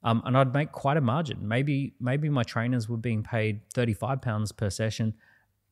[0.03, 1.47] Um, and I'd make quite a margin.
[1.47, 5.13] Maybe maybe my trainers were being paid thirty five pounds per session,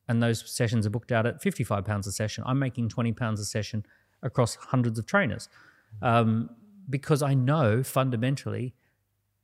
[0.08, 2.44] and those sessions are booked out at fifty five pounds a session.
[2.46, 3.84] I'm making twenty pounds a session
[4.22, 5.48] across hundreds of trainers,
[6.02, 6.50] um,
[6.88, 8.74] because I know fundamentally,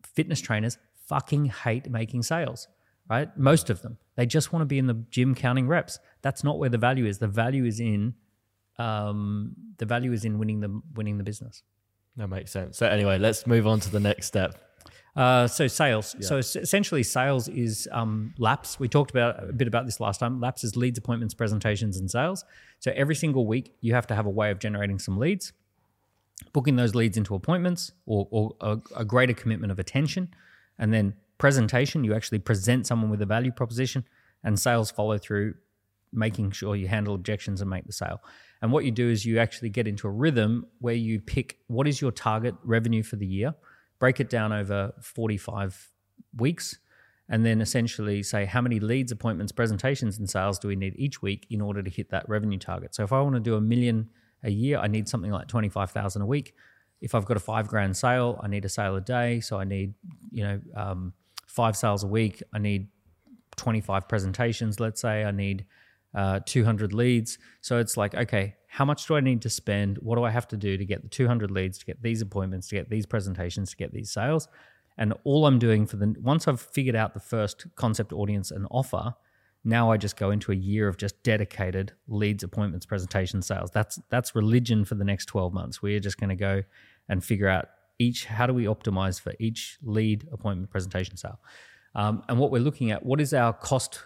[0.02, 2.68] fitness trainers fucking hate making sales.
[3.08, 5.98] Right, most of them they just want to be in the gym counting reps.
[6.22, 7.18] That's not where the value is.
[7.18, 8.14] The value is in
[8.78, 11.64] um, the value is in winning the winning the business.
[12.16, 12.76] That makes sense.
[12.76, 14.54] So anyway, let's move on to the next step.
[15.16, 16.14] Uh, so sales.
[16.20, 18.78] So essentially, sales is um, laps.
[18.78, 20.40] We talked about a bit about this last time.
[20.40, 22.44] Laps is leads, appointments, presentations, and sales.
[22.78, 25.52] So every single week, you have to have a way of generating some leads,
[26.52, 30.32] booking those leads into appointments, or, or a, a greater commitment of attention,
[30.78, 32.04] and then presentation.
[32.04, 34.04] You actually present someone with a value proposition,
[34.44, 35.54] and sales follow through,
[36.12, 38.22] making sure you handle objections and make the sale.
[38.62, 41.88] And what you do is you actually get into a rhythm where you pick what
[41.88, 43.54] is your target revenue for the year
[44.00, 45.92] break it down over 45
[46.36, 46.78] weeks,
[47.28, 51.22] and then essentially say how many leads, appointments, presentations, and sales do we need each
[51.22, 52.92] week in order to hit that revenue target.
[52.92, 54.10] So if I want to do a million
[54.42, 56.54] a year, I need something like 25,000 a week.
[57.00, 59.40] If I've got a five grand sale, I need a sale a day.
[59.40, 59.94] So I need,
[60.32, 61.12] you know, um,
[61.46, 62.42] five sales a week.
[62.52, 62.88] I need
[63.56, 65.24] 25 presentations, let's say.
[65.24, 65.66] I need
[66.14, 67.38] uh, 200 leads.
[67.60, 69.98] So it's like, okay, how much do I need to spend?
[69.98, 72.68] What do I have to do to get the 200 leads, to get these appointments,
[72.68, 74.48] to get these presentations, to get these sales?
[74.98, 78.66] And all I'm doing for the once I've figured out the first concept audience and
[78.70, 79.14] offer,
[79.64, 83.70] now I just go into a year of just dedicated leads, appointments, presentation, sales.
[83.70, 85.82] That's that's religion for the next 12 months.
[85.82, 86.62] We're just going to go
[87.08, 87.68] and figure out
[87.98, 91.38] each how do we optimize for each lead, appointment, presentation, sale.
[91.94, 94.00] Um, and what we're looking at, what is our cost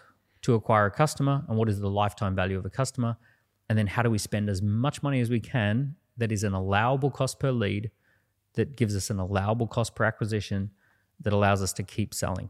[0.45, 3.17] to acquire a customer and what is the lifetime value of a customer?
[3.67, 6.53] And then how do we spend as much money as we can that is an
[6.53, 7.89] allowable cost per lead
[8.53, 10.69] that gives us an allowable cost per acquisition
[11.21, 12.49] that allows us to keep selling.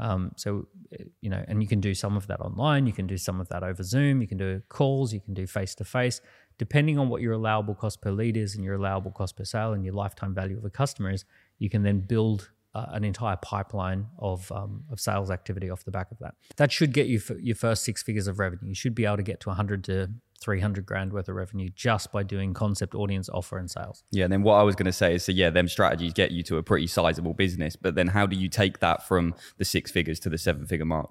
[0.00, 3.06] Um, so, uh, you know, and you can do some of that online, you can
[3.06, 5.84] do some of that over Zoom, you can do calls, you can do face to
[5.84, 6.20] face,
[6.58, 9.72] depending on what your allowable cost per lead is and your allowable cost per sale
[9.72, 11.24] and your lifetime value of a customer is,
[11.58, 15.90] you can then build uh, an entire pipeline of, um, of sales activity off the
[15.90, 16.34] back of that.
[16.56, 18.68] That should get you your first six figures of revenue.
[18.68, 22.12] You should be able to get to 100 to 300 grand worth of revenue just
[22.12, 24.04] by doing concept, audience, offer, and sales.
[24.10, 26.30] Yeah, and then what I was going to say is, so yeah, them strategies get
[26.30, 29.64] you to a pretty sizable business, but then how do you take that from the
[29.64, 31.10] six figures to the seven figure mark?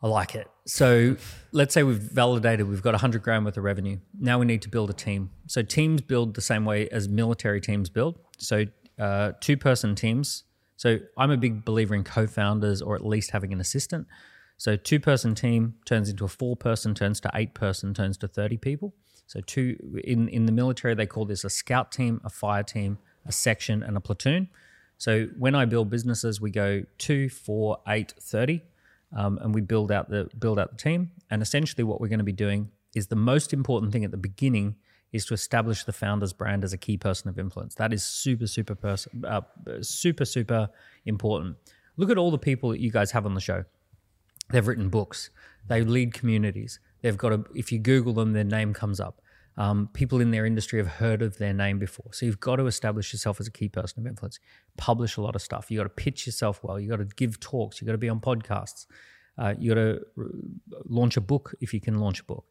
[0.00, 0.48] I like it.
[0.64, 1.16] So
[1.50, 3.98] let's say we've validated we've got 100 grand worth of revenue.
[4.18, 5.30] Now we need to build a team.
[5.46, 8.18] So teams build the same way as military teams build.
[8.38, 8.66] So
[8.98, 10.44] uh, two person teams.
[10.76, 14.06] So I'm a big believer in co founders or at least having an assistant.
[14.56, 18.28] So two person team turns into a four person, turns to eight person, turns to
[18.28, 18.94] 30 people.
[19.26, 22.98] So two in, in the military, they call this a scout team, a fire team,
[23.26, 24.48] a section, and a platoon.
[24.96, 28.62] So when I build businesses, we go two, four, eight, 30
[29.16, 31.10] um, and we build out the build out the team.
[31.30, 34.16] And essentially, what we're going to be doing is the most important thing at the
[34.16, 34.76] beginning
[35.12, 37.74] is to establish the founder's brand as a key person of influence.
[37.74, 39.40] That is super, super, pers- uh,
[39.80, 40.68] super, super
[41.06, 41.56] important.
[41.96, 43.64] Look at all the people that you guys have on the show.
[44.50, 45.30] They've written books.
[45.66, 46.80] They lead communities.
[47.02, 47.44] They've got a.
[47.54, 49.20] If you Google them, their name comes up.
[49.56, 52.12] Um, people in their industry have heard of their name before.
[52.12, 54.38] So you've got to establish yourself as a key person of influence.
[54.76, 55.68] Publish a lot of stuff.
[55.68, 56.78] You got to pitch yourself well.
[56.78, 57.80] You got to give talks.
[57.80, 58.86] You got to be on podcasts.
[59.36, 60.26] Uh, you got to r-
[60.88, 62.44] launch a book if you can launch a book.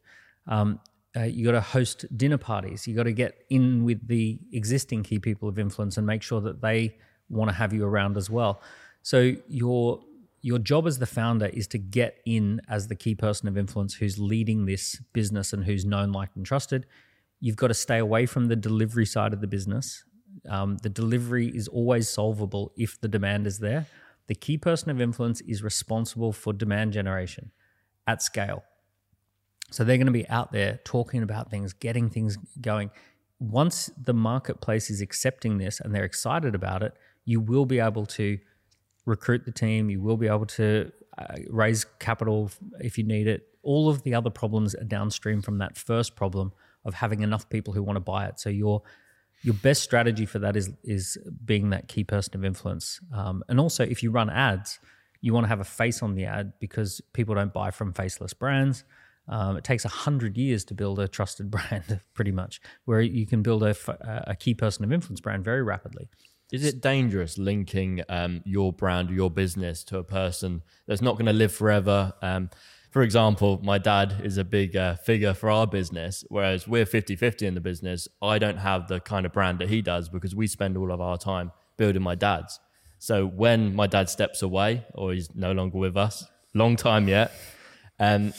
[0.46, 0.80] Um,
[1.16, 2.86] uh, you got to host dinner parties.
[2.86, 6.40] You got to get in with the existing key people of influence and make sure
[6.42, 6.96] that they
[7.28, 8.60] want to have you around as well.
[9.02, 10.00] So your
[10.40, 13.94] your job as the founder is to get in as the key person of influence
[13.94, 16.86] who's leading this business and who's known, liked, and trusted.
[17.40, 20.04] You've got to stay away from the delivery side of the business.
[20.48, 23.86] Um, the delivery is always solvable if the demand is there.
[24.28, 27.50] The key person of influence is responsible for demand generation
[28.06, 28.62] at scale.
[29.70, 32.90] So they're going to be out there talking about things, getting things going.
[33.38, 38.06] Once the marketplace is accepting this and they're excited about it, you will be able
[38.06, 38.38] to
[39.04, 39.90] recruit the team.
[39.90, 42.50] You will be able to uh, raise capital
[42.80, 43.48] if you need it.
[43.62, 46.52] All of the other problems are downstream from that first problem
[46.84, 48.40] of having enough people who want to buy it.
[48.40, 48.82] So your
[49.42, 53.00] your best strategy for that is is being that key person of influence.
[53.12, 54.78] Um, and also, if you run ads,
[55.20, 58.32] you want to have a face on the ad because people don't buy from faceless
[58.32, 58.84] brands.
[59.28, 63.26] Um, it takes a hundred years to build a trusted brand, pretty much, where you
[63.26, 63.74] can build a,
[64.26, 66.08] a key person of influence brand very rapidly.
[66.50, 71.26] Is it dangerous linking um, your brand, your business to a person that's not going
[71.26, 72.14] to live forever?
[72.22, 72.48] Um,
[72.90, 77.16] for example, my dad is a big uh, figure for our business, whereas we're 50
[77.16, 78.08] 50 in the business.
[78.22, 81.02] I don't have the kind of brand that he does because we spend all of
[81.02, 82.58] our time building my dad's.
[82.98, 86.24] So when my dad steps away or he's no longer with us,
[86.54, 87.30] long time yet,
[88.00, 88.32] um,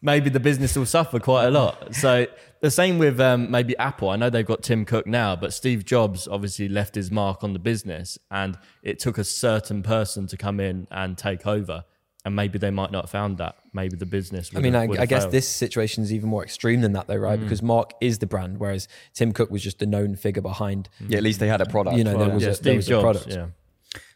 [0.00, 1.94] maybe the business will suffer quite a lot.
[1.94, 2.26] So
[2.60, 4.10] the same with um, maybe Apple.
[4.10, 7.52] I know they've got Tim Cook now, but Steve Jobs obviously left his mark on
[7.52, 11.84] the business, and it took a certain person to come in and take over.
[12.24, 13.56] And maybe they might not have found that.
[13.72, 14.50] Maybe the business.
[14.54, 15.32] I mean, have- I, would I have guess failed.
[15.32, 17.40] this situation is even more extreme than that, though, right?
[17.40, 20.88] Because Mark is the brand, whereas Tim Cook was just a known figure behind.
[21.08, 21.96] Yeah, at least they had a product.
[21.96, 23.26] You know, there was yeah, a, there Steve was a product.
[23.28, 23.46] Yeah.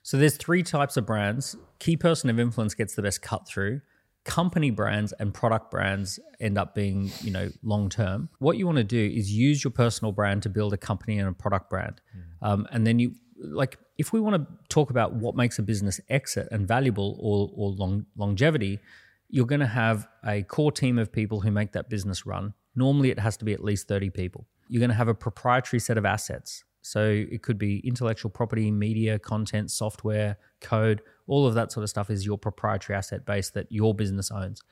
[0.03, 1.57] So there's three types of brands.
[1.79, 3.81] Key person of influence gets the best cut through.
[4.25, 8.29] Company brands and product brands end up being, you know, long term.
[8.39, 11.29] What you want to do is use your personal brand to build a company and
[11.29, 12.01] a product brand,
[12.41, 16.01] um, and then you like if we want to talk about what makes a business
[16.09, 18.79] exit and valuable or or long, longevity,
[19.29, 22.55] you're going to have a core team of people who make that business run.
[22.77, 24.47] Normally, it has to be at least 30 people.
[24.69, 26.65] You're going to have a proprietary set of assets.
[26.83, 31.91] So it could be intellectual property, media, content, software, code, all of that sort of
[31.91, 34.63] stuff is your proprietary asset base that your business owns.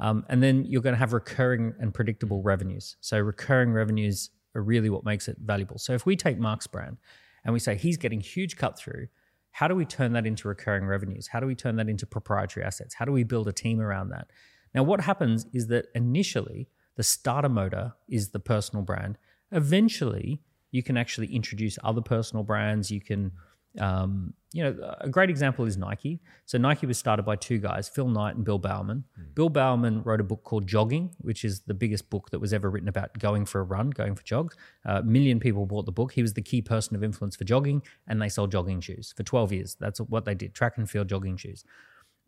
[0.00, 2.96] Um, and then you're going to have recurring and predictable revenues.
[3.00, 5.78] So recurring revenues are really what makes it valuable.
[5.78, 6.96] So if we take Mark's brand
[7.44, 9.08] and we say he's getting huge cut through,
[9.52, 11.28] how do we turn that into recurring revenues?
[11.28, 12.94] How do we turn that into proprietary assets?
[12.94, 14.30] How do we build a team around that?
[14.74, 19.16] Now, what happens is that initially the starter motor is the personal brand.
[19.52, 20.40] Eventually,
[20.72, 22.90] you can actually introduce other personal brands.
[22.90, 23.30] You can,
[23.80, 26.20] um, you know, a great example is Nike.
[26.46, 29.02] So Nike was started by two guys, Phil Knight and Bill Bowerman.
[29.34, 32.70] Bill Bowerman wrote a book called Jogging, which is the biggest book that was ever
[32.70, 34.56] written about going for a run, going for jogs.
[34.84, 36.12] A million people bought the book.
[36.12, 39.24] He was the key person of influence for jogging, and they sold jogging shoes for
[39.24, 39.76] 12 years.
[39.80, 41.64] That's what they did, track and field jogging shoes.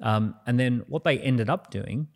[0.01, 2.09] Um, and then what they ended up doing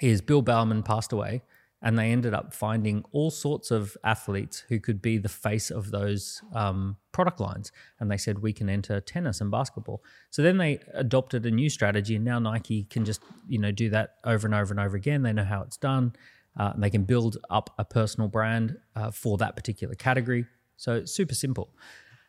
[0.00, 1.42] is Bill Bowerman passed away,
[1.82, 5.90] and they ended up finding all sorts of athletes who could be the face of
[5.90, 7.72] those um, product lines.
[7.98, 10.02] And they said, we can enter tennis and basketball.
[10.30, 13.88] So then they adopted a new strategy, and now Nike can just you know do
[13.90, 15.22] that over and over and over again.
[15.22, 16.14] They know how it's done,
[16.58, 20.44] uh, and they can build up a personal brand uh, for that particular category.
[20.76, 21.70] So it's super simple.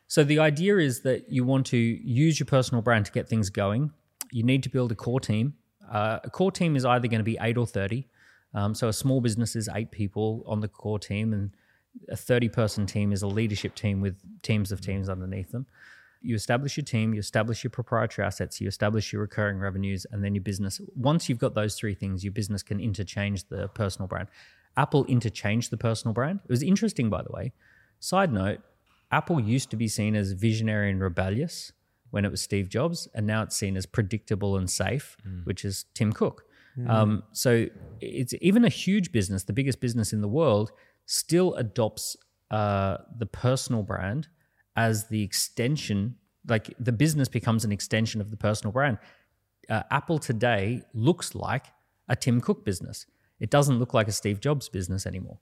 [0.07, 3.49] So the idea is that you want to use your personal brand to get things
[3.49, 3.91] going.
[4.31, 5.53] You need to build a core team.
[5.89, 8.07] Uh, a core team is either going to be eight or 30.
[8.53, 11.51] Um, so a small business is eight people on the core team, and
[12.09, 15.65] a 30 person team is a leadership team with teams of teams underneath them.
[16.21, 20.23] You establish your team, you establish your proprietary assets, you establish your recurring revenues, and
[20.23, 20.79] then your business.
[20.95, 24.27] Once you've got those three things, your business can interchange the personal brand.
[24.77, 26.39] Apple interchanged the personal brand.
[26.43, 27.53] It was interesting, by the way.
[27.99, 28.61] Side note
[29.11, 31.73] Apple used to be seen as visionary and rebellious
[32.11, 35.85] when it was Steve Jobs, and now it's seen as predictable and safe, which is
[35.93, 36.43] Tim Cook.
[36.87, 37.67] Um, so
[37.99, 40.71] it's even a huge business, the biggest business in the world,
[41.05, 42.15] still adopts
[42.49, 44.27] uh, the personal brand
[44.75, 46.15] as the extension.
[46.47, 48.97] Like the business becomes an extension of the personal brand.
[49.69, 51.67] Uh, Apple today looks like
[52.09, 53.05] a Tim Cook business.
[53.39, 55.39] It doesn't look like a Steve Jobs business anymore.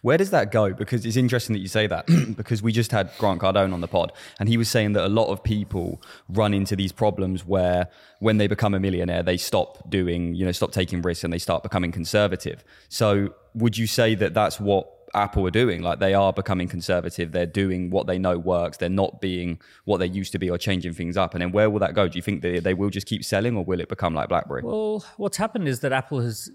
[0.00, 0.72] Where does that go?
[0.72, 2.06] Because it's interesting that you say that
[2.36, 5.08] because we just had Grant Cardone on the pod and he was saying that a
[5.08, 7.88] lot of people run into these problems where
[8.20, 11.38] when they become a millionaire, they stop doing, you know, stop taking risks and they
[11.38, 12.64] start becoming conservative.
[12.88, 15.82] So would you say that that's what Apple are doing.
[15.82, 17.32] Like they are becoming conservative.
[17.32, 18.78] They're doing what they know works.
[18.78, 21.34] They're not being what they used to be or changing things up.
[21.34, 22.08] And then where will that go?
[22.08, 24.62] Do you think they, they will just keep selling or will it become like BlackBerry?
[24.62, 26.50] Well, what's happened is that Apple has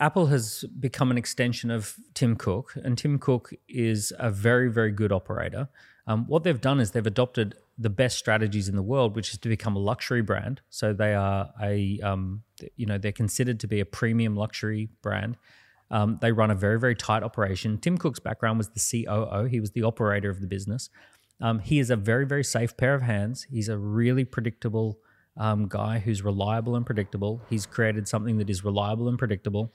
[0.00, 4.90] Apple has become an extension of Tim Cook, and Tim Cook is a very, very
[4.90, 5.68] good operator.
[6.06, 9.38] Um, what they've done is they've adopted the best strategies in the world, which is
[9.38, 10.60] to become a luxury brand.
[10.68, 12.42] So they are a, um,
[12.76, 15.36] you know, they're considered to be a premium luxury brand.
[15.90, 17.78] Um, they run a very, very tight operation.
[17.78, 19.44] Tim Cook's background was the COO.
[19.44, 20.90] He was the operator of the business.
[21.40, 23.46] Um, he is a very, very safe pair of hands.
[23.50, 24.98] He's a really predictable
[25.36, 27.40] um, guy who's reliable and predictable.
[27.50, 29.72] He's created something that is reliable and predictable.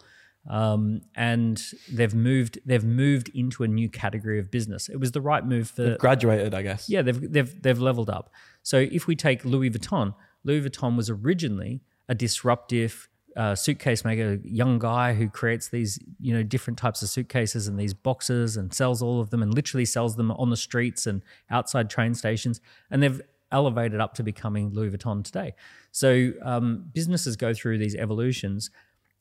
[0.50, 1.62] Um, and
[1.92, 4.88] they've moved they've moved into a new category of business.
[4.88, 6.90] It was the right move for Graduated, I guess.
[6.90, 8.32] yeah, they've they've they've leveled up.
[8.64, 14.40] So if we take Louis Vuitton, Louis Vuitton was originally a disruptive uh, suitcase maker,
[14.44, 18.74] young guy who creates these you know different types of suitcases and these boxes and
[18.74, 21.22] sells all of them and literally sells them on the streets and
[21.52, 22.62] outside train stations.
[22.90, 25.54] And they've elevated up to becoming Louis Vuitton today.
[25.92, 28.70] So um, businesses go through these evolutions.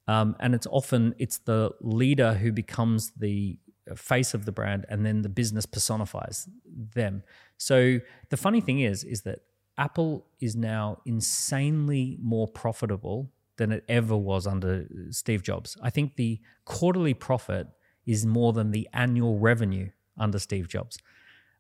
[0.07, 3.59] Um, and it's often it's the leader who becomes the
[3.97, 6.47] face of the brand and then the business personifies
[6.95, 7.23] them
[7.57, 7.99] so
[8.29, 9.39] the funny thing is is that
[9.79, 16.17] apple is now insanely more profitable than it ever was under steve jobs i think
[16.17, 17.67] the quarterly profit
[18.05, 19.89] is more than the annual revenue
[20.19, 20.99] under steve jobs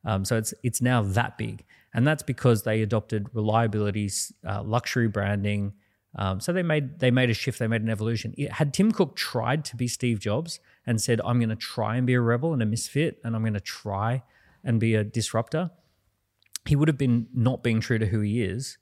[0.05, 1.65] um, so it's it's now that big,
[1.99, 4.09] and that's because they adopted reliability,
[4.49, 5.73] uh, luxury branding.
[6.16, 7.59] Um, so they made they made a shift.
[7.59, 8.35] They made an evolution.
[8.39, 11.97] It, had Tim Cook tried to be Steve Jobs and said, "I'm going to try
[11.97, 14.23] and be a rebel and a misfit, and I'm going to try
[14.62, 15.73] and be a disruptor,"
[16.66, 18.79] he would have been not being true to who he is,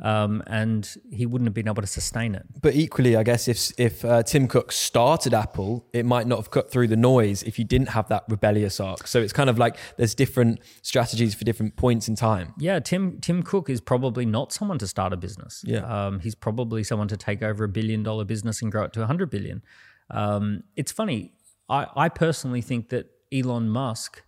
[0.00, 2.46] um, and he wouldn't have been able to sustain it.
[2.60, 6.50] But equally, I guess if if uh, Tim Cook started Apple, it might not have
[6.50, 9.06] cut through the noise if you didn't have that rebellious arc.
[9.06, 12.54] So it's kind of like there's different strategies for different points in time.
[12.58, 15.62] Yeah, Tim Tim Cook is probably not someone to start a business.
[15.66, 15.80] Yeah.
[15.80, 19.02] um, he's probably someone to take over a billion dollar business and grow it to
[19.02, 19.62] a hundred billion.
[20.10, 21.32] Um, it's funny.
[21.68, 24.22] I, I personally think that Elon Musk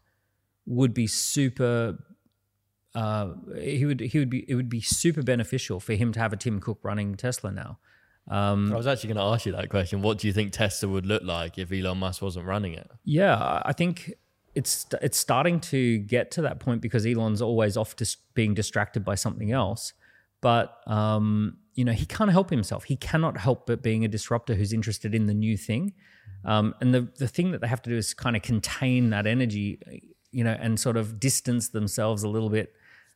[0.66, 1.98] would be super.
[2.94, 6.32] Uh, he would he would be it would be super beneficial for him to have
[6.32, 7.78] a Tim Cook running Tesla now.
[8.28, 10.02] Um, I was actually going to ask you that question.
[10.02, 12.88] What do you think Tesla would look like if Elon Musk wasn't running it?
[13.04, 14.14] Yeah, I think
[14.54, 19.04] it's it's starting to get to that point because Elon's always off dis- being distracted
[19.04, 19.92] by something else.
[20.40, 22.84] But um, you know, he can't help himself.
[22.84, 25.94] He cannot help but being a disruptor who's interested in the new thing.
[26.44, 29.26] Um, and the the thing that they have to do is kind of contain that
[29.26, 29.80] energy,
[30.30, 32.74] you know, and sort of distance themselves a little bit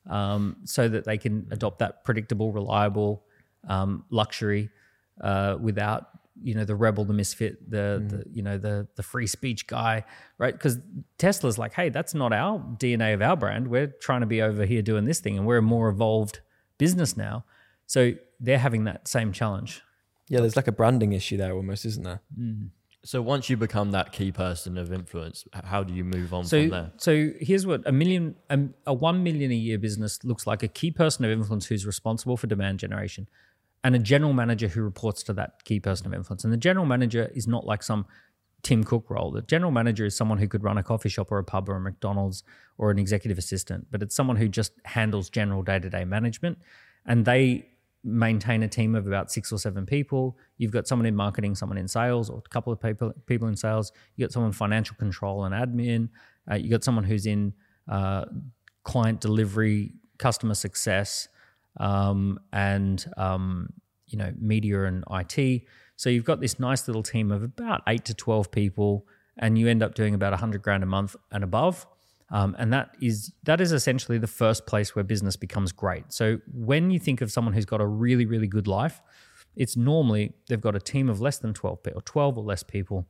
[0.08, 3.24] um, so that they can adopt that predictable, reliable
[3.68, 4.70] um, luxury
[5.20, 6.08] uh, without
[6.42, 10.04] you know the rebel, the misfit, the, the you know the the free speech guy,
[10.38, 10.52] right?
[10.52, 10.78] Because
[11.18, 13.68] Tesla's like, hey, that's not our DNA of our brand.
[13.68, 16.40] We're trying to be over here doing this thing, and we're a more evolved
[16.76, 17.44] business now.
[17.86, 19.82] So they're having that same challenge.
[20.28, 22.20] Yeah, there's like a branding issue there almost, isn't there?
[23.04, 26.70] So once you become that key person of influence, how do you move on from
[26.70, 26.92] there?
[26.96, 30.68] so here's what a million, um, a one million a year business looks like: a
[30.68, 33.28] key person of influence who's responsible for demand generation,
[33.84, 36.44] and a general manager who reports to that key person of influence.
[36.44, 38.06] And the general manager is not like some
[38.62, 39.30] Tim Cook role.
[39.30, 41.76] The general manager is someone who could run a coffee shop or a pub or
[41.76, 42.42] a McDonald's
[42.78, 46.56] or an executive assistant, but it's someone who just handles general day to day management,
[47.04, 47.68] and they
[48.04, 50.36] maintain a team of about six or seven people.
[50.58, 53.56] You've got someone in marketing, someone in sales, or a couple of people people in
[53.56, 53.92] sales.
[54.16, 56.10] You got someone financial control and admin.
[56.50, 57.54] Uh, you got someone who's in
[57.88, 58.26] uh,
[58.84, 61.28] client delivery, customer success,
[61.80, 63.70] um, and um,
[64.06, 65.62] you know media and IT.
[65.96, 69.06] So you've got this nice little team of about eight to twelve people,
[69.38, 71.86] and you end up doing about hundred grand a month and above.
[72.34, 76.12] Um, and that is that is essentially the first place where business becomes great.
[76.12, 79.00] So when you think of someone who's got a really really good life,
[79.54, 83.06] it's normally they've got a team of less than twelve people, twelve or less people.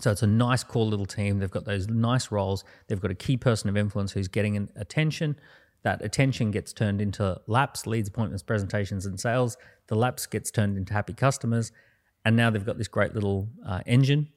[0.00, 1.38] So it's a nice core little team.
[1.38, 2.64] They've got those nice roles.
[2.86, 5.36] They've got a key person of influence who's getting attention.
[5.82, 9.56] That attention gets turned into laps, leads, appointments, presentations, and sales.
[9.86, 11.72] The laps gets turned into happy customers,
[12.26, 14.28] and now they've got this great little uh, engine.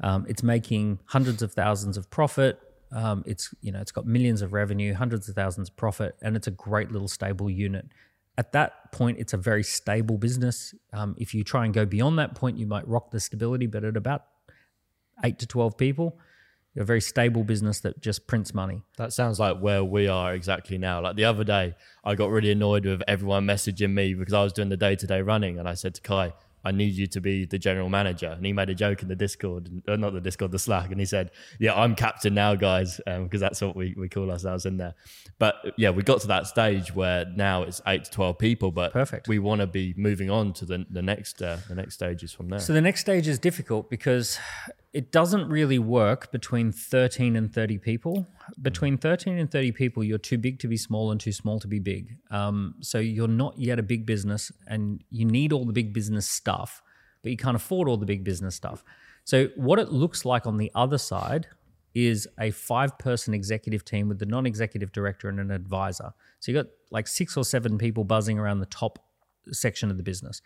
[0.00, 2.58] Um, it's making hundreds of thousands of profit.
[2.94, 6.36] Um, it's you know it's got millions of revenue, hundreds of thousands of profit, and
[6.36, 7.86] it's a great little stable unit.
[8.38, 10.74] At that point, it's a very stable business.
[10.92, 13.66] Um, if you try and go beyond that point, you might rock the stability.
[13.66, 14.24] But at about
[15.24, 16.18] eight to twelve people,
[16.72, 18.82] you're a very stable business that just prints money.
[18.96, 21.00] That sounds like where we are exactly now.
[21.00, 24.52] Like the other day, I got really annoyed with everyone messaging me because I was
[24.52, 26.32] doing the day to day running, and I said to Kai,
[26.64, 28.28] I need you to be the general manager.
[28.28, 30.98] And he made a joke in the Discord, uh, not the Discord, the Slack, and
[30.98, 34.66] he said, "Yeah, I'm captain now, guys," because um, that's what we, we call ourselves
[34.66, 34.94] in there.
[35.38, 38.92] But yeah, we got to that stage where now it's eight to twelve people, but
[38.92, 39.28] Perfect.
[39.28, 42.48] We want to be moving on to the the next uh, the next stages from
[42.48, 42.60] there.
[42.60, 44.38] So the next stage is difficult because
[44.94, 48.28] it doesn't really work between 13 and 30 people.
[48.62, 51.66] Between 13 and 30 people, you're too big to be small and too small to
[51.66, 52.16] be big.
[52.30, 56.28] Um, so you're not yet a big business and you need all the big business
[56.28, 56.80] stuff,
[57.24, 58.84] but you can't afford all the big business stuff.
[59.24, 61.48] So what it looks like on the other side
[61.96, 66.12] is a five person executive team with the non executive director and an advisor.
[66.38, 69.00] So you've got like six or seven people buzzing around the top
[69.50, 70.40] section of the business.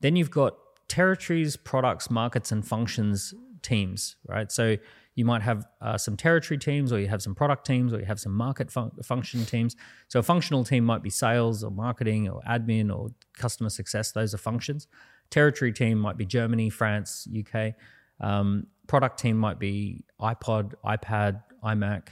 [0.00, 0.56] Then you've got
[0.88, 4.50] territories, products, markets, and functions teams, right?
[4.50, 4.76] So
[5.14, 8.06] you might have uh, some territory teams, or you have some product teams, or you
[8.06, 9.76] have some market fun- function teams.
[10.08, 14.12] So a functional team might be sales, or marketing, or admin, or customer success.
[14.12, 14.86] Those are functions.
[15.30, 17.74] Territory team might be Germany, France, UK.
[18.20, 22.08] Um, product team might be iPod, iPad, iMac,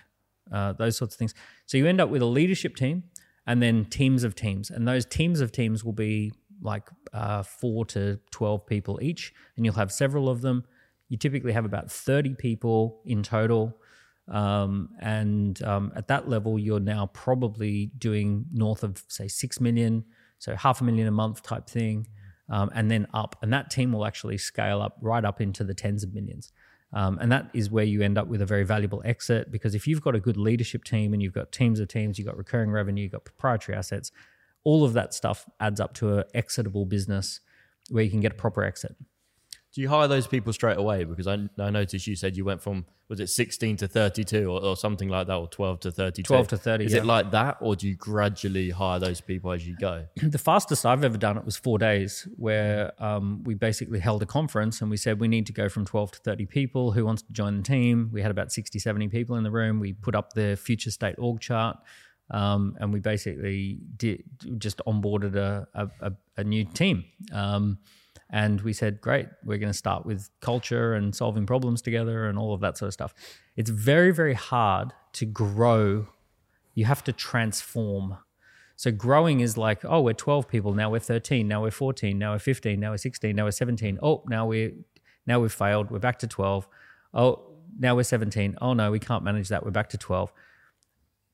[0.53, 1.35] uh, those sorts of things.
[1.67, 3.05] So you end up with a leadership team
[3.47, 4.71] and then teams of teams.
[4.71, 9.65] And those teams of teams will be like uh, four to 12 people each, and
[9.65, 10.65] you'll have several of them.
[11.09, 13.77] You typically have about 30 people in total.
[14.29, 20.05] Um, and um, at that level, you're now probably doing north of, say, 6 million,
[20.39, 22.07] so half a million a month type thing,
[22.51, 23.37] um, and then up.
[23.43, 26.53] And that team will actually scale up right up into the tens of millions.
[26.93, 29.87] Um, and that is where you end up with a very valuable exit because if
[29.87, 32.71] you've got a good leadership team and you've got teams of teams, you've got recurring
[32.71, 34.11] revenue, you've got proprietary assets,
[34.65, 37.41] all of that stuff adds up to an exitable business
[37.91, 38.97] where you can get a proper exit.
[39.79, 41.05] Do you hire those people straight away?
[41.05, 44.61] Because I, I noticed you said you went from was it 16 to 32 or,
[44.61, 46.27] or something like that, or 12 to 32.
[46.27, 46.99] 12 to 30, Is yeah.
[46.99, 50.05] it like that, or do you gradually hire those people as you go?
[50.17, 54.27] the fastest I've ever done it was four days, where um, we basically held a
[54.27, 56.91] conference and we said we need to go from 12 to 30 people.
[56.91, 58.11] Who wants to join the team?
[58.13, 59.79] We had about 60, 70 people in the room.
[59.79, 61.79] We put up the future state org chart.
[62.33, 64.25] Um, and we basically did
[64.59, 67.05] just onboarded a, a, a, a new team.
[67.33, 67.79] Um,
[68.31, 72.39] and we said, great, we're going to start with culture and solving problems together and
[72.39, 73.15] all of that sort of stuff.
[73.57, 76.09] It's very, very hard to grow.
[76.75, 78.19] You have to transform.
[78.77, 82.33] So growing is like, oh, we're 12 people, now we're 13, now we're 14, now
[82.33, 83.99] we're 15, now we're 16, now we're 17.
[84.03, 84.73] Oh, now we're
[85.27, 86.67] now we've failed, we're back to 12.
[87.13, 87.43] Oh,
[87.79, 88.57] now we're 17.
[88.63, 89.65] Oh no, we can't manage that.
[89.65, 90.33] We're back to 12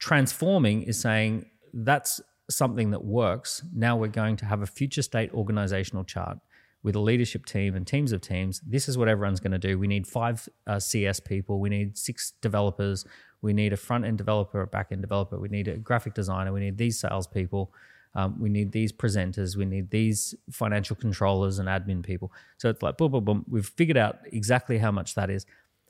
[0.04, 3.62] transforming is saying that's something that works.
[3.74, 6.38] Now we're going to have a future state organizational chart
[6.84, 8.60] with a leadership team and teams of teams.
[8.60, 9.78] This is what everyone's going to do.
[9.78, 11.58] We need five uh, CS people.
[11.58, 13.06] We need six developers.
[13.40, 15.38] We need a front end developer, a back end developer.
[15.38, 16.52] We need a graphic designer.
[16.52, 17.72] We need these salespeople.
[18.14, 19.56] Um, we need these presenters.
[19.56, 22.30] We need these financial controllers and admin people.
[22.58, 23.44] So it's like boom, boom, boom.
[23.48, 25.46] We've figured out exactly how much that is.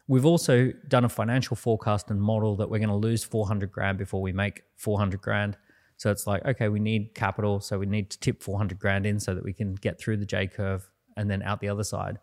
[0.07, 3.99] We've also done a financial forecast and model that we're going to lose 400 grand
[3.99, 5.57] before we make 400 grand.
[5.97, 7.61] So it's like, okay, we need capital.
[7.61, 10.27] So we need to tip 400 grand in so that we can get through the
[10.27, 12.19] J curve and then out the other side.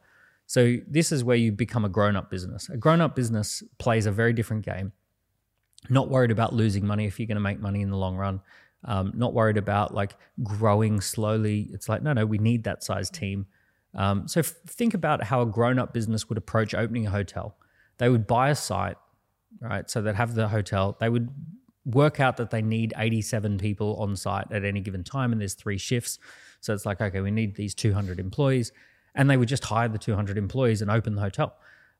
[0.48, 2.68] So this is where you become a grown up business.
[2.70, 4.92] A grown up business plays a very different game.
[5.90, 8.42] Not worried about losing money if you're going to make money in the long run.
[8.84, 11.70] Um, not worried about like growing slowly.
[11.72, 13.46] It's like, no, no, we need that size team.
[13.94, 17.56] Um, so f- think about how a grown up business would approach opening a hotel.
[17.98, 18.98] They would buy a site,
[19.60, 19.90] right?
[19.90, 20.98] So they'd have the hotel.
[21.00, 21.30] They would
[21.86, 25.54] work out that they need 87 people on site at any given time, and there's
[25.54, 26.20] three shifts.
[26.60, 28.72] So it's like, okay, we need these 200 employees,
[29.16, 31.56] and they would just hire the 200 employees and open the hotel.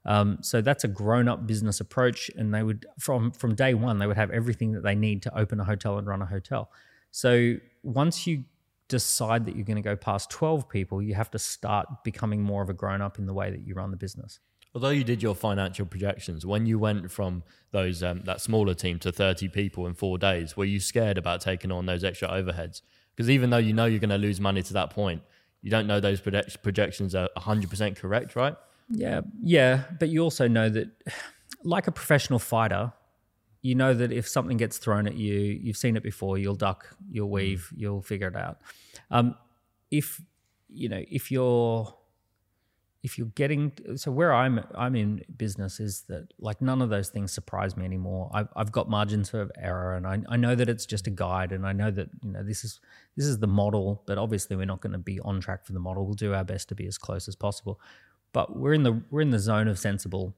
[0.06, 4.08] Um, so that's a grown-up business approach, and they would from from day one they
[4.08, 6.72] would have everything that they need to open a hotel and run a hotel.
[7.12, 8.46] So once you
[8.88, 12.62] decide that you're going to go past 12 people, you have to start becoming more
[12.62, 14.40] of a grown-up in the way that you run the business.
[14.74, 19.00] Although you did your financial projections, when you went from those um, that smaller team
[19.00, 22.82] to 30 people in four days, were you scared about taking on those extra overheads?
[23.16, 25.22] Because even though you know you're going to lose money to that point,
[25.62, 28.56] you don't know those project- projections are 100% correct, right?
[28.90, 30.90] Yeah, yeah, but you also know that,
[31.64, 32.94] like a professional fighter,
[33.62, 36.38] you know that if something gets thrown at you, you've seen it before.
[36.38, 38.60] You'll duck, you'll weave, you'll figure it out.
[39.12, 39.36] Um,
[39.92, 40.20] if
[40.68, 41.94] you know, if you're
[43.04, 47.10] if you're getting so where I'm I'm in business is that like none of those
[47.10, 48.30] things surprise me anymore.
[48.34, 51.52] I've I've got margins of error, and I I know that it's just a guide,
[51.52, 52.80] and I know that you know this is
[53.18, 55.80] this is the model, but obviously we're not going to be on track for the
[55.80, 56.06] model.
[56.06, 57.80] We'll do our best to be as close as possible,
[58.34, 60.36] but we're in the we're in the zone of sensible.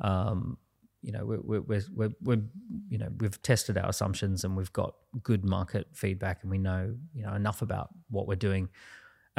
[0.00, 0.58] Um,
[1.02, 2.42] you know, we're, we're, we're, we're,
[2.90, 6.94] you know, we've tested our assumptions and we've got good market feedback and we know,
[7.14, 8.68] you know, enough about what we're doing.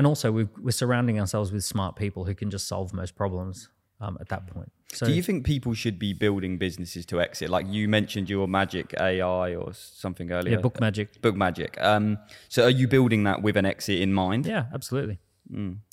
[0.01, 3.69] And also we've, we're surrounding ourselves with smart people who can just solve most problems
[3.99, 4.71] um, at that point.
[4.91, 7.51] So Do you think people should be building businesses to exit?
[7.51, 10.55] Like you mentioned your Magic AI or something earlier.
[10.55, 11.21] yeah, book magic.
[11.21, 11.77] Book Magic.
[11.79, 12.17] Um,
[12.49, 14.47] so are you building that with an exit in mind?
[14.47, 15.19] Yeah, absolutely.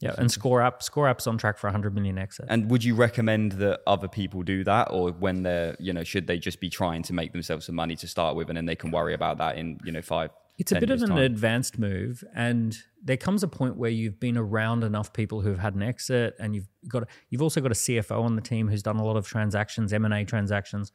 [0.01, 2.47] Yeah, and ScoreApp, Score App's on track for 100 million exit.
[2.49, 6.27] And would you recommend that other people do that, or when they're, you know, should
[6.27, 8.77] they just be trying to make themselves some money to start with, and then they
[8.77, 10.31] can worry about that in, you know, five?
[10.59, 11.19] It's a bit of an time?
[11.19, 15.61] advanced move, and there comes a point where you've been around enough people who have
[15.61, 18.83] had an exit, and you've got you've also got a CFO on the team who's
[18.83, 20.91] done a lot of transactions, M and A transactions,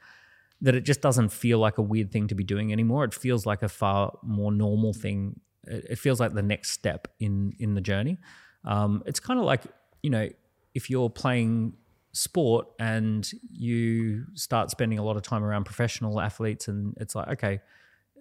[0.59, 3.05] that it just doesn't feel like a weird thing to be doing anymore.
[3.05, 5.39] It feels like a far more normal thing.
[5.65, 8.19] It it feels like the next step in in the journey.
[8.65, 9.63] Um, it's kind of like
[10.01, 10.27] you know
[10.75, 11.73] if you're playing
[12.11, 17.29] sport and you start spending a lot of time around professional athletes, and it's like
[17.29, 17.61] okay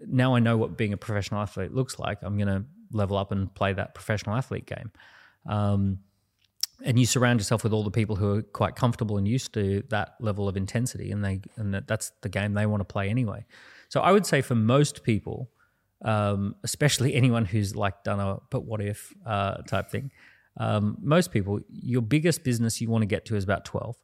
[0.06, 2.18] now I know what being a professional athlete looks like.
[2.22, 4.90] I'm going to level up and play that professional athlete game.
[5.46, 5.98] Um,
[6.84, 9.82] and you surround yourself with all the people who are quite comfortable and used to
[9.90, 13.08] that level of intensity, and they and that, that's the game they want to play
[13.08, 13.44] anyway.
[13.88, 15.50] So I would say for most people,
[16.04, 20.10] um, especially anyone who's like done a but what if uh, type thing,
[20.58, 23.96] um, most people, your biggest business you want to get to is about twelve.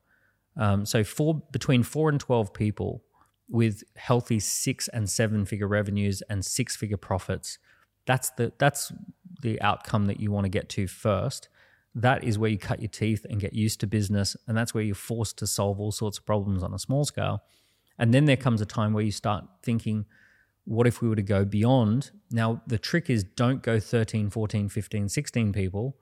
[0.57, 3.03] Um, so four between four and twelve people
[3.49, 7.59] with healthy six and seven figure revenues and six figure profits,
[8.07, 8.93] that's the that's
[9.43, 11.49] the outcome that you want to get to first.
[11.95, 14.85] That is where you cut your teeth and get used to business, and that's where
[14.85, 17.43] you're forced to solve all sorts of problems on a small scale.
[17.99, 20.05] And then there comes a time where you start thinking,
[20.65, 22.11] what if we were to go beyond?
[22.31, 25.97] Now, the trick is don't go 13, 14, 15, 16 people.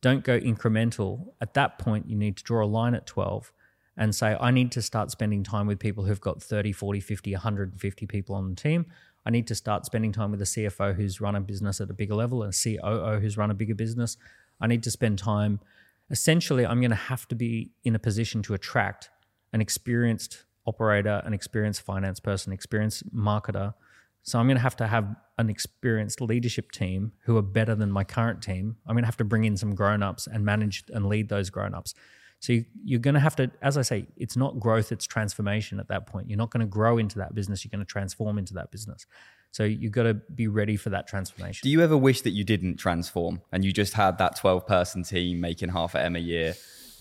[0.00, 1.32] Don't go incremental.
[1.40, 3.52] At that point, you need to draw a line at 12
[4.00, 7.32] and say, I need to start spending time with people who've got 30, 40, 50,
[7.32, 8.86] 150 people on the team.
[9.26, 11.92] I need to start spending time with a CFO who's run a business at a
[11.92, 14.16] bigger level and a COO who's run a bigger business.
[14.58, 15.60] I need to spend time.
[16.08, 19.10] Essentially, I'm going to have to be in a position to attract
[19.52, 23.74] an experienced operator, an experienced finance person, experienced marketer.
[24.22, 27.92] So I'm going to have to have an experienced leadership team who are better than
[27.92, 28.76] my current team.
[28.86, 31.94] I'm going to have to bring in some grown-ups and manage and lead those grown-ups.
[32.40, 35.78] So you, you're going to have to, as I say, it's not growth, it's transformation
[35.78, 36.28] at that point.
[36.28, 39.06] You're not going to grow into that business, you're going to transform into that business.
[39.52, 41.60] So you've got to be ready for that transformation.
[41.64, 45.02] Do you ever wish that you didn't transform and you just had that 12 person
[45.02, 46.54] team making half a M a year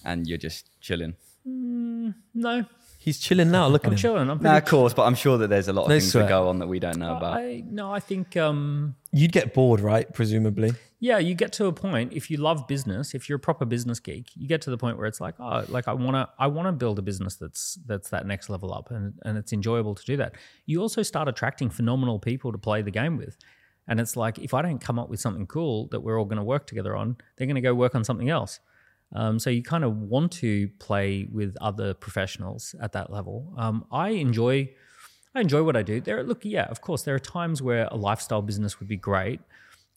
[0.04, 1.16] and you're just chilling?
[1.48, 2.66] Mm, no,
[3.02, 3.68] He's chilling now.
[3.68, 3.98] Look at I'm him.
[3.98, 4.22] chilling.
[4.30, 6.12] I'm Nah, pretty of course, but I'm sure that there's a lot of No things
[6.12, 6.26] sweat.
[6.26, 7.38] that go on that we don't know about.
[7.38, 10.12] I, no, I think um, You'd get bored, right?
[10.14, 10.74] Presumably.
[11.00, 14.02] yeah, you get to a point if you love business, if you're a proper business
[14.02, 16.48] geek, you get to the point where it's like, oh, like I want to, I
[16.48, 19.96] want to build a business that's that's that next level up, and and it's enjoyable
[19.96, 20.34] to do that.
[20.66, 23.38] You also start attracting phenomenal people to play the game with,
[23.88, 26.38] and it's like if I don't come up with something cool that we're all going
[26.38, 28.60] to work together on, they're going to go work on something else.
[29.14, 33.54] Um, so you kind of want to play with other professionals at that level.
[33.58, 34.70] Um, I enjoy,
[35.34, 36.00] I enjoy what I do.
[36.00, 39.40] There, look, yeah, of course, there are times where a lifestyle business would be great.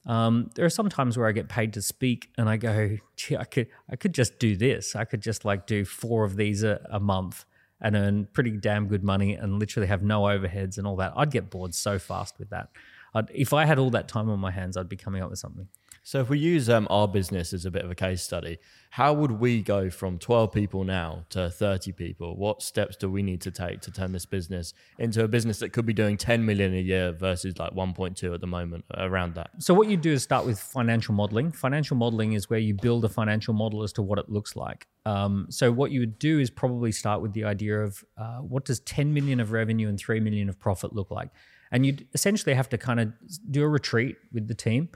[0.07, 3.37] Um, there are some times where I get paid to speak, and I go, gee,
[3.37, 4.97] I could, I could just do this.
[4.97, 7.45] I could just like do four of these a, a month
[7.81, 11.13] and earn pretty damn good money, and literally have no overheads and all that.
[11.17, 12.69] I'd get bored so fast with that.
[13.15, 15.39] I'd, if I had all that time on my hands, I'd be coming up with
[15.39, 15.69] something.
[16.05, 18.59] So if we use um, our business as a bit of a case study,
[18.91, 22.35] how would we go from 12 people now to 30 people?
[22.37, 25.73] What steps do we need to take to turn this business into a business that
[25.73, 29.51] could be doing 10 million a year versus like 1.2 at the moment, around that?
[29.59, 31.53] So what you do is start with financial modeling.
[31.53, 34.89] Financial modeling is where you build a financial model as to what it looks like.
[35.07, 38.65] Um, so what you would do is probably start with the idea of uh, what
[38.65, 41.31] does 10 million of revenue and 3 million of profit look like?
[41.71, 43.13] And you'd essentially have to kind of
[43.51, 44.89] do a retreat with the team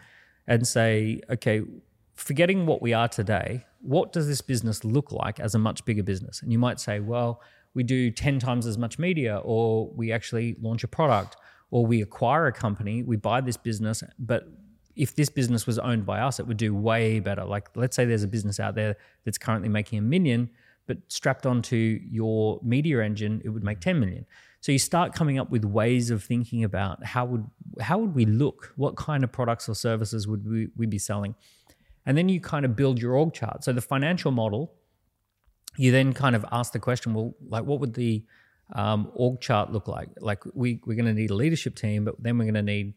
[0.47, 1.63] and say, okay,
[2.15, 6.03] forgetting what we are today, what does this business look like as a much bigger
[6.03, 6.43] business?
[6.43, 7.43] And you might say, well,
[7.75, 11.37] we do 10 times as much media, or we actually launch a product,
[11.71, 14.49] or we acquire a company, we buy this business, but
[14.95, 17.45] if this business was owned by us, it would do way better.
[17.45, 20.49] Like, let's say there's a business out there that's currently making a million,
[20.87, 24.25] but strapped onto your media engine, it would make 10 million.
[24.67, 27.47] So you start coming up with ways of thinking about how would
[27.81, 28.73] how would we look?
[28.75, 31.37] What kind of products or services would we, we be selling?
[32.05, 33.63] And then you kind of build your org chart.
[33.63, 34.75] So the financial model,
[35.77, 38.25] you then kind of ask the question, well, like what would the
[38.73, 40.09] um, org chart look like?
[40.19, 42.95] Like we, we're going to need a leadership team, but then we're going to need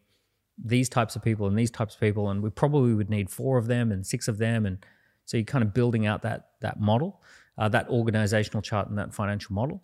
[0.57, 3.59] these types of people and these types of people, and we probably would need four
[3.59, 4.83] of them and six of them, and
[5.25, 7.21] so you're kind of building out that that model,
[7.59, 9.83] uh, that organizational chart and that financial model,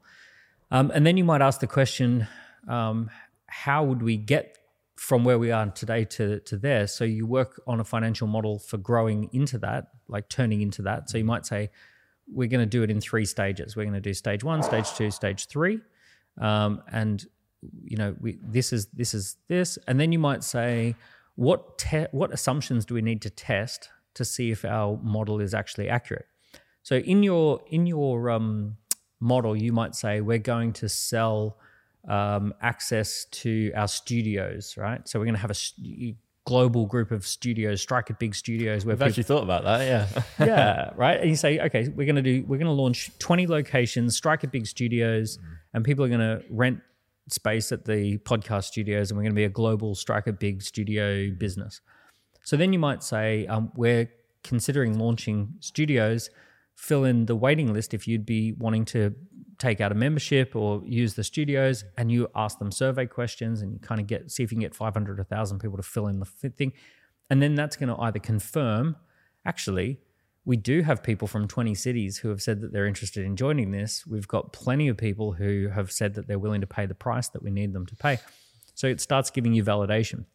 [0.71, 2.27] um, and then you might ask the question,
[2.67, 3.09] um,
[3.47, 4.57] how would we get
[4.95, 6.87] from where we are today to to there.
[6.87, 11.09] So you work on a financial model for growing into that, like turning into that.
[11.09, 11.69] So you might say
[12.27, 13.75] we're going to do it in three stages.
[13.75, 15.79] We're going to do stage one, stage two, stage three,
[16.39, 17.25] um, and
[17.83, 20.95] you know we, this is this is this, and then you might say
[21.35, 25.53] what te- what assumptions do we need to test to see if our model is
[25.53, 26.25] actually accurate.
[26.83, 28.77] So in your in your um,
[29.19, 31.57] model, you might say we're going to sell
[32.07, 35.07] um, access to our studios, right?
[35.07, 38.85] So we're going to have a st- global group of studios, Strike It Big studios
[38.85, 39.81] where I've people, actually thought about that.
[39.81, 40.23] Yeah.
[40.45, 41.19] yeah, right.
[41.19, 44.43] And you say, okay, we're going to do, we're going to launch 20 locations, Strike
[44.43, 45.39] It Big studios,
[45.73, 46.81] and people are going to rent
[47.29, 50.61] space at the podcast studios, and we're going to be a global Strike It Big
[50.61, 51.81] studio business.
[52.43, 54.11] So then you might say, um, we're
[54.43, 56.29] considering launching studios.
[56.75, 59.15] Fill in the waiting list if you'd be wanting to
[59.57, 63.71] take out a membership or use the studios, and you ask them survey questions and
[63.71, 66.07] you kind of get see if you can get 500 or 1,000 people to fill
[66.07, 66.73] in the thing.
[67.29, 68.97] And then that's going to either confirm,
[69.45, 69.99] actually,
[70.43, 73.71] we do have people from 20 cities who have said that they're interested in joining
[73.71, 74.05] this.
[74.05, 77.29] We've got plenty of people who have said that they're willing to pay the price
[77.29, 78.19] that we need them to pay.
[78.75, 80.25] So it starts giving you validation.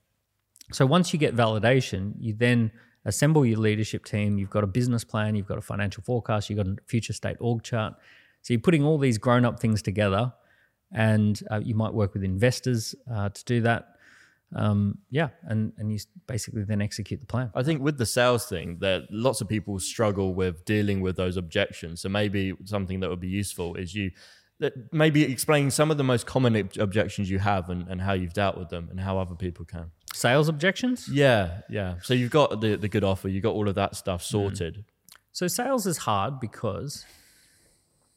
[0.73, 2.73] So once you get validation, you then
[3.05, 4.39] assemble your leadership team.
[4.39, 7.37] You've got a business plan, you've got a financial forecast, you've got a future state
[7.41, 7.95] org chart.
[8.43, 10.33] So you're putting all these grown up things together,
[10.93, 13.89] and uh, you might work with investors uh, to do that.
[14.57, 17.51] Um, yeah, and and you basically then execute the plan.
[17.55, 21.37] I think with the sales thing, that lots of people struggle with dealing with those
[21.37, 22.01] objections.
[22.01, 24.11] So maybe something that would be useful is you
[24.93, 28.35] maybe explain some of the most common ob- objections you have and, and how you've
[28.35, 29.91] dealt with them and how other people can.
[30.13, 31.09] Sales objections.
[31.09, 31.95] Yeah, yeah.
[32.03, 34.39] So you've got the, the good offer, you've got all of that stuff mm-hmm.
[34.39, 34.85] sorted.
[35.33, 37.07] So sales is hard because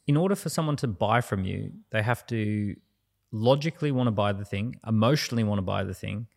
[0.08, 2.76] in order for someone to buy from you, they have to
[3.32, 6.28] logically want to buy the thing, emotionally want to buy the thing,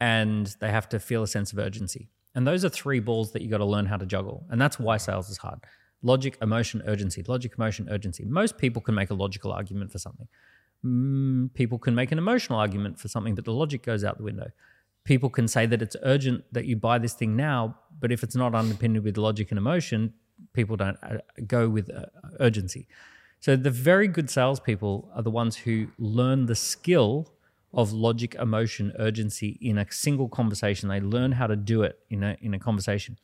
[0.00, 2.08] and they have to feel a sense of urgency.
[2.34, 4.44] And those are three balls that you got to learn how to juggle.
[4.50, 5.60] And that's why sales is hard.
[6.04, 7.24] Logic, emotion, urgency.
[7.26, 8.24] Logic, emotion, urgency.
[8.24, 10.28] Most people can make a logical argument for something.
[10.84, 14.24] Mm, people can make an emotional argument for something, but the logic goes out the
[14.24, 14.50] window.
[15.04, 18.36] People can say that it's urgent that you buy this thing now, but if it's
[18.36, 20.12] not underpinned with logic and emotion,
[20.52, 22.04] people don't uh, go with uh,
[22.38, 22.86] urgency.
[23.40, 27.32] So the very good salespeople are the ones who learn the skill
[27.72, 30.88] of logic, emotion, urgency in a single conversation.
[30.88, 33.18] They learn how to do it in a in a conversation.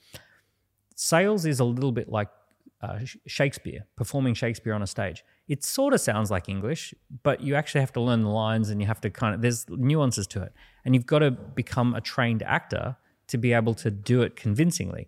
[0.95, 2.29] Sales is a little bit like
[2.83, 5.25] uh, Shakespeare, performing Shakespeare on a stage.
[5.49, 8.81] It sort of sounds like English, but you actually have to learn the lines and
[8.81, 10.53] you have to kind of, there's nuances to it.
[10.85, 12.97] And you've got to become a trained actor
[13.27, 15.07] to be able to do it convincingly.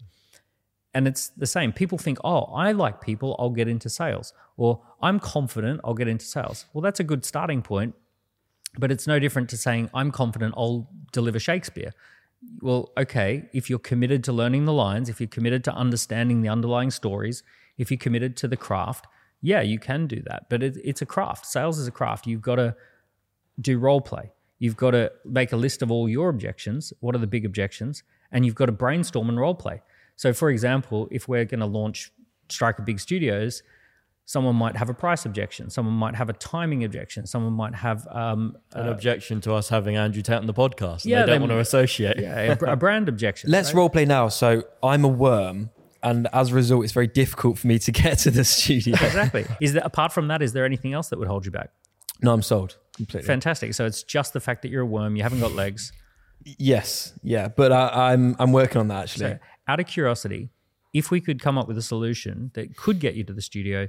[0.94, 1.72] And it's the same.
[1.72, 4.34] People think, oh, I like people, I'll get into sales.
[4.58, 6.66] Or I'm confident, I'll get into sales.
[6.72, 7.94] Well, that's a good starting point,
[8.78, 11.92] but it's no different to saying, I'm confident, I'll deliver Shakespeare.
[12.60, 16.48] Well, okay, if you're committed to learning the lines, if you're committed to understanding the
[16.48, 17.42] underlying stories,
[17.78, 19.06] if you're committed to the craft,
[19.40, 20.48] yeah, you can do that.
[20.48, 21.46] But it, it's a craft.
[21.46, 22.26] Sales is a craft.
[22.26, 22.76] You've got to
[23.60, 24.30] do role play.
[24.58, 26.92] You've got to make a list of all your objections.
[27.00, 28.02] What are the big objections?
[28.30, 29.82] And you've got to brainstorm and role play.
[30.16, 32.12] So, for example, if we're going to launch
[32.48, 33.62] Strike It Big Studios,
[34.24, 35.68] someone might have a price objection.
[35.68, 37.26] Someone might have a timing objection.
[37.26, 41.04] Someone might have um, An objection to us having Andrew Tate on the podcast.
[41.04, 42.18] Yeah, Yeah, they they- don't want to associate.
[42.20, 43.50] a, a brand objection.
[43.50, 43.78] Let's right?
[43.78, 44.28] role play now.
[44.28, 45.70] So I'm a worm,
[46.02, 48.94] and as a result, it's very difficult for me to get to the studio.
[48.94, 49.46] Exactly.
[49.60, 51.70] Is there apart from that, is there anything else that would hold you back?
[52.22, 53.26] no, I'm sold completely.
[53.26, 53.74] Fantastic.
[53.74, 55.16] So it's just the fact that you're a worm.
[55.16, 55.92] You haven't got legs.
[56.44, 59.26] Yes, yeah, but I, I'm I'm working on that actually.
[59.30, 59.38] So,
[59.68, 60.50] out of curiosity,
[60.92, 63.86] if we could come up with a solution that could get you to the studio,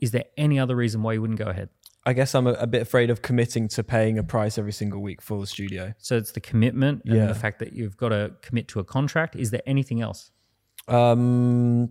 [0.00, 1.68] is there any other reason why you wouldn't go ahead?
[2.06, 5.02] I guess I'm a, a bit afraid of committing to paying a price every single
[5.02, 5.92] week for the studio.
[5.98, 7.26] So it's the commitment and Yeah.
[7.26, 9.34] the fact that you've got to commit to a contract.
[9.36, 10.30] Is there anything else?
[10.88, 11.90] Um,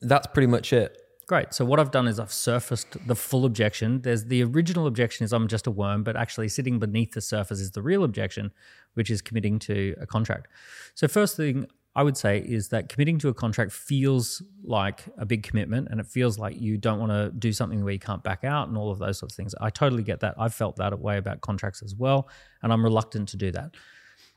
[0.00, 0.96] that's pretty much it.
[1.26, 1.52] Great.
[1.52, 4.00] So what I've done is I've surfaced the full objection.
[4.02, 7.58] There's the original objection is I'm just a worm, but actually sitting beneath the surface
[7.58, 8.52] is the real objection,
[8.94, 10.46] which is committing to a contract.
[10.94, 11.66] So first thing
[11.96, 15.98] I would say is that committing to a contract feels like a big commitment and
[15.98, 18.76] it feels like you don't want to do something where you can't back out and
[18.76, 19.52] all of those sorts of things.
[19.60, 20.34] I totally get that.
[20.38, 22.28] I've felt that way about contracts as well,
[22.62, 23.74] and I'm reluctant to do that.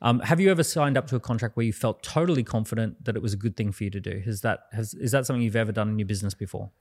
[0.01, 3.15] Um, have you ever signed up to a contract where you felt totally confident that
[3.15, 4.21] it was a good thing for you to do?
[4.25, 6.71] Has that has is that something you've ever done in your business before?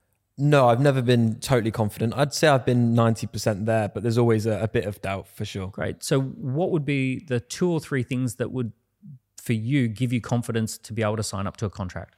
[0.40, 2.15] No, I've never been totally confident.
[2.16, 5.45] I'd say I've been 90% there, but there's always a, a bit of doubt for
[5.45, 5.66] sure.
[5.66, 6.05] Great.
[6.05, 8.73] So, what would be the two or three things that would,
[9.36, 12.15] for you, give you confidence to be able to sign up to a contract?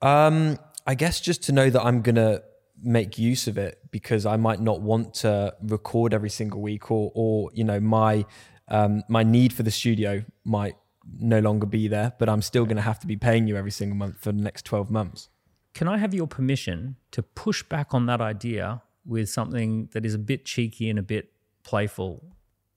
[0.00, 2.40] Um, I guess just to know that I'm gonna
[2.82, 7.12] make use of it because I might not want to record every single week or
[7.14, 8.24] or you know my
[8.68, 10.76] um, my need for the studio might
[11.18, 13.70] no longer be there, but I'm still going to have to be paying you every
[13.70, 15.28] single month for the next 12 months.
[15.74, 20.14] Can I have your permission to push back on that idea with something that is
[20.14, 21.32] a bit cheeky and a bit
[21.62, 22.24] playful?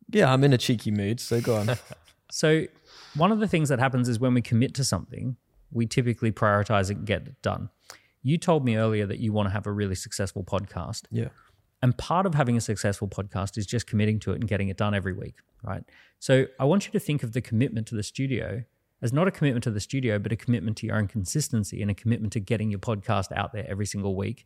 [0.09, 1.69] Yeah, I'm in a cheeky mood, so go on.
[2.29, 2.65] So,
[3.15, 5.37] one of the things that happens is when we commit to something,
[5.71, 7.69] we typically prioritize it and get it done.
[8.21, 11.03] You told me earlier that you want to have a really successful podcast.
[11.09, 11.29] yeah.
[11.81, 14.77] And part of having a successful podcast is just committing to it and getting it
[14.77, 15.83] done every week, right?
[16.19, 18.63] So I want you to think of the commitment to the studio
[19.01, 21.91] as not a commitment to the studio, but a commitment to your own consistency and
[21.91, 24.45] a commitment to getting your podcast out there every single week.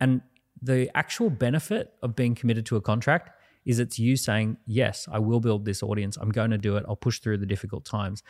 [0.00, 0.22] And
[0.60, 3.30] the actual benefit of being committed to a contract
[3.64, 6.16] is it's you saying, Yes, I will build this audience.
[6.16, 6.84] I'm going to do it.
[6.88, 8.22] I'll push through the difficult times.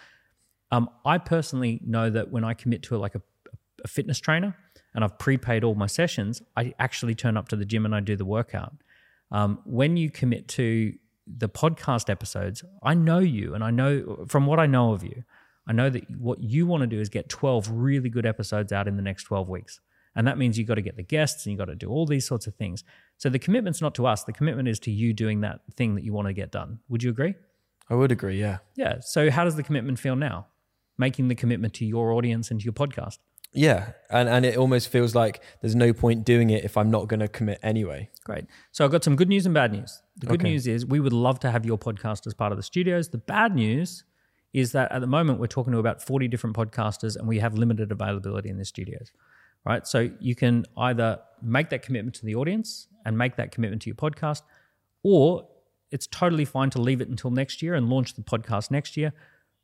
[0.70, 3.22] Um, I personally know that when I commit to like a,
[3.84, 4.56] a fitness trainer
[4.94, 8.00] and I've prepaid all my sessions, I actually turn up to the gym and I
[8.00, 8.72] do the workout.
[9.30, 10.94] Um, when you commit to
[11.26, 15.24] the podcast episodes, I know you and I know from what I know of you,
[15.66, 18.86] I know that what you want to do is get 12 really good episodes out
[18.86, 19.80] in the next 12 weeks.
[20.16, 22.06] And that means you've got to get the guests and you've got to do all
[22.06, 22.84] these sorts of things.
[23.16, 26.04] So the commitment's not to us, the commitment is to you doing that thing that
[26.04, 26.78] you want to get done.
[26.88, 27.34] Would you agree?
[27.90, 28.58] I would agree, yeah.
[28.76, 29.00] Yeah.
[29.00, 30.46] So how does the commitment feel now?
[30.96, 33.18] Making the commitment to your audience and to your podcast.
[33.54, 37.06] Yeah, and, and it almost feels like there's no point doing it if I'm not
[37.08, 38.10] going to commit anyway.
[38.24, 38.46] Great.
[38.72, 40.02] So I've got some good news and bad news.
[40.16, 40.50] The good Okay.
[40.50, 43.08] news is we would love to have your podcast as part of the studios.
[43.10, 44.04] The bad news
[44.52, 47.54] is that at the moment we're talking to about 40 different podcasters and we have
[47.54, 49.12] limited availability in the studios.
[49.64, 49.86] Right?
[49.86, 53.88] So you can either make that commitment to the audience and make that commitment to
[53.88, 54.42] your podcast
[55.02, 55.46] or
[55.90, 59.12] it's totally fine to leave it until next year and launch the podcast next year.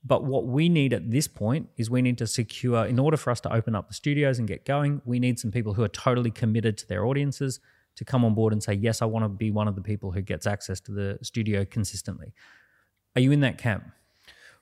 [0.03, 3.31] But what we need at this point is we need to secure, in order for
[3.31, 5.89] us to open up the studios and get going, we need some people who are
[5.89, 7.61] totally committed to their audiences
[7.97, 10.13] to come on board and say, Yes, I want to be one of the people
[10.13, 12.33] who gets access to the studio consistently.
[13.15, 13.85] Are you in that camp?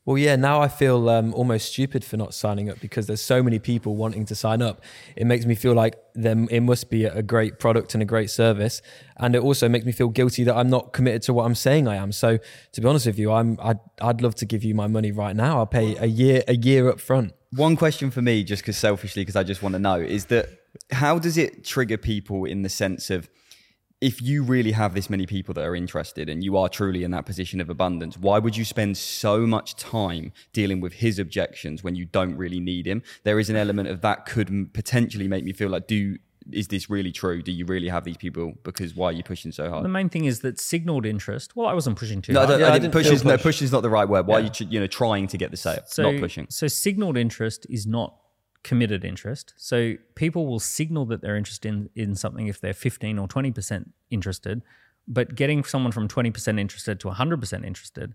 [0.09, 3.43] Well, yeah, now I feel um, almost stupid for not signing up because there's so
[3.43, 4.80] many people wanting to sign up.
[5.16, 8.30] It makes me feel like them it must be a great product and a great
[8.30, 8.80] service,
[9.18, 11.89] and it also makes me feel guilty that I'm not committed to what I'm saying
[11.89, 12.12] I am.
[12.12, 12.39] So,
[12.72, 15.36] to be honest with you, I'm I'd, I'd love to give you my money right
[15.36, 15.59] now.
[15.59, 17.35] I'll pay a year a year up front.
[17.51, 20.48] One question for me, just because selfishly, because I just want to know, is that
[20.90, 23.28] how does it trigger people in the sense of
[24.01, 27.11] if you really have this many people that are interested and you are truly in
[27.11, 31.83] that position of abundance, why would you spend so much time dealing with his objections
[31.83, 33.03] when you don't really need him?
[33.25, 36.16] There is an element of that could potentially make me feel like, do
[36.51, 37.43] is this really true?
[37.43, 38.55] Do you really have these people?
[38.62, 39.85] Because why are you pushing so hard?
[39.85, 41.55] The main thing is that signaled interest.
[41.55, 42.61] Well, I wasn't pushing too No, I, hard.
[42.61, 43.12] Yeah, I I didn't didn't push.
[43.12, 43.43] Is, no, push.
[43.43, 44.27] push is not the right word.
[44.27, 44.47] Why Yeah.
[44.47, 46.47] are you, you know, trying to get the sale, So, not pushing?
[46.49, 48.15] So signaled interest is not
[48.64, 49.55] committed interest.
[49.56, 53.90] So people will signal that they're interested in, in something if they're 15 or 20%
[54.10, 54.62] interested,
[55.06, 58.14] but getting someone from 20% interested to 100% interested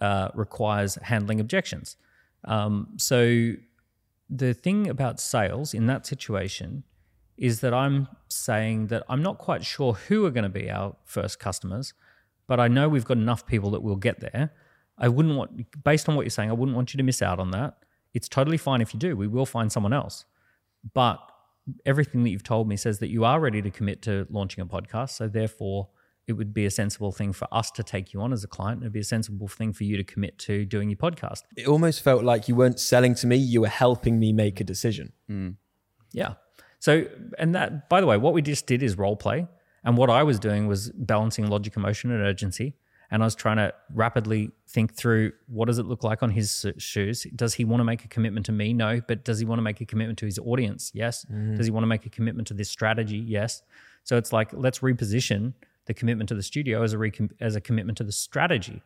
[0.00, 1.96] uh, requires handling objections.
[2.44, 3.54] Um, so
[4.28, 6.84] the thing about sales in that situation
[7.36, 10.96] is that I'm saying that I'm not quite sure who are going to be our
[11.04, 11.94] first customers,
[12.46, 14.52] but I know we've got enough people that will get there.
[14.98, 17.38] I wouldn't want, based on what you're saying, I wouldn't want you to miss out
[17.38, 17.78] on that.
[18.14, 19.16] It's totally fine if you do.
[19.16, 20.24] We will find someone else.
[20.94, 21.18] But
[21.84, 24.66] everything that you've told me says that you are ready to commit to launching a
[24.66, 25.10] podcast.
[25.10, 25.88] So therefore,
[26.26, 28.82] it would be a sensible thing for us to take you on as a client.
[28.82, 31.42] It'd be a sensible thing for you to commit to doing your podcast.
[31.56, 34.64] It almost felt like you weren't selling to me; you were helping me make a
[34.64, 35.12] decision.
[35.30, 35.56] Mm.
[36.12, 36.34] Yeah.
[36.80, 37.06] So,
[37.38, 39.48] and that, by the way, what we just did is role play.
[39.84, 42.74] And what I was doing was balancing logic, emotion, and urgency.
[43.10, 46.66] And I was trying to rapidly think through what does it look like on his
[46.76, 47.26] shoes?
[47.34, 48.74] Does he want to make a commitment to me?
[48.74, 49.00] No.
[49.08, 50.90] But does he want to make a commitment to his audience?
[50.94, 51.24] Yes.
[51.56, 53.16] Does he want to make a commitment to this strategy?
[53.16, 53.62] Yes.
[54.04, 55.54] So it's like, let's reposition
[55.86, 58.82] the commitment to the studio as a, recom- as a commitment to the strategy.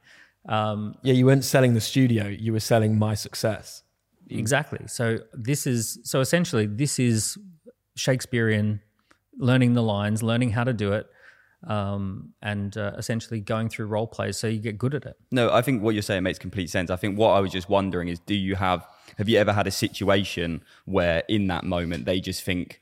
[0.49, 3.83] Um, Yeah, you weren't selling the studio; you were selling my success.
[4.29, 4.81] Exactly.
[4.87, 7.39] So this is so essentially this is
[7.97, 8.81] Shakespearean
[9.39, 11.07] learning the lines, learning how to do it,
[11.67, 15.17] um, and uh, essentially going through role plays so you get good at it.
[15.31, 16.91] No, I think what you're saying makes complete sense.
[16.91, 18.87] I think what I was just wondering is do you have
[19.19, 22.81] have you ever had a situation where in that moment they just think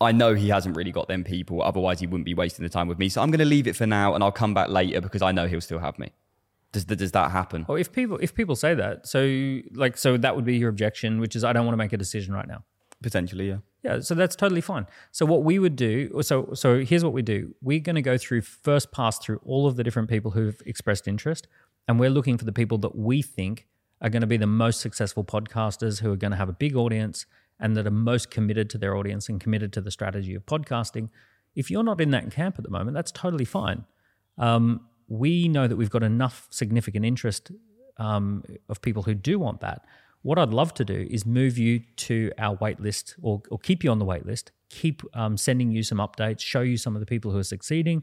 [0.00, 2.88] I know he hasn't really got them people, otherwise he wouldn't be wasting the time
[2.88, 3.08] with me.
[3.08, 5.32] So I'm going to leave it for now and I'll come back later because I
[5.32, 6.12] know he'll still have me.
[6.72, 7.66] Does does that happen?
[7.68, 11.20] Or if people if people say that, so like so that would be your objection,
[11.20, 12.64] which is I don't want to make a decision right now.
[13.00, 13.58] Potentially, yeah.
[13.84, 14.86] Yeah, so that's totally fine.
[15.12, 17.54] So what we would do, so so here's what we do.
[17.60, 21.06] We're going to go through first pass through all of the different people who've expressed
[21.06, 21.46] interest,
[21.86, 23.66] and we're looking for the people that we think
[24.00, 26.74] are going to be the most successful podcasters who are going to have a big
[26.74, 27.26] audience
[27.60, 31.10] and that are most committed to their audience and committed to the strategy of podcasting.
[31.54, 33.84] If you're not in that camp at the moment, that's totally fine.
[34.38, 37.52] Um, we know that we've got enough significant interest
[37.98, 39.84] um, of people who do want that.
[40.24, 43.84] What I'd love to do is move you to our wait list or, or keep
[43.84, 47.00] you on the wait list, keep um, sending you some updates, show you some of
[47.00, 48.02] the people who are succeeding.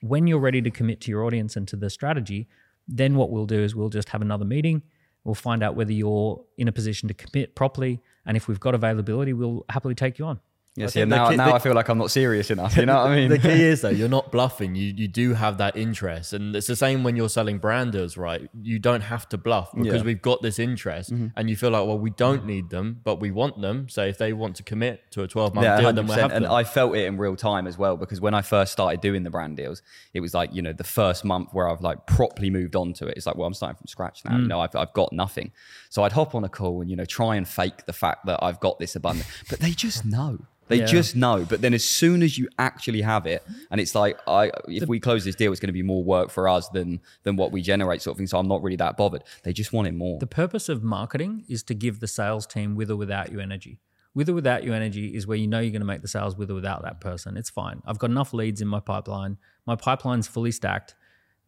[0.00, 2.48] When you're ready to commit to your audience and to the strategy,
[2.88, 4.82] then what we'll do is we'll just have another meeting.
[5.22, 8.00] We'll find out whether you're in a position to commit properly.
[8.26, 10.40] And if we've got availability, we'll happily take you on.
[10.80, 11.04] Yeah.
[11.04, 12.76] the Now, key- now the- I feel like I'm not serious enough.
[12.76, 13.28] You know what I mean?
[13.36, 14.74] the key is though, you're not bluffing.
[14.74, 18.48] You you do have that interest, and it's the same when you're selling branders, right?
[18.62, 19.92] You don't have to bluff because Yeah.
[19.98, 20.06] Mm-hmm.
[20.06, 23.30] we've got this interest, and you feel like, well, we don't need them, but we
[23.30, 23.88] want them.
[23.88, 25.94] So if they want to commit to a 12 month Yeah, deal, 100%.
[25.96, 26.52] then we'll have and them.
[26.52, 29.30] I felt it in real time as well because when I first started doing the
[29.30, 29.82] brand deals,
[30.14, 33.06] it was like you know the first month where I've like properly moved on to
[33.06, 33.16] it.
[33.16, 34.36] It's like well, I'm starting from scratch now.
[34.38, 35.52] You know, I've I've got nothing,
[35.88, 38.38] so I'd hop on a call and you know try and fake the fact that
[38.42, 40.38] I've got this abundance, but they just know.
[40.70, 40.86] They Yeah.
[40.86, 41.44] just know.
[41.44, 44.98] But then as soon as you actually have it, and it's like I if we
[45.00, 47.60] close this deal, it's going to be more work for us than than what we
[47.60, 48.26] generate, sort of thing.
[48.28, 49.24] So I'm not really that bothered.
[49.42, 50.18] They just want it more.
[50.18, 53.80] The purpose of marketing is to give the sales team with or without you energy.
[54.14, 56.36] With or without you energy is where you know you're going to make the sales
[56.36, 57.36] with or without that person.
[57.36, 57.82] It's fine.
[57.86, 59.36] I've got enough leads in my pipeline.
[59.66, 60.94] My pipeline's fully stacked.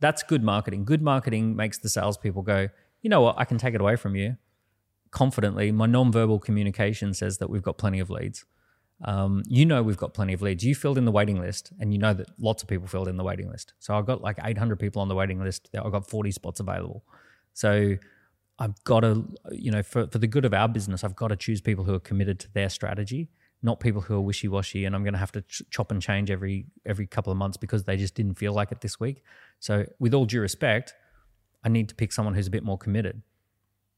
[0.00, 0.84] That's good marketing.
[0.84, 2.68] Good marketing makes the salespeople go,
[3.00, 4.36] you know what, I can take it away from you
[5.10, 5.70] confidently.
[5.72, 8.44] My non-verbal communication says that we've got plenty of leads.
[9.04, 10.64] Um, you know we've got plenty of leads.
[10.64, 13.16] You filled in the waiting list, and you know that lots of people filled in
[13.16, 13.74] the waiting list.
[13.80, 15.68] So I've got like 800 people on the waiting list.
[15.74, 17.04] I've got 40 spots available.
[17.52, 17.96] So
[18.58, 21.36] I've got to, you know, for, for the good of our business, I've got to
[21.36, 23.28] choose people who are committed to their strategy,
[23.62, 24.84] not people who are wishy washy.
[24.84, 27.56] And I'm going to have to ch- chop and change every every couple of months
[27.56, 29.22] because they just didn't feel like it this week.
[29.58, 30.94] So with all due respect,
[31.64, 33.22] I need to pick someone who's a bit more committed.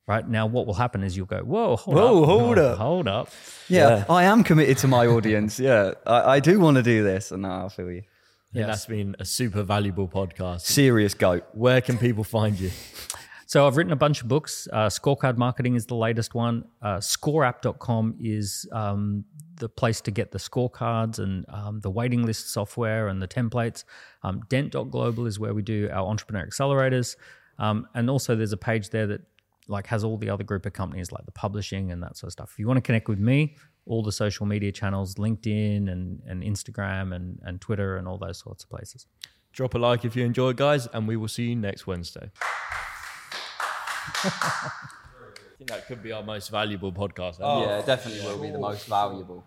[0.07, 2.79] Right now, what will happen is you'll go, whoa, hold Whoa, up, hold up.
[2.79, 3.31] hold up.
[3.69, 5.59] yeah, I am committed to my audience.
[5.59, 8.03] Yeah, I, I do want to do this, and no, I feel you.
[8.53, 10.61] And that's been a super valuable podcast.
[10.61, 11.45] Serious goat.
[11.53, 12.71] Where can people find you?
[13.47, 14.69] So I've written a bunch of books.
[14.73, 16.65] Uh, Scorecard Marketing is the latest one.
[16.83, 19.25] Uh, ScoreApp.com is um,
[19.57, 23.85] the place to get the scorecards and um, the waiting list software and the templates.
[24.23, 27.17] Um, Dent.global is where we do our entrepreneur accelerators.
[27.59, 29.21] Um, and also there's a page there that
[29.69, 32.33] like has all the other group of companies like the publishing and that sort of
[32.33, 32.51] stuff.
[32.53, 36.43] If you want to connect with me, all the social media channels, LinkedIn and, and
[36.43, 39.07] Instagram and, and Twitter and all those sorts of places.
[39.53, 42.31] Drop a like if you enjoyed, guys, and we will see you next Wednesday.
[44.25, 44.71] I
[45.59, 47.39] think that could be our most valuable podcast.
[47.39, 49.43] Yeah, it definitely will be the most valuable.